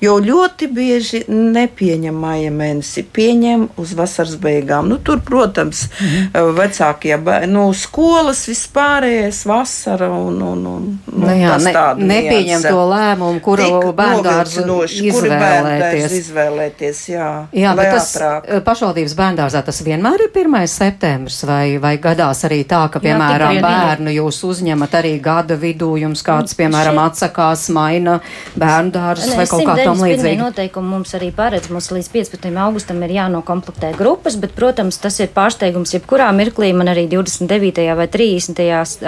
Jo 0.00 0.16
ļoti 0.22 0.68
bieži 0.72 1.22
nepieņem 1.28 2.16
māja 2.16 2.52
mēnesi, 2.54 3.04
pieņem 3.04 3.66
uz 3.80 3.92
vasaras 3.98 4.36
beigām. 4.40 4.88
Nu, 4.88 4.96
tur, 4.96 5.20
protams, 5.20 5.88
mm 5.88 6.06
-hmm. 6.06 6.54
vecākie 6.56 7.18
nu, 7.46 7.72
skolas 7.74 8.46
vispārējais 8.48 9.42
vasara 9.46 10.08
un, 10.10 10.42
un, 10.42 10.66
un 10.66 11.00
nu, 11.06 11.26
nu, 11.26 11.34
jā, 11.34 11.58
ne, 11.58 12.06
nepieņem 12.14 12.62
to 12.62 12.86
lēmumu, 12.94 13.40
kuru 13.40 13.92
bērndārzu 13.92 14.64
izvēlēties. 14.88 16.12
izvēlēties 16.12 17.08
jā, 17.08 17.30
jā 17.52 17.76
bet 17.76 17.92
tas 17.94 18.10
ātrāk. 18.16 18.48
Eh, 18.48 18.60
pašvaldības 18.64 19.14
bērndārzā 19.18 19.62
tas 19.66 19.80
vienmēr 19.84 20.24
ir 20.26 20.32
1. 20.34 20.66
septembris 20.70 21.42
vai, 21.48 21.78
vai 21.82 21.96
gadās 22.02 22.44
arī 22.48 22.62
tā, 22.68 22.82
ka, 22.92 23.02
piemēram, 23.02 23.56
jā, 23.58 23.62
bērnu 23.64 24.14
jūs 24.14 24.40
uzņemat 24.50 24.96
arī 25.00 25.14
gada 25.22 25.56
vidū, 25.60 25.92
jums 26.00 26.22
kāds, 26.26 26.56
piemēram, 26.58 27.00
atsakās, 27.02 27.68
maina 27.74 28.20
bērndārzus 28.58 29.36
vai 29.38 29.46
kaut 29.50 29.66
kā 29.68 29.76
tam 29.84 29.89
tam 29.90 30.04
līdzīgi. 30.06 30.38
Noteikumi 30.40 30.92
mums 30.94 31.14
arī 31.18 31.30
paredz, 31.34 31.70
mums 31.72 31.90
līdz 31.92 32.10
15. 32.14 32.48
augustam 32.64 33.02
ir 33.06 33.14
jānokomplektē 33.18 33.92
grupas, 33.98 34.38
bet, 34.40 34.54
protams, 34.56 35.00
tas 35.02 35.18
ir 35.20 35.30
pārsteigums. 35.34 35.94
Jebkurā 35.96 36.30
mirklī 36.36 36.72
man 36.76 36.90
arī 36.92 37.06
29. 37.10 37.86
vai 37.98 38.08
30. 38.10 38.62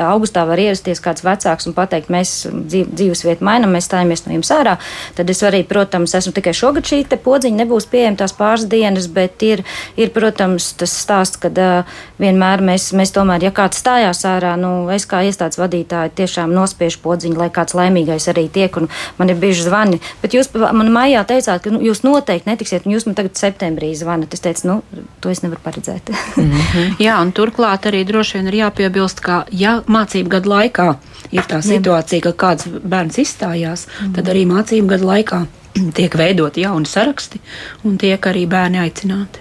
augustā 0.04 0.44
var 0.48 0.60
ierasties 0.60 1.02
kāds 1.02 1.24
vecāks 1.26 1.68
un 1.70 1.76
pateikt, 1.76 2.10
mēs 2.12 2.34
dzīves 2.50 3.24
vietu 3.26 3.46
mainām, 3.46 3.74
mēs 3.76 3.88
stājamies 3.90 4.26
no 4.26 4.36
jums 4.36 4.52
ārā. 4.54 4.76
Tad 5.18 5.30
es 5.32 5.42
arī, 5.46 5.62
protams, 5.68 6.14
esmu 6.18 6.34
tikai 6.36 6.54
šogad 6.56 6.88
šī 6.88 7.04
podziņa 7.22 7.62
nebūs 7.62 7.86
pieejama 7.92 8.18
tās 8.22 8.34
pāris 8.36 8.66
dienas, 8.70 9.08
bet 9.12 9.42
ir, 9.46 9.62
ir 10.00 10.12
protams, 10.14 10.72
tas 10.78 10.94
stāsts, 11.02 11.38
ka 11.40 11.50
uh, 11.52 11.98
vienmēr 12.22 12.62
mēs, 12.64 12.90
mēs 12.96 13.14
tomēr, 13.14 13.46
ja 13.46 13.52
kāds 13.54 13.80
stājās 13.82 14.24
ārā, 14.28 14.54
nu, 14.60 14.88
es 14.94 15.06
kā 15.08 15.22
iestādes 15.26 15.60
vadītāji 15.60 16.14
tiešām 16.22 16.52
nospiežu 16.54 17.02
podziņu, 17.04 17.38
lai 17.38 17.50
kāds 17.54 17.76
laimīgais 17.78 18.28
arī 18.32 18.48
tiek, 18.52 18.76
un 18.80 18.88
man 19.18 19.32
ir 19.32 19.40
bijuši 19.42 19.66
zvani. 19.68 20.00
Bet 20.22 20.36
jūs 20.36 20.50
man 20.72 20.90
maijā 20.92 21.22
teicāt, 21.28 21.62
ka 21.64 21.72
nu, 21.72 21.80
jūs 21.84 22.02
noteikti 22.06 22.50
netiksiet, 22.50 22.86
un 22.86 22.96
jūs 22.96 23.06
man 23.08 23.16
tagad 23.18 23.38
septembrī 23.38 23.92
zvanat. 23.98 24.34
Es 24.34 24.44
teicu, 24.44 24.68
nu, 24.68 25.04
to 25.20 25.30
es 25.30 25.42
nevaru 25.42 25.60
paredzēt. 25.64 26.10
mm 26.36 26.50
-hmm. 26.50 26.94
Jā, 26.98 27.20
un 27.22 27.32
turklāt 27.32 27.86
arī 27.90 28.04
droši 28.04 28.38
vien 28.38 28.48
ir 28.48 28.54
jāpiebilst, 28.54 29.20
ka 29.20 29.44
ja 29.50 29.82
mācību 29.86 30.28
gadu 30.28 30.50
laikā 30.50 30.94
ir 31.32 31.42
tā 31.42 31.62
situācija, 31.62 32.20
ka 32.20 32.32
kāds 32.32 32.66
bērns 32.84 33.18
izstājās, 33.18 33.86
mm 33.86 34.12
tad 34.12 34.28
arī 34.28 34.46
mācību 34.46 34.86
gadu 34.86 35.06
laikā 35.06 35.46
tiek 35.96 36.14
veidoti 36.14 36.60
jauni 36.60 36.86
saraksti 36.86 37.40
un 37.84 37.98
tiek 37.98 38.26
arī 38.26 38.46
bērni 38.46 38.78
aicināti. 38.78 39.38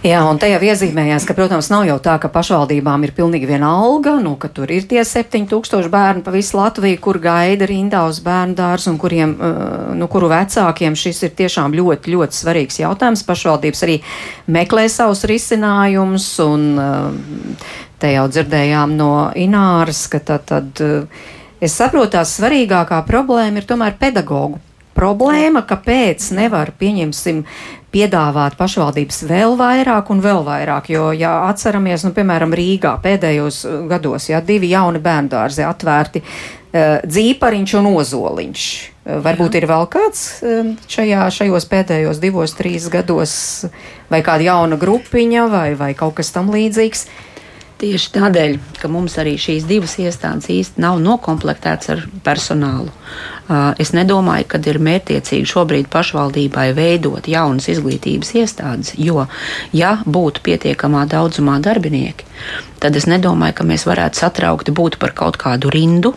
Jā, 0.00 0.22
un 0.24 0.38
te 0.40 0.48
jau 0.48 0.62
iezīmējās, 0.64 1.26
ka, 1.28 1.34
protams, 1.36 1.66
nav 1.68 1.82
jau 1.84 1.98
tā, 2.00 2.14
ka 2.22 2.30
pašvaldībām 2.32 3.02
ir 3.04 3.10
pilnīgi 3.12 3.44
viena 3.50 3.68
alga, 3.82 4.14
nu, 4.24 4.30
ka 4.40 4.48
tur 4.48 4.70
ir 4.72 4.86
tie 4.88 5.02
7000 5.04 5.90
bērni 5.92 6.24
pa 6.24 6.32
visu 6.32 6.56
Latviju, 6.56 6.96
kur 7.04 7.18
gaida 7.20 7.68
rindā 7.68 8.00
uz 8.08 8.22
bērnu 8.24 8.56
dārzu 8.56 8.94
un 8.94 8.96
kuriem, 9.02 9.34
uh, 9.36 9.90
nu, 9.92 10.08
kuru 10.08 10.30
vecākiem 10.32 10.96
šis 10.96 11.20
ir 11.28 11.34
tiešām 11.42 11.76
ļoti, 11.76 12.14
ļoti 12.14 12.38
svarīgs 12.38 12.80
jautājums. 12.80 13.26
Pašvaldības 13.28 13.84
arī 13.84 13.98
meklē 14.48 14.86
savus 14.88 15.26
risinājumus 15.28 16.30
un 16.46 16.64
uh, 16.80 17.68
te 18.00 18.14
jau 18.14 18.24
dzirdējām 18.32 18.96
no 18.96 19.12
Ināras, 19.36 20.06
ka 20.08 20.22
tad, 20.32 20.48
tad 20.48 20.80
uh, 20.80 21.28
es 21.60 21.76
saprotu, 21.76 22.14
tā 22.16 22.24
svarīgākā 22.24 23.04
problēma 23.04 23.60
ir 23.60 23.68
tomēr 23.68 24.00
pedagoģu 24.00 24.64
problēma, 24.96 25.62
kāpēc 25.68 26.32
nevar, 26.36 26.72
pieņemsim, 26.80 27.44
piedāvāt 27.94 28.56
pašvaldības 28.58 29.24
vēl 29.28 29.56
vairāk 29.58 30.10
un 30.14 30.22
vēl 30.24 30.44
vairāk. 30.46 30.90
Jo, 30.92 31.10
ja 31.16 31.32
atceramies, 31.48 32.04
nu, 32.06 32.14
piemēram, 32.16 32.54
Rīgā 32.56 32.96
pēdējos 33.02 33.64
uh, 33.66 33.76
gados, 33.90 34.30
ja 34.30 34.42
divi 34.44 34.70
jauni 34.72 35.02
bērndārzi 35.02 35.66
atvērti, 35.66 36.22
uh, 36.22 37.00
dzīpariņš 37.06 37.74
un 37.80 37.90
ozoliņš. 37.94 38.66
Uh, 39.04 39.18
varbūt 39.24 39.56
Jā. 39.56 39.62
ir 39.62 39.68
vēl 39.70 39.88
kāds 39.92 40.22
uh, 40.42 40.70
šajā, 40.90 41.26
šajos 41.40 41.66
pēdējos 41.70 42.22
divos, 42.22 42.54
trīs 42.58 42.90
gados, 42.92 43.34
vai 44.12 44.22
kāda 44.26 44.50
jauna 44.50 44.78
grupiņa, 44.80 45.48
vai, 45.50 45.68
vai 45.78 45.92
kaut 45.98 46.18
kas 46.20 46.32
tam 46.34 46.52
līdzīgs. 46.54 47.08
Tieši 47.80 48.10
tādēļ, 48.12 48.58
ka 48.76 48.88
mums 48.92 49.14
arī 49.22 49.38
šīs 49.40 49.64
divas 49.64 49.94
iestādes 50.02 50.50
īsti 50.52 50.82
nav 50.84 50.98
noklāptas 51.00 51.88
ar 51.94 52.02
personālu. 52.26 52.90
Es 53.80 53.94
nedomāju, 53.96 54.44
ka 54.52 54.58
ir 54.68 54.76
mērķiecīgi 54.84 55.48
šobrīd 55.48 55.88
pašvaldībai 55.88 56.66
veidot 56.76 57.24
jaunas 57.30 57.70
izglītības 57.72 58.34
iestādes, 58.36 58.90
jo, 59.00 59.24
ja 59.72 59.94
būtu 60.04 60.42
pietiekamā 60.44 61.06
daudzumā 61.08 61.56
darbinieki, 61.64 62.28
tad 62.84 62.98
es 63.00 63.08
nedomāju, 63.08 63.56
ka 63.62 63.66
mēs 63.72 63.86
varētu 63.88 64.26
satraukti 64.26 64.76
būt 64.76 64.98
par 65.00 65.16
kaut 65.16 65.40
kādu 65.40 65.72
rindu. 65.72 66.12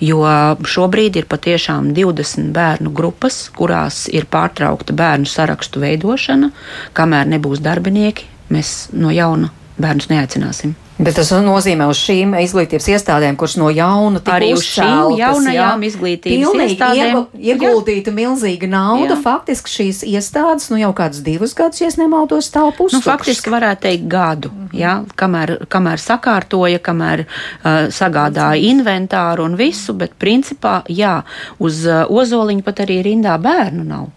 Jo 0.00 0.24
šobrīd 0.64 1.20
ir 1.20 1.28
patiešām 1.28 1.92
20 1.96 2.48
bērnu 2.56 2.94
grupas, 2.96 3.50
kurās 3.52 4.06
ir 4.08 4.24
pārtraukta 4.32 4.96
bērnu 4.96 5.28
sarakstu 5.28 5.84
veidošana. 5.84 6.50
Kamēr 6.96 7.28
nebūs 7.36 7.60
darbinieki, 7.64 8.24
mēs 8.48 8.74
no 8.96 9.12
jauna 9.12 9.52
bērnus 9.76 10.08
neaicināsim. 10.12 10.74
Bet 10.96 11.18
tas 11.18 11.28
nozīmē 11.44 11.90
uz 11.92 11.98
šīm 12.00 12.32
izglītības 12.40 12.86
iestādēm, 12.94 13.36
kuras 13.36 13.58
no 13.60 13.68
jauna 13.68 14.22
tika 14.22 14.38
arī 14.38 14.54
uz 14.56 14.64
šīm 14.64 15.18
jaunajām 15.18 15.82
jā, 15.84 15.90
izglītības 15.90 16.54
iestādēm 16.64 17.18
ieguldīta 17.36 18.14
milzīga 18.16 18.70
nauda. 18.72 19.12
Jā. 19.12 19.18
Faktiski 19.26 19.74
šīs 19.74 20.00
iestādes 20.08 20.70
nu 20.72 20.80
jau 20.80 20.94
kādus 20.96 21.20
divus 21.26 21.52
gadus, 21.58 21.82
ja 21.84 21.92
nemaldos, 22.00 22.48
stāv 22.48 22.72
pusē. 22.78 22.96
Nu, 22.96 23.04
faktiski 23.04 23.52
varētu 23.52 23.84
teikt 23.84 24.08
gadu, 24.08 24.48
mm 24.48 24.66
-hmm. 24.66 24.80
jā, 24.80 24.94
kamēr, 25.20 25.56
kamēr 25.68 26.00
sakārtoja, 26.00 26.80
kamēr 26.80 27.26
uh, 27.26 27.92
sagādāja 27.92 28.56
inventāru 28.56 29.44
un 29.44 29.56
visu, 29.56 29.92
bet 29.92 30.16
principā 30.18 30.80
jā, 30.88 31.22
uz 31.58 31.84
uh, 31.86 32.06
ozoliņu 32.08 32.62
pat 32.62 32.80
arī 32.86 33.02
rindā 33.02 33.36
bērnu 33.38 33.84
nav. 33.84 34.08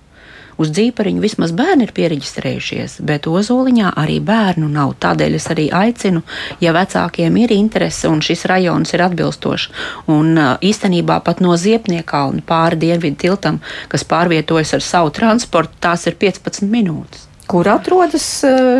Uz 0.59 0.73
dzīpariņu 0.75 1.23
vismaz 1.23 1.53
bērni 1.55 1.87
ir 1.87 1.93
pieregistrējušies, 1.95 2.97
bet 3.07 3.29
Ozoliņā 3.31 3.93
arī 4.01 4.17
bērnu 4.23 4.67
nav. 4.71 4.97
Tādēļ 4.99 5.37
es 5.37 5.47
arī 5.53 5.69
aicinu, 5.71 6.23
ja 6.59 6.73
vecākiem 6.75 7.37
ir 7.39 7.53
interese 7.55 8.11
un 8.11 8.19
šis 8.25 8.43
rajons 8.51 8.91
ir 8.93 9.05
atbilstošs, 9.05 9.69
un 10.11 10.35
īstenībā 10.35 11.21
pat 11.23 11.39
no 11.45 11.55
Ziepniekalna 11.55 12.43
pāri 12.47 12.81
dienvidu 12.83 13.23
tiltam, 13.23 13.61
kas 13.87 14.03
pārvietojas 14.03 14.75
ar 14.75 14.83
savu 14.83 15.15
transportu, 15.15 15.79
tās 15.79 16.05
ir 16.11 16.19
15 16.19 16.67
minūtes. 16.67 17.29
Kur 17.49 17.65
atrodas 17.65 18.25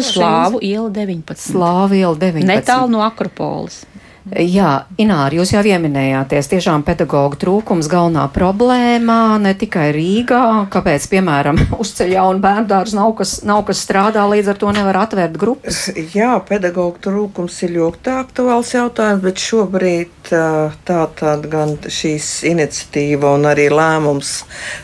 Slāvu 0.06 0.60
iela 0.62 0.92
19? 0.94 1.42
Slāvu 1.42 1.96
iela 1.98 2.14
19. 2.14 2.46
Netālu 2.46 2.92
no 2.94 3.02
Akropolis. 3.02 3.80
Jā, 4.28 4.84
Ināri, 5.00 5.40
jūs 5.40 5.54
jau 5.54 5.62
pieminējāties, 5.64 6.50
tiešām 6.52 6.84
pedagoģa 6.86 7.40
trūkums 7.40 7.88
galvenā 7.90 8.26
problēma 8.36 9.40
ne 9.42 9.54
tikai 9.58 9.88
Rīgā, 9.96 10.42
kāpēc, 10.74 11.08
piemēram, 11.14 11.62
uzceļ 11.82 12.14
jaunu 12.18 12.44
bērnu 12.44 12.68
dārzu 12.70 13.00
nav 13.00 13.16
kas, 13.18 13.38
nav 13.48 13.64
kas 13.70 13.82
strādā, 13.86 14.26
līdz 14.30 14.52
ar 14.52 14.60
to 14.60 14.74
nevar 14.76 15.00
atvērt 15.06 15.40
grupas. 15.40 15.88
Jā, 16.14 16.36
pedagoģa 16.50 17.04
trūkums 17.08 17.62
ir 17.66 17.74
ļoti 17.78 18.14
aktuāls 18.20 18.74
jautājums, 18.76 19.24
bet 19.24 19.44
šobrīd 19.44 20.12
tā 20.30 21.00
tad 21.18 21.48
gan 21.50 21.74
šīs 21.90 22.28
iniciatīva 22.52 23.32
un 23.40 23.48
arī 23.50 23.70
lēmums 23.74 24.44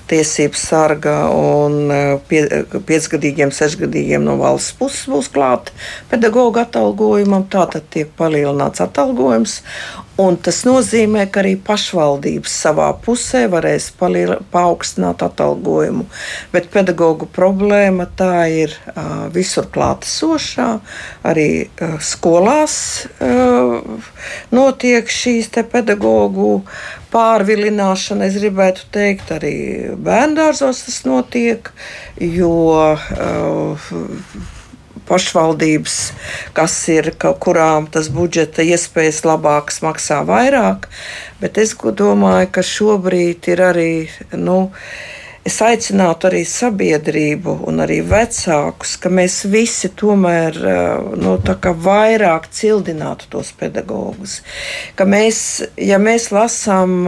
tiesības 0.09 0.63
sarga 0.71 1.17
un 1.35 1.91
pie, 2.29 2.41
piecgadīgiem, 2.87 3.53
sešgadīgiem 3.53 4.25
no 4.25 4.39
valsts 4.39 4.73
puses 4.79 5.05
būs 5.11 5.29
klāt 5.35 5.69
pedagoģa 6.09 6.65
atalgojumam, 6.65 7.45
tātad 7.51 7.85
tiek 7.93 8.09
palielināts 8.17 8.81
atalgojums 8.81 9.24
atalgojums. 9.25 9.61
Un 10.15 10.37
tas 10.39 10.61
nozīmē, 10.63 11.25
ka 11.27 11.41
arī 11.41 11.57
pašvaldības 11.59 12.53
savā 12.63 12.87
pusē 13.03 13.49
varēs 13.51 13.89
paaugstināt 13.99 15.25
atalgojumu. 15.25 16.05
Bet 16.53 16.69
pedagoģu 16.71 17.27
problēma 17.35 18.07
tā 18.15 18.47
ir 18.47 18.71
uh, 18.71 19.27
visur 19.27 19.67
klātesošā. 19.67 20.79
Arī 21.27 21.67
uh, 21.67 21.97
skolās 21.99 22.77
uh, 23.19 23.83
notiek 24.55 25.03
šīs 25.11 25.51
pedagoģu 25.51 26.63
pārvilināšana. 27.11 28.31
Es 28.31 28.39
gribētu 28.39 28.87
teikt, 28.95 29.35
arī 29.35 29.55
bērngārzos 29.99 30.85
tas 30.87 31.03
notiek, 31.03 31.73
jo 32.15 32.55
uh, 32.95 33.91
pašvaldības, 35.09 35.97
kas 36.57 36.75
ir, 36.93 37.11
ka, 37.19 37.33
kurām 37.41 37.89
tas 37.91 38.09
budžeta 38.13 38.65
iespējas 38.65 39.23
labākas 39.27 39.81
maksā 39.85 40.21
vairāk. 40.27 40.89
Bet 41.41 41.59
es 41.61 41.75
domāju, 41.75 42.51
ka 42.51 42.63
šobrīd 42.65 43.51
ir 43.53 43.63
arī. 43.71 43.91
Nu, 44.33 44.71
Es 45.45 45.59
aicinātu 45.61 46.25
arī 46.25 46.39
sabiedrību 46.49 47.51
un 47.69 47.83
arī 47.83 47.99
vecākus, 48.09 48.95
ka 48.97 49.11
mēs 49.13 49.43
visi 49.45 49.91
tomēr 49.93 50.57
nu, 51.21 51.35
vairāk 51.85 52.47
cildinātu 52.49 53.29
tos 53.35 53.51
pedagogus. 53.59 54.39
Ka 54.97 55.05
mēs, 55.05 55.39
ja 55.77 55.99
mēs 56.01 56.31
lasām 56.33 57.05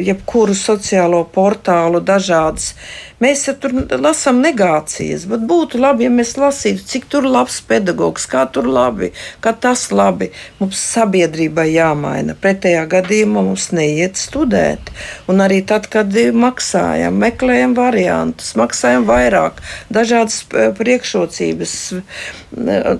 jebkuru 0.00 0.56
sociālo 0.56 1.20
portālu, 1.34 2.00
dažādas 2.00 2.72
Mēs 3.18 3.48
tur 3.58 3.72
lasām 3.98 4.36
negācijas, 4.44 5.24
bet 5.26 5.42
būtu 5.50 5.80
labi, 5.82 6.04
ja 6.06 6.10
mēs 6.14 6.36
lasītu, 6.38 6.84
cik 6.86 7.08
tur 7.10 7.24
labs 7.26 7.56
pedagogs, 7.66 8.28
kā 8.30 8.44
tur 8.54 8.68
labi, 8.70 9.08
kā 9.42 9.50
tas 9.58 9.88
labi. 9.90 10.28
Mums 10.60 10.78
sabiedrībai 10.94 11.66
jāmaina. 11.72 12.36
Pretējā 12.38 12.84
gadījumā 12.92 13.42
mums 13.48 13.72
neiet 13.74 14.20
studēt. 14.22 14.92
Un 15.26 15.42
arī 15.42 15.64
tad, 15.66 15.90
kad 15.90 16.14
maksājam, 16.14 17.17
meklējam 17.20 17.76
variantus, 17.78 18.54
maksājam 18.58 19.06
vairāk, 19.08 19.62
dažādas 19.92 20.42
eh, 20.52 20.72
priekšrocības 20.78 21.76
eh, 21.92 22.90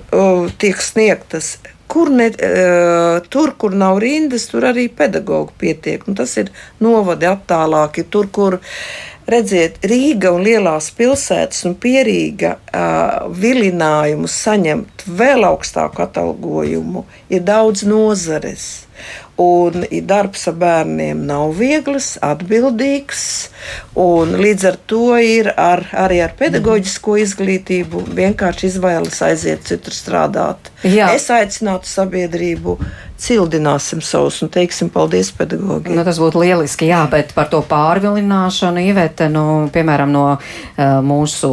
tiek 0.59 0.85
sniegtas 0.85 1.59
kur 1.89 2.11
ne, 2.13 2.27
uh, 2.29 3.27
tur, 3.33 3.55
kur 3.57 3.73
nav 3.73 3.97
rindas, 4.05 4.43
tur 4.51 4.67
arī 4.69 4.91
pedagoģi 4.93 5.55
pietiek. 5.57 6.03
Un 6.05 6.19
tas 6.19 6.35
ir 6.37 6.51
novadi 6.85 7.25
attālāki, 7.25 8.05
tur, 8.13 8.29
kur 8.29 8.59
Redziet, 9.29 9.83
Rīga 9.85 10.31
un 10.33 10.41
lielās 10.47 10.87
pilsētas 10.97 11.67
un 11.69 11.75
pierīga 11.77 12.55
vilinājumu 13.37 14.31
saņemt 14.33 15.05
vēl 15.19 15.45
augstāku 15.45 16.01
atalgojumu 16.07 17.05
ir 17.29 17.45
daudz 17.45 17.85
nozares. 17.85 18.87
Un 19.39 19.85
darbs 20.03 20.49
ar 20.51 20.57
bērniem 20.59 21.21
nav 21.29 21.53
viegls, 21.61 22.17
atbildīgs, 22.27 23.21
un 23.95 24.33
līdz 24.43 24.65
ar 24.73 24.79
to 24.91 25.13
ir 25.23 25.53
ar, 25.55 25.85
arī 25.95 26.19
ar 26.25 26.35
pedagoģisko 26.41 27.15
izglītību 27.23 28.03
vienkārši 28.19 28.67
izvēles 28.73 29.23
aiziet 29.23 29.63
citur 29.71 29.95
strādāt. 29.95 30.73
Jā. 30.83 31.13
Es 31.15 31.29
aicinātu 31.31 31.87
sabiedrību 31.87 32.81
cildināsim 33.19 34.01
savus 34.05 34.39
un 34.45 34.51
teiksim 34.53 34.91
paldies 34.95 35.31
pedagogiem. 35.35 35.97
Nu, 35.99 36.05
tas 36.07 36.21
būtu 36.23 36.43
lieliski, 36.43 36.87
jā, 36.91 37.01
bet 37.11 37.33
par 37.35 37.49
to 37.51 37.61
pārvilināšanu, 37.67 38.83
Ivete, 38.87 39.27
nu, 39.33 39.45
piemēram, 39.75 40.13
no 40.15 40.25
uh, 40.37 40.41
mūsu 41.05 41.51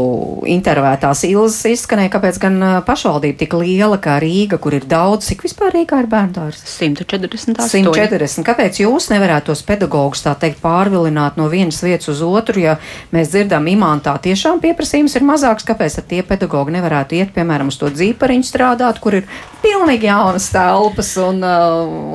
intervētās 0.51 1.24
ilzas 1.30 1.66
izskanēja, 1.74 2.11
kāpēc 2.13 2.38
gan 2.43 2.59
uh, 2.61 2.76
pašvaldība 2.86 3.39
tik 3.41 3.55
liela 3.57 3.97
kā 4.01 4.20
Rīga, 4.22 4.59
kur 4.61 4.78
ir 4.78 4.86
daudz, 4.89 5.32
cik 5.32 5.47
vispār 5.47 5.74
Rīgā 5.74 6.03
ir 6.03 6.09
bērndārs? 6.11 6.61
148. 6.76 7.57
140. 7.57 8.45
Kāpēc 8.45 8.82
jūs 8.84 9.09
nevarētu 9.13 9.49
tos 9.49 9.66
pedagogus 9.66 10.22
tā 10.26 10.36
teikt 10.45 10.61
pārvilināt 10.61 11.39
no 11.41 11.49
vienas 11.49 11.82
vietas 11.86 12.11
uz 12.13 12.22
otru, 12.26 12.61
ja 12.61 12.78
mēs 13.16 13.34
dzirdam 13.34 13.66
imantā 13.72 14.13
tiešām 14.22 14.61
pieprasījums 14.61 15.18
ir 15.18 15.26
mazāks, 15.26 15.66
kāpēc 15.66 15.97
tad 15.97 16.11
tie 16.13 16.22
pedagogi 16.28 16.78
nevarētu 16.78 17.18
iet, 17.18 17.34
piemēram, 17.34 17.74
uz 17.74 17.82
to 17.82 17.89
dzīpariņu 17.89 18.45
strādāt, 18.45 19.01
kur 19.01 19.18
ir 19.22 19.30
pilnīgi 19.66 20.11
jaunas 20.11 20.51
telpas 20.53 21.16
un 21.26 21.41
Uh, 21.45 21.55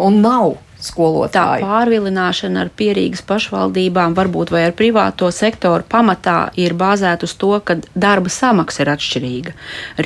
un 0.07 0.21
nav 0.25 0.57
skolotāji. 0.81 1.63
Tā 1.63 1.67
pārvilināšana 1.69 2.65
ar 2.65 2.71
pierīgas 2.77 3.23
pašvaldībām, 3.29 4.15
varbūt 4.17 4.53
vai 4.55 4.65
ar 4.69 4.75
privāto 4.77 5.31
sektoru 5.35 5.85
pamatā 5.89 6.51
ir 6.61 6.75
bāzēta 6.79 7.29
uz 7.29 7.35
to, 7.41 7.53
ka 7.65 7.79
darba 7.95 8.33
samaksa 8.33 8.85
ir 8.85 8.93
atšķirīga. 8.95 9.55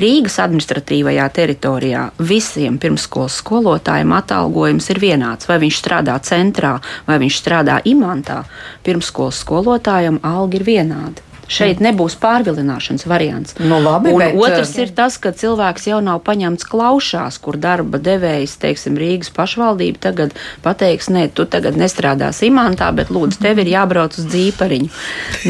Rīgas 0.01 0.39
administratīvajā 0.43 1.27
teritorijā 1.39 2.05
visiem 2.19 2.79
pirmskolas 2.81 3.39
skolotājiem 3.41 4.15
atalgojums 4.19 4.89
ir 4.93 5.01
vienāds. 5.03 5.49
Vai 5.49 5.59
viņš 5.63 5.79
strādā 5.83 6.17
centrā, 6.25 6.77
vai 7.07 7.19
viņš 7.23 7.39
strādā 7.43 7.79
imantā, 7.87 8.43
pirmskolas 8.85 9.39
skolotājiem 9.45 10.21
alga 10.25 10.59
ir 10.59 10.67
vienāda. 10.67 11.31
Šeit 11.45 11.81
nebūs 11.83 12.15
pārvilināšanas 12.17 13.05
variants. 13.05 13.53
Nu, 13.61 13.77
labi, 13.83 14.09
un 14.15 14.21
bet, 14.23 14.37
otrs 14.41 14.71
ir 14.81 14.89
tas, 14.97 15.19
ka 15.21 15.29
cilvēks 15.35 15.85
jau 15.91 15.99
nav 16.01 16.23
paņemts 16.25 16.65
klaušās, 16.65 17.37
kur 17.43 17.59
darba 17.61 17.99
devējs, 18.01 18.55
teiksim, 18.63 18.97
Rīgas 18.97 19.29
pašvaldība 19.35 20.01
tagad 20.07 20.33
pateiks, 20.65 21.11
nē, 21.13 21.27
tu 21.37 21.45
tagad 21.49 21.77
nestrādāsi 21.77 22.49
imantā, 22.49 22.89
bet 22.97 23.11
lūdzu, 23.13 23.37
tev 23.43 23.61
ir 23.61 23.69
jābrauc 23.75 24.17
uz 24.17 24.25
dzīpariņu. 24.31 24.89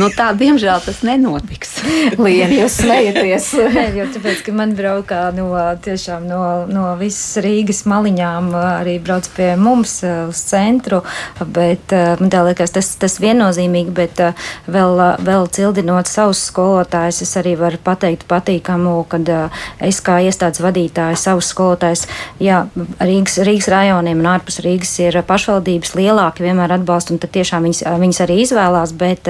Nu, 0.02 0.10
tā, 0.12 0.34
diemžēl, 0.36 0.84
tas 0.84 1.00
nenotiks. 1.08 1.78
Lieni, 2.26 2.60
jūs 2.60 2.82
smejaties. 2.82 3.48
Nē, 3.78 3.88
jo 3.96 4.10
tāpēc, 4.18 4.44
ka 4.44 4.56
man 4.56 4.76
braukā 4.76 5.22
no, 5.38 5.48
tiešām 5.86 6.28
no, 6.28 6.42
no 6.68 6.90
visas 7.00 7.40
Rīgas 7.46 7.86
maliņām 7.88 8.52
arī 8.60 8.98
brauc 9.04 9.32
pie 9.38 9.54
mums 9.60 10.02
uz 10.04 10.44
centru, 10.52 11.06
bet 11.40 11.96
man 12.20 12.32
tā 12.34 12.44
liekas, 12.50 12.76
tas, 12.76 12.92
tas 13.00 13.20
viennozīmīgi, 13.24 13.96
bet 13.96 14.24
vēl, 14.68 15.00
vēl 15.24 15.48
cildināt 15.56 15.85
salīdzinot 15.86 16.10
savus 16.10 16.42
skolotājus, 16.50 17.22
es 17.22 17.36
arī 17.38 17.56
varu 17.58 17.78
pateikt 17.84 18.26
patīkamu, 18.28 19.06
kad 19.08 19.28
es 19.80 20.02
kā 20.02 20.20
iestādes 20.24 20.62
vadītāja 20.62 21.16
savus 21.16 21.50
skolotājus, 21.54 22.08
jā, 22.40 22.66
Rīgas, 23.00 23.38
Rīgas 23.46 23.70
rajoniem 23.70 24.20
un 24.20 24.26
ārpus 24.26 24.60
Rīgas 24.64 24.94
ir 25.00 25.22
pašvaldības 25.26 25.96
lielāki, 25.96 26.44
vienmēr 26.46 26.78
atbalsta, 26.80 27.14
un 27.14 27.20
tad 27.20 27.32
tiešām 27.36 27.64
viņas, 27.68 27.84
viņas 28.02 28.22
arī 28.26 28.40
izvēlās, 28.44 28.94
bet 28.98 29.30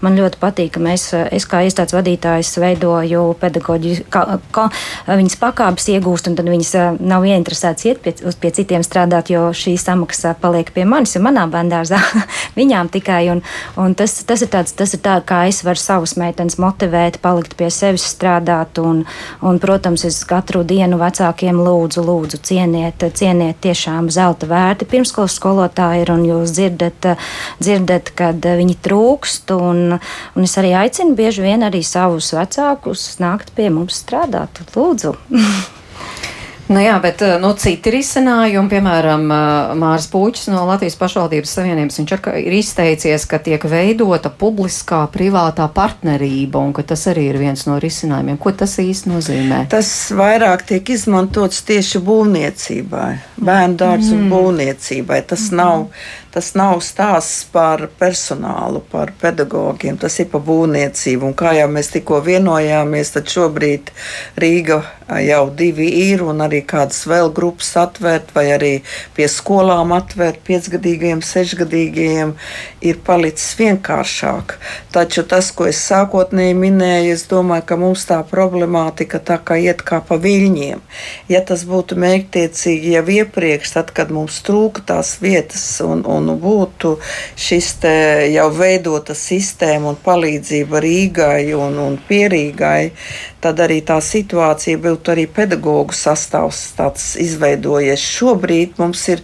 man 0.00 0.16
ļoti 0.16 0.38
patīk, 0.40 0.72
ka 0.76 0.80
mēs, 0.80 1.12
es 1.32 1.46
kā 1.46 1.64
iestādes 1.66 1.96
vadītājs 1.96 2.54
veidoju 2.60 3.34
pedagoģi, 3.40 4.06
ka, 4.10 4.38
ka 4.54 4.68
viņas 5.08 5.38
pakāpes 5.40 5.90
iegūst, 5.96 6.30
un 6.30 6.38
tad 6.38 6.50
viņas 6.50 7.00
nav 7.00 7.26
ieinteresētas 7.26 7.90
iet 7.90 8.02
pie, 8.04 8.14
pie 8.14 8.52
citiem 8.54 8.86
strādāt, 8.86 9.32
jo 9.32 9.48
šī 9.56 9.76
samaksa 9.80 10.36
paliek 10.40 10.70
pie 10.74 10.86
manis, 10.86 11.16
jo 11.16 11.24
manā 11.24 11.46
bērndārzā 11.50 12.00
viņām 12.58 12.92
tikai, 12.94 13.24
un, 13.34 13.42
un 13.80 13.96
tas, 13.98 14.20
tas 14.28 14.44
ir 14.44 14.52
tāds, 14.52 14.76
tas 14.76 14.94
ir 14.94 15.02
tā, 15.04 15.18
kā 15.26 15.44
es 15.50 15.62
varu 15.66 15.80
savu 15.80 15.95
savas 15.96 16.16
meitenes 16.20 16.58
motivēt, 16.60 17.20
palikt 17.24 17.56
pie 17.56 17.70
sevis 17.72 18.04
strādāt. 18.12 18.76
Un, 18.82 19.04
un, 19.40 19.60
protams, 19.62 20.04
es 20.08 20.18
katru 20.28 20.62
dienu 20.66 20.98
vecākiem 21.00 21.56
lūdzu, 21.64 22.04
lūdzu 22.04 22.40
cieniet, 22.44 23.06
cieniet 23.16 23.60
tiešām 23.64 24.10
zelta 24.12 24.48
vērti 24.50 24.88
pirmskolas 24.90 25.38
skolotāji 25.40 26.04
ir, 26.04 26.12
un 26.12 26.26
jūs 26.28 26.52
dzirdat, 26.56 27.12
dzirdat 27.62 28.12
kad 28.18 28.44
viņi 28.60 28.76
trūkst. 28.84 29.54
Un, 29.56 29.96
un 29.96 30.48
es 30.48 30.58
arī 30.60 30.74
aicinu 30.76 31.16
bieži 31.16 31.46
vien 31.46 31.64
arī 31.66 31.82
savus 31.86 32.32
vecākus 32.36 33.08
nākt 33.22 33.54
pie 33.56 33.70
mums 33.72 34.02
strādāt. 34.04 34.60
Lūdzu! 34.76 35.16
Nu 36.66 36.80
jā, 36.82 36.96
bet 36.98 37.22
nu, 37.38 37.52
citi 37.54 37.92
risinājumi, 37.94 38.70
piemēram, 38.72 39.22
Mārs 39.78 40.08
Pūķis 40.10 40.48
no 40.50 40.64
Latvijas 40.66 40.96
pašvaldības 40.98 41.52
savienības, 41.58 42.00
viņš 42.00 42.14
ir 42.42 42.56
izteicies, 42.58 43.26
ka 43.30 43.38
tiek 43.38 43.62
veidota 43.70 44.32
publiskā 44.34 45.04
privātā 45.14 45.68
partnerība 45.70 46.58
un 46.58 46.74
ka 46.74 46.82
tas 46.90 47.06
arī 47.12 47.28
ir 47.30 47.38
viens 47.38 47.62
no 47.70 47.78
risinājumiem. 47.82 48.40
Ko 48.42 48.50
tas 48.50 48.74
īsti 48.82 49.12
nozīmē? 49.12 49.62
Tas 49.70 49.92
vairāk 50.18 50.66
tiek 50.66 50.90
izmantots 50.96 51.62
tieši 51.70 52.02
būvniecībai, 52.02 53.10
bērnu 53.38 53.80
dārzu 53.84 54.18
mm. 54.18 54.30
būvniecībai. 54.34 55.22
Tas 55.30 55.50
mm. 55.52 55.62
nav 55.62 55.88
tas 56.36 56.50
nav 56.52 56.82
stāsts 56.84 57.46
par 57.48 57.86
personālu, 57.96 58.82
par 58.92 59.14
pedagogiem, 59.22 59.96
tas 59.96 60.18
ir 60.20 60.28
par 60.28 60.42
būvniecību. 60.44 61.30
Un 61.30 61.32
kā 61.38 61.54
jau 61.56 61.70
mēs 61.72 61.88
tikko 61.94 62.18
vienojāmies, 62.26 63.14
tad 63.14 63.32
šobrīd 63.32 63.88
Rīga 64.36 64.82
jau 65.06 65.50
divi 65.54 65.86
ir 66.10 66.24
un 66.26 66.42
arī 66.42 66.62
kādas 66.66 67.04
vēl 67.06 67.30
grupas 67.34 67.68
atvērt, 67.78 68.32
vai 68.34 68.46
arī 68.56 68.72
pie 69.14 69.28
skolām 69.30 69.94
atvērt 69.94 70.40
piecgadīgiem, 70.46 71.22
sešgadīgiem, 71.22 72.34
ir 72.82 72.98
palicis 73.06 73.54
vienkāršāk. 73.60 74.56
Taču 74.94 75.22
tas, 75.28 75.52
ko 75.54 75.68
es 75.70 75.78
sākotnēji 75.86 76.56
minēju, 76.58 77.12
es 77.14 77.26
domāju, 77.30 77.66
ka 77.70 77.78
mums 77.80 78.06
tā 78.08 78.18
problemātika 78.26 79.20
tā 79.22 79.38
kā 79.38 79.58
iet 79.62 79.84
kā 79.86 80.00
pa 80.02 80.18
viļņiem. 80.18 80.82
Ja 81.30 81.42
tas 81.46 81.62
būtu 81.68 81.98
mērķtiecīgi 82.02 82.96
jau 82.96 83.04
iepriekš, 83.20 83.76
tad, 83.78 83.94
kad 83.94 84.10
mums 84.14 84.40
trūka 84.46 84.82
tās 84.90 85.16
vietas 85.22 85.64
un 85.86 86.02
un 86.06 86.34
būtu 86.40 86.96
šis 87.38 87.72
jau 88.32 88.46
veidota 88.54 89.14
sistēma 89.14 89.92
un 89.92 89.98
palīdzība 90.02 90.80
Rīgai 90.82 91.54
un, 91.58 91.78
un 91.82 91.98
Pierīgai, 92.08 92.92
tad 93.42 93.60
arī 93.62 93.80
tā 93.86 93.98
situācija 94.02 94.78
būtu 94.82 94.95
arī 95.12 95.26
pedagoģu 95.28 95.94
sastāvs 95.96 96.62
tāds 96.78 97.14
izveidojies. 97.20 98.02
Šobrīd 98.16 98.80
mums 98.80 99.04
ir 99.12 99.22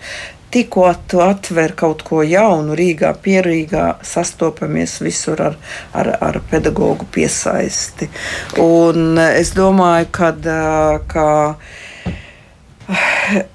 tikko 0.52 0.90
tu 1.08 1.20
atver 1.24 1.72
kaut 1.76 2.02
ko 2.04 2.20
jaunu, 2.22 2.76
Rīgā, 2.76 3.14
Pierīgā, 3.24 3.86
sastopamies 4.04 4.98
visur 5.04 5.40
ar, 5.40 5.56
ar, 5.96 6.12
ar 6.20 6.40
pedagoģu 6.50 7.08
piesaisti. 7.14 8.10
Un 8.60 9.16
es 9.24 9.54
domāju, 9.56 10.10
kad, 10.12 10.48
ka 11.08 11.26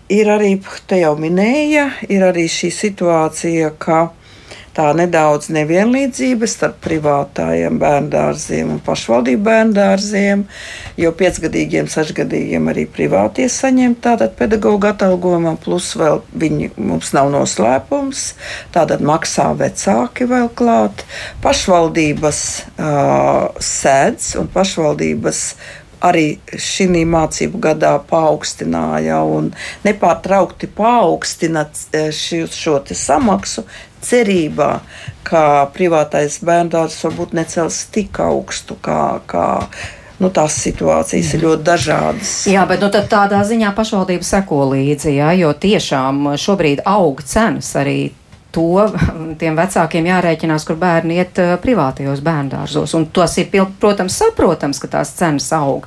ir 0.09 0.33
arī, 0.33 0.55
te 0.89 1.01
jau 1.03 1.13
minēja, 1.19 1.91
ir 2.09 2.25
arī 2.25 2.47
šī 2.49 2.71
situācija, 2.73 3.75
ka 3.77 4.07
tā 4.77 4.91
nedaudz 4.97 5.49
nevienlīdzība 5.53 6.47
starp 6.49 6.77
privātajiem 6.85 7.79
bērngārziem 7.81 8.75
un 8.75 8.81
pašvaldību 8.85 9.41
bērngārziem, 9.47 10.43
jo 11.01 11.13
piecgadīgiem, 11.17 11.89
sešgadīgiem 11.89 12.69
arī 12.71 12.85
privātie 12.97 13.47
saņem 13.51 13.97
tātad 14.03 14.35
pedagoģa 14.37 14.93
atalgojumā, 14.93 15.55
plus 15.63 15.89
vēl 15.97 16.21
viņi 16.37 16.71
mums 16.77 17.11
nav 17.17 17.31
noslēpums, 17.33 18.29
tātad 18.75 19.01
maksā 19.05 19.49
vecāki 19.57 20.29
vēl 20.29 20.51
klāt. 20.57 21.03
Pašvaldības 21.41 22.45
uh, 22.77 23.49
sēdz 23.71 24.35
un 24.41 24.53
pašvaldības 24.53 25.43
arī 26.03 26.37
šī 26.61 27.03
mācību 27.09 27.59
gadā 27.61 27.95
paaugstināja 28.09 29.21
un 29.25 29.49
nepārtraukti 29.85 30.69
paaugstina 30.77 31.65
šo 32.13 32.77
samaksu, 32.93 33.65
cerībā, 34.03 34.71
ka 35.27 35.43
privātais 35.75 36.39
bērns 36.45 36.99
varbūt 37.03 37.37
necels 37.37 37.85
tik 37.93 38.19
augstu 38.23 38.79
kā. 38.81 39.21
kā 39.29 39.47
Nu, 40.17 40.31
tās 40.33 40.55
situācijas 40.57 41.27
ir 41.37 41.43
ļoti 41.43 41.61
dažādas. 41.61 42.29
Jā, 42.49 42.63
bet 42.65 42.81
nu, 42.81 42.87
tādā 42.89 43.43
ziņā 43.45 43.69
pašvaldība 43.77 44.25
seko 44.25 44.63
līdzi, 44.71 45.11
jā, 45.13 45.27
jo 45.37 45.51
tiešām 45.53 46.31
šobrīd 46.41 46.81
aug 46.89 47.21
cenas 47.21 47.69
arī 47.77 47.99
to 48.57 48.87
tiem 49.39 49.57
vecākiem 49.57 50.09
jārēķinās, 50.09 50.65
kur 50.67 50.79
bērni 50.81 51.19
iet 51.21 51.41
uh, 51.41 51.55
privātajos 51.61 52.23
bērndārzos. 52.25 52.95
Un 52.97 53.07
tas 53.13 53.37
ir, 53.41 53.51
protams, 53.81 54.17
saprotams, 54.17 54.81
ka 54.81 54.89
tās 54.97 55.13
cenas 55.19 55.51
aug. 55.55 55.85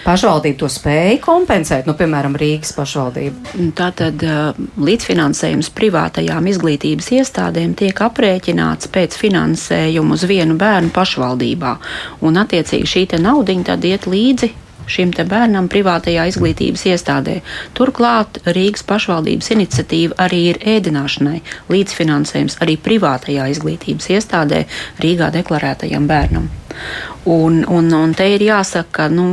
Pašvaldība 0.00 0.56
to 0.62 0.68
spēja 0.72 1.18
kompensēt, 1.20 1.88
nu, 1.88 1.92
piemēram, 1.96 2.36
Rīgas 2.40 2.72
pašvaldība. 2.76 3.56
Tātad 3.76 4.24
uh, 4.24 4.62
līdzfinansējums 4.80 5.72
privātajām 5.76 6.48
izglītības 6.52 7.10
iestādēm 7.18 7.76
tiek 7.78 8.00
aprēķināts 8.06 8.88
pēc 8.92 9.18
finansējuma 9.20 10.16
uz 10.16 10.24
vienu 10.28 10.56
bērnu 10.60 10.92
pašvaldībā. 10.96 11.76
Un, 12.24 12.40
attiecīgi, 12.40 12.88
šī 12.88 13.06
nauda 13.20 13.56
tad 13.66 13.84
iet 13.84 14.08
līdzi 14.08 14.52
šim 14.90 15.14
bērnam 15.30 15.68
privātajā 15.72 16.26
izglītības 16.30 16.86
iestādē. 16.92 17.40
Turklāt 17.78 18.40
Rīgas 18.46 18.86
pašvaldības 18.86 19.52
iniciatīva 19.56 20.18
arī 20.26 20.40
ir 20.52 20.62
ēdināšanai 20.76 21.40
līdzfinansējums 21.72 22.60
arī 22.64 22.78
privātajā 22.80 23.50
izglītības 23.54 24.10
iestādē 24.16 24.64
Rīgā 25.02 25.30
deklarētajam 25.34 26.08
bērnam. 26.10 26.50
Un, 27.24 27.64
un, 27.68 27.92
un 27.92 28.12
te 28.16 28.24
ir 28.32 28.40
jāsaka, 28.40 28.88
ka, 28.96 29.08
nu, 29.12 29.26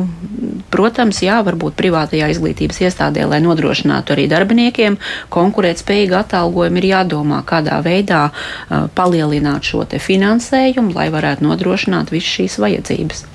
protams, 0.74 1.22
jā, 1.24 1.38
varbūt 1.48 1.78
privātajā 1.80 2.28
izglītības 2.34 2.82
iestādē, 2.84 3.24
lai 3.30 3.40
nodrošinātu 3.46 4.16
arī 4.16 4.28
darbiniekiem 4.32 4.98
konkurētspējīgu 5.34 6.18
atalgojumu, 6.20 6.82
ir 6.82 6.90
jādomā, 6.92 7.40
kādā 7.48 7.80
veidā 7.86 8.26
uh, 8.28 8.90
palielināt 8.98 9.72
šo 9.72 9.86
finansējumu, 9.88 10.98
lai 10.98 11.08
varētu 11.14 11.48
nodrošināt 11.48 12.12
visas 12.12 12.36
šīs 12.36 12.60
vajadzības. 12.60 13.26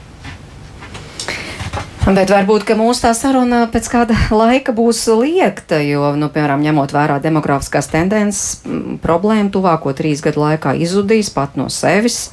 Bet 2.03 2.33
varbūt 2.35 2.67
mūsu 2.75 3.05
tā 3.05 3.13
saruna 3.15 3.61
pēc 3.71 3.87
kāda 3.87 4.17
laika 4.35 4.73
būs 4.75 5.05
liekta, 5.07 5.79
jo, 5.87 6.09
nu, 6.19 6.27
piemēram, 6.35 6.65
ņemot 6.65 6.91
vērā 6.91 7.21
demografiskās 7.23 7.87
tendences, 7.93 8.65
problēma 9.05 9.53
tuvāko 9.55 9.93
trīs 9.95 10.19
gadu 10.25 10.43
laikā 10.43 10.75
izzudīs 10.83 11.31
pat 11.31 11.55
no 11.55 11.69
sevis. 11.71 12.33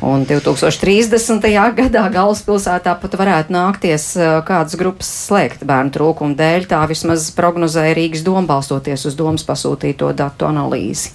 Un 0.00 0.24
2030. 0.28 1.44
gadā 1.76 2.04
galvaspilsētā 2.12 2.94
pat 3.02 3.16
varētu 3.20 3.52
nākties 3.52 4.06
kādas 4.48 4.76
grupas 4.80 5.10
slēgt 5.26 5.64
bērnu 5.68 5.92
trūkumu 5.92 6.36
dēļ. 6.36 6.64
Tā 6.72 6.80
vismaz 6.88 7.28
prognozēja 7.36 7.98
Rīgas 8.00 8.24
doma, 8.24 8.46
balstoties 8.48 9.04
uz 9.08 9.16
domas 9.16 9.44
pasūtīto 9.44 10.08
datu 10.16 10.48
analīzi. 10.48 11.12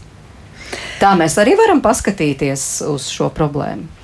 Tā 1.02 1.16
mēs 1.18 1.40
arī 1.42 1.58
varam 1.58 1.82
paskatīties 1.82 2.68
uz 2.94 3.10
šo 3.10 3.30
problēmu. 3.34 4.01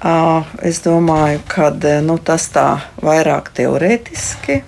Es 0.00 0.80
domāju, 0.80 1.42
ka 1.48 1.68
nu, 2.00 2.16
tas 2.24 2.46
tā 2.54 2.80
vairāk 3.04 3.50
teorētiski 3.52 4.62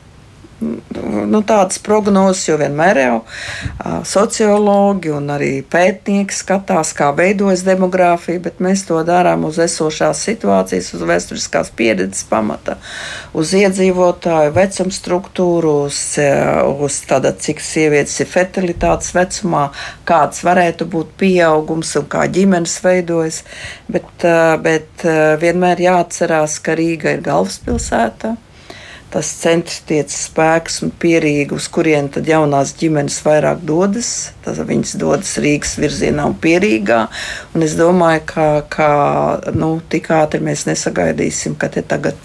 nu, 0.63 1.41
tādas 1.47 1.81
prognozes, 1.83 2.45
jo 2.49 2.57
vienmēr 2.61 3.01
jau 3.03 3.17
uh, 3.23 4.01
sociologi 4.07 5.13
un 5.15 5.31
arī 5.35 5.51
pētnieki 5.63 6.37
skatās, 6.37 6.93
kā 6.97 7.11
veidojas 7.17 7.65
demogrāfija, 7.67 8.43
bet 8.45 8.61
mēs 8.65 8.85
to 8.89 9.01
darām 9.07 9.47
uz 9.49 9.59
esošās 9.63 10.23
situācijas, 10.29 10.93
uz 10.97 11.05
vēsturiskās 11.09 11.73
pieredzes 11.79 12.27
pamata, 12.31 12.79
uz 13.37 13.55
iedzīvotāju 13.59 14.55
vecuma 14.57 14.95
struktūru, 14.95 15.75
uz, 15.89 16.01
uz 16.87 17.01
tāda, 17.09 17.35
cik 17.35 17.63
sievietes 17.65 18.19
ir 18.23 18.31
fertilitātes 18.31 19.13
vecumā, 19.17 19.69
kāds 20.09 20.45
varētu 20.47 20.89
būt 20.93 21.17
pieaugums 21.21 21.97
un 22.01 22.09
kā 22.13 22.29
ģimenes 22.33 22.79
veidojas. 22.85 23.43
Bet, 23.93 24.13
uh, 24.25 24.55
bet 24.63 25.05
uh, 25.07 25.35
vienmēr 25.41 25.83
jāatcerās, 25.89 26.61
ka 26.65 26.77
Rīga 26.79 27.17
ir 27.17 27.27
galvaspilsēta 27.27 28.37
tas 29.13 29.29
centrstieces 29.43 30.29
spēks 30.29 30.81
un 30.87 30.93
pierīga, 31.03 31.57
uz 31.59 31.67
kurien 31.73 32.09
tad 32.13 32.29
jaunās 32.29 32.73
ģimenes 32.81 33.19
vairāk 33.27 33.61
dodas. 33.69 34.33
Tad 34.43 34.59
viņas 34.67 34.95
dodas 34.99 35.35
Rīgas 35.43 35.77
virzienā 35.79 36.25
un 36.31 36.37
pierīgā. 36.41 37.03
Un 37.55 37.65
es 37.67 37.77
domāju, 37.79 38.23
ka, 38.33 38.47
ka 38.73 38.89
nu, 39.55 39.75
tik 39.93 40.09
ātri 40.17 40.41
mēs 40.45 40.65
nesagaidīsim, 40.69 41.59
ka 41.61 41.69
te 41.73 41.85
tagad 41.87 42.19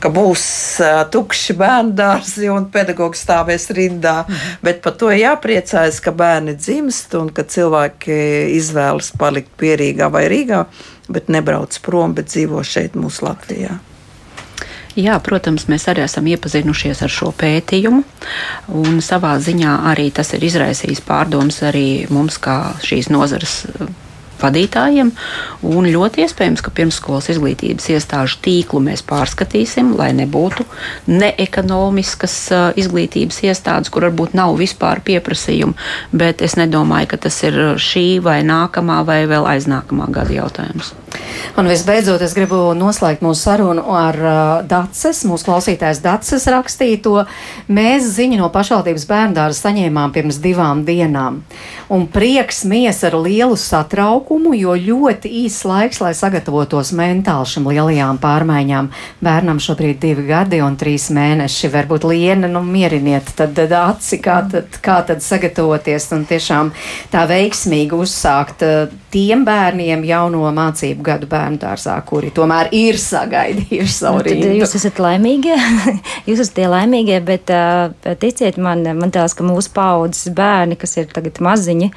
ka 0.00 0.10
būs 0.12 0.46
uh, 0.84 1.02
tukši 1.12 1.56
bērnu 1.60 1.92
dārzi 1.98 2.48
un 2.52 2.70
pedagogi 2.72 3.20
stāvēs 3.20 3.68
rindā. 3.76 4.22
Mhm. 4.24 4.60
Bet 4.64 4.80
par 4.86 4.96
to 5.00 5.12
jāpriecājas, 5.12 6.00
ka 6.02 6.14
bērni 6.16 6.56
dzimst 6.56 7.14
un 7.18 7.28
ka 7.34 7.44
cilvēki 7.44 8.16
izvēlas 8.56 9.12
palikt 9.20 9.52
pierīgā 9.60 10.08
vai 10.12 10.26
Rīgā, 10.32 10.64
bet 11.12 11.28
nebrauc 11.32 11.76
prom, 11.84 12.16
bet 12.16 12.32
dzīvo 12.32 12.64
šeit 12.66 12.96
mūsu 12.98 13.28
Latvijā. 13.28 13.76
Jā, 14.96 15.18
protams, 15.20 15.66
mēs 15.68 15.84
arī 15.92 16.06
esam 16.06 16.24
iepazinušies 16.32 17.02
ar 17.04 17.12
šo 17.12 17.28
pētījumu, 17.36 18.00
un 18.80 19.02
savā 19.04 19.34
ziņā 19.44 19.74
arī 19.92 20.08
tas 20.16 20.32
ir 20.32 20.46
izraisījis 20.48 21.04
pārdomas 21.04 21.60
arī 21.68 22.06
mums, 22.08 22.38
kā 22.40 22.56
šīs 22.80 23.10
nozares 23.12 23.58
vadītājiem. 24.40 25.12
Un 25.66 25.88
ļoti 25.92 26.24
iespējams, 26.24 26.62
ka 26.64 26.72
pirmsskolas 26.76 27.30
izglītības 27.32 27.88
iestāžu 27.94 28.40
tīklu 28.44 28.80
mēs 28.84 29.04
pārskatīsim, 29.06 29.94
lai 29.98 30.12
nebūtu 30.16 30.66
neekonomiskas 31.10 32.36
izglītības 32.80 33.42
iestādes, 33.48 33.92
kur 33.92 34.08
varbūt 34.08 34.36
nav 34.38 34.56
vispār 34.60 35.02
pieprasījumu. 35.06 35.76
Bet 36.16 36.44
es 36.46 36.56
nedomāju, 36.60 37.12
ka 37.12 37.20
tas 37.28 37.40
ir 37.46 37.58
šī 37.80 38.06
vai 38.24 38.40
nākamā 38.46 39.02
vai 39.08 39.24
vēl 39.30 39.48
aiznākamā 39.56 40.10
gada 40.14 40.40
jautājums. 40.40 40.94
Un 41.56 41.70
visbeidzot, 41.70 42.20
es 42.20 42.34
gribu 42.36 42.74
noslēgt 42.76 43.22
mūsu 43.24 43.46
sarunu 43.46 43.80
ar 43.96 44.16
uh, 44.20 44.40
Daces, 44.68 45.22
mūsu 45.24 45.46
klausītājs 45.48 46.02
Daces 46.04 46.44
rakstīto. 46.52 47.22
Mēs 47.72 48.10
ziņu 48.18 48.42
no 48.42 48.50
pašvaldības 48.52 49.06
bērndāra 49.08 49.56
saņēmām 49.56 50.12
pirms 50.12 50.36
divām 50.44 50.82
dienām. 50.84 51.38
Un 51.88 52.04
prieks 52.12 52.60
mies 52.68 53.00
ar 53.08 53.16
lielu 53.24 53.56
satraukumu, 53.56 54.52
jo 54.58 54.74
ļoti 54.76 55.32
īs 55.46 55.56
laiks, 55.64 56.02
lai 56.04 56.12
sagatavotos 56.18 56.92
mentāli 56.98 57.48
šim 57.48 57.70
lielajām 57.70 58.20
pārmaiņām. 58.20 58.92
Bērnam 59.24 59.62
šobrīd 59.62 60.02
divi 60.02 60.26
gadi 60.28 60.60
un 60.60 60.76
trīs 60.76 61.08
mēneši. 61.14 61.72
Varbūt 61.72 62.04
liena, 62.10 62.52
nu 62.52 62.60
mieriniet, 62.66 63.32
tad, 63.38 63.56
aci, 63.80 64.20
kā 64.20 64.42
tad, 64.52 64.76
kā 64.84 65.00
tad 65.08 65.24
sagatavoties 65.24 66.10
un 66.12 66.28
tiešām 66.28 66.74
tā 67.16 67.24
veiksmīgi 67.32 67.96
uzsākt 67.96 68.66
uh, 68.66 68.92
tiem 69.16 69.44
bērniem 69.46 70.04
jauno 70.04 70.50
mācību 70.52 71.04
gadu 71.06 71.28
bērnu 71.30 71.60
dārzā, 71.62 71.96
kuri 72.08 72.28
tomēr 72.36 72.68
ir 72.76 72.98
sagaidījuši 73.00 73.94
savu 73.94 74.20
Nu, 74.20 74.26
rindu. 74.26 74.48
tad 74.50 74.58
jūs 74.60 74.76
esat 74.76 75.00
laimīgie, 75.00 75.56
jūs 76.28 76.42
esat 76.44 76.56
tie 76.58 76.66
laimīgie, 76.68 77.20
bet 77.24 77.52
uh, 77.54 78.14
ticiet 78.20 78.60
man, 78.60 78.84
man 79.00 79.14
tās, 79.14 79.36
ka 79.36 79.46
mūsu 79.46 79.72
paudzes 79.76 80.28
bērni, 80.36 80.76
kas 80.80 80.98
ir 81.00 81.08
tagad 81.14 81.40
maziņi, 81.44 81.88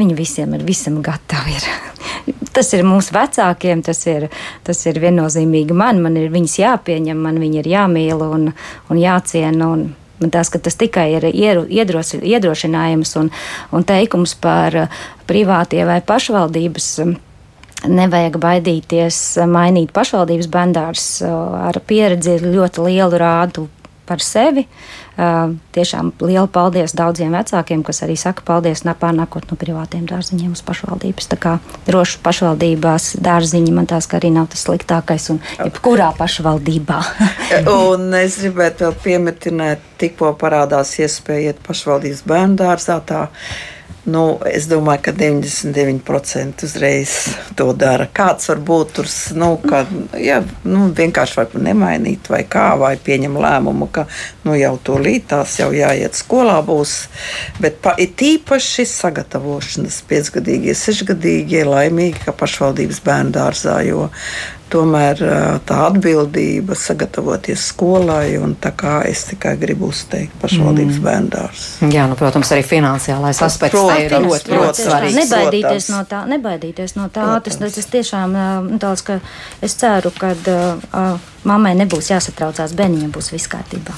viņi 0.00 0.16
visiem 0.18 0.52
ir 0.56 0.66
visam 0.68 1.00
gatavi. 1.04 1.56
Ir. 1.56 1.70
Tas 2.56 2.72
ir 2.74 2.82
mūsu 2.82 3.14
vecākiem, 3.14 3.80
tas 3.86 4.00
ir, 4.10 4.24
tas 4.66 4.80
ir 4.90 4.96
viennozīmīgi 4.98 5.76
man, 5.76 6.00
man 6.02 6.16
ir 6.18 6.32
viņas 6.34 6.56
jāpieņem, 6.58 7.20
man 7.22 7.38
viņi 7.38 7.60
ir 7.62 7.68
jāmīl 7.70 8.24
un, 8.26 8.48
un 8.90 8.98
jāciena. 8.98 9.68
Un, 9.70 9.84
Man 10.20 10.32
tās, 10.34 10.52
tas 10.52 10.76
tikai 10.76 11.08
ir 11.16 11.26
iedros, 11.30 12.14
iedrošinājums 12.20 13.16
un, 13.20 13.32
un 13.72 13.86
teikums 13.88 14.36
par 14.40 14.76
uh, 14.84 15.02
privātie 15.28 15.82
vai 15.88 16.00
pašvaldības 16.04 16.92
um, 17.06 17.18
Nevajag 17.80 18.34
baidīties 18.36 19.18
mainīt 19.48 19.94
pašvaldības 19.96 20.50
bandārs 20.52 21.04
ar 21.24 21.78
pieredzi 21.88 22.34
ļoti 22.42 22.82
lielu 22.84 23.20
rādu 23.22 23.64
par 24.04 24.20
sevi. 24.20 24.66
Uh, 24.66 24.99
tiešām 25.16 26.12
liela 26.22 26.46
paldies 26.50 26.94
daudziem 26.96 27.34
vecākiem, 27.34 27.82
kas 27.86 28.02
arī 28.06 28.16
saka 28.18 28.44
paldies 28.46 28.84
pārnākot 29.00 29.50
no 29.50 29.56
privātiem 29.60 30.06
dārziņiem 30.08 30.54
uz 30.54 30.62
pašvaldības. 30.66 31.28
Tā 31.30 31.38
kā 31.40 31.56
droši 31.86 32.20
pašvaldībās 32.24 33.16
dārziņi 33.22 33.74
man 33.76 33.88
tās, 33.90 34.08
ka 34.10 34.18
arī 34.20 34.32
nav 34.34 34.48
tas 34.52 34.64
sliktākais 34.66 35.30
un 35.34 35.40
jebkurā 35.58 36.12
pašvaldībā. 36.18 37.00
Un 37.90 38.14
es 38.16 38.38
gribētu 38.40 38.86
vēl 38.86 38.96
piemetināt, 39.04 39.84
tikko 40.00 40.32
parādās 40.40 40.94
iespēja 41.00 41.52
iet 41.52 41.60
pašvaldības 41.66 42.24
bērnu 42.28 42.58
dārzā. 42.60 43.00
Tā, 43.06 43.26
nu, 44.08 44.22
es 44.48 44.66
domāju, 44.70 45.02
ka 45.08 45.12
99% 45.16 46.64
uzreiz 46.64 47.14
to 47.58 47.70
dara. 47.76 48.06
Kāds 48.06 48.48
var 48.50 48.60
būt 48.64 48.94
tur, 48.96 49.08
nu, 49.36 49.50
ka, 49.64 49.82
ja, 50.20 50.40
nu, 50.64 50.86
vienkārši 50.96 51.38
var 51.40 51.56
nemainīt, 51.68 52.30
vai 52.32 52.42
kā, 52.48 52.70
vai 52.80 52.94
pieņem 53.00 53.36
lēmumu, 53.40 53.90
ka 53.92 54.06
nu, 54.46 54.54
jau 54.58 54.74
to 54.84 54.96
līdās 55.00 55.58
jau 55.60 55.70
jāiet 55.76 56.16
skolā 56.18 56.60
būs. 56.66 56.94
Bet 57.60 57.80
pa, 57.84 57.96
ir 58.00 58.14
tīpaši 58.16 58.86
sagatavošanas 58.88 60.00
piecgadīgie, 60.08 60.76
sešgadīgie 60.76 61.66
laimīgi, 61.68 62.24
ka 62.24 62.36
pašvaldības 62.36 63.04
bērnu 63.04 63.36
dārzā, 63.36 63.80
jo 63.88 64.08
tomēr 64.70 65.22
tā 65.68 65.80
atbildība 65.88 66.76
sagatavoties 66.78 67.66
skolai, 67.72 68.36
un 68.40 68.54
tā 68.60 68.72
kā 68.76 69.00
es 69.08 69.24
tikai 69.30 69.56
gribu 69.60 69.90
uzteikt 69.90 70.36
pašvaldības 70.42 70.98
mm. 70.98 71.06
bērnu 71.06 71.32
dārzu. 71.34 71.90
Jā, 71.94 72.06
nu, 72.10 72.18
protams, 72.20 72.52
arī 72.54 72.64
finansiālais 72.66 73.42
aspekts 73.44 73.78
te 73.78 73.98
ir 74.04 74.10
Protams, 74.10 74.30
ļoti, 74.30 74.50
protams. 74.50 74.66
ļoti 74.66 74.86
svarīgs. 74.86 75.18
Nebaidīties 75.20 75.66
Protams. 75.66 75.90
no 75.94 76.02
tā, 76.10 76.22
nebaidīties 76.30 76.96
no 76.98 77.08
tā. 77.08 77.26
Tas, 77.44 77.58
Protams. 77.58 77.76
tas 77.78 77.90
tiešām 77.94 78.36
uh, 78.36 78.70
tāds, 78.82 79.04
ka 79.06 79.18
es 79.64 79.76
ceru, 79.80 80.12
ka 80.16 80.32
uh, 80.34 81.30
mammai 81.48 81.74
nebūs 81.78 82.10
jāsatraucās, 82.12 82.74
bērniņam 82.76 83.12
būs 83.14 83.32
viss 83.32 83.50
kārtībā. 83.50 83.94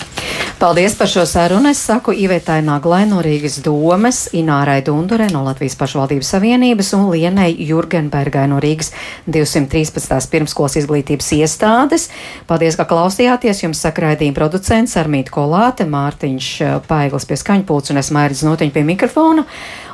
Paldies 0.63 0.95
par 0.95 1.09
šo 1.11 1.25
sarunu. 1.27 1.73
Es 1.73 1.81
saku 1.83 2.13
Ivetai 2.15 2.61
Naglai 2.63 3.03
no 3.11 3.19
Rīgas 3.25 3.57
domes, 3.65 4.29
Inārai 4.31 4.79
Dundurē 4.87 5.27
no 5.33 5.43
Latvijas 5.43 5.75
pašvaldības 5.81 6.31
savienības 6.37 6.93
un 6.95 7.09
Lienai 7.11 7.49
Jurgenbergai 7.67 8.45
no 8.47 8.61
Rīgas 8.63 8.93
213. 9.27 10.31
pirmskolas 10.31 10.79
izglītības 10.79 11.33
iestādes. 11.41 12.09
Paldies, 12.47 12.79
ka 12.79 12.87
klausījāties. 12.87 13.65
Jums 13.65 13.83
sakraidīja 13.83 14.37
producents 14.39 14.95
Armīta 15.01 15.35
Kolāte, 15.35 15.89
Mārtiņš 15.91 16.53
eh, 16.63 16.77
Paiglis 16.87 17.27
pie 17.27 17.41
skaņpults 17.43 17.91
un 17.91 17.99
es 17.99 18.15
Mairis 18.15 18.47
Notiņš 18.47 18.77
pie 18.77 18.87
mikrofona. 18.87 19.47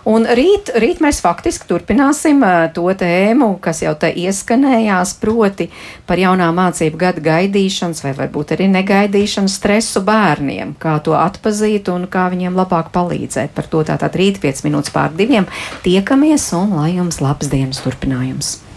Un 0.09 0.25
rīt, 0.25 0.71
rīt 0.81 1.03
mēs 1.05 1.19
faktiski 1.21 1.67
turpināsim 1.69 2.41
eh, 2.47 2.69
to 2.73 2.87
tēmu, 2.97 3.51
kas 3.61 3.83
jau 3.85 3.93
te 4.01 4.09
ieskanējās, 4.09 5.13
proti 5.21 5.67
par 6.09 6.21
jaunā 6.23 6.49
mācību 6.57 7.01
gada 7.01 7.25
gaidīšanas 7.27 8.01
vai 8.07 8.15
varbūt 8.17 8.55
arī 8.57 8.71
negaidīšanas 8.73 9.59
stresu 9.61 10.01
bērniem, 10.07 10.73
kā 10.81 10.97
to 11.05 11.17
atpazīt 11.19 11.91
un 11.93 12.07
kā 12.09 12.29
viņiem 12.33 12.57
labāk 12.57 12.89
palīdzēt. 12.95 13.53
Par 13.59 13.69
to 13.69 13.85
tātad 13.91 14.17
rīt 14.17 14.41
5 14.41 14.65
minūtes 14.65 14.95
pār 14.95 15.13
diviem 15.19 15.51
tiekamies 15.85 16.49
un 16.57 16.73
lai 16.79 16.95
jums 16.97 17.21
labs 17.25 17.53
dienas 17.53 17.85
turpinājums! 17.85 18.68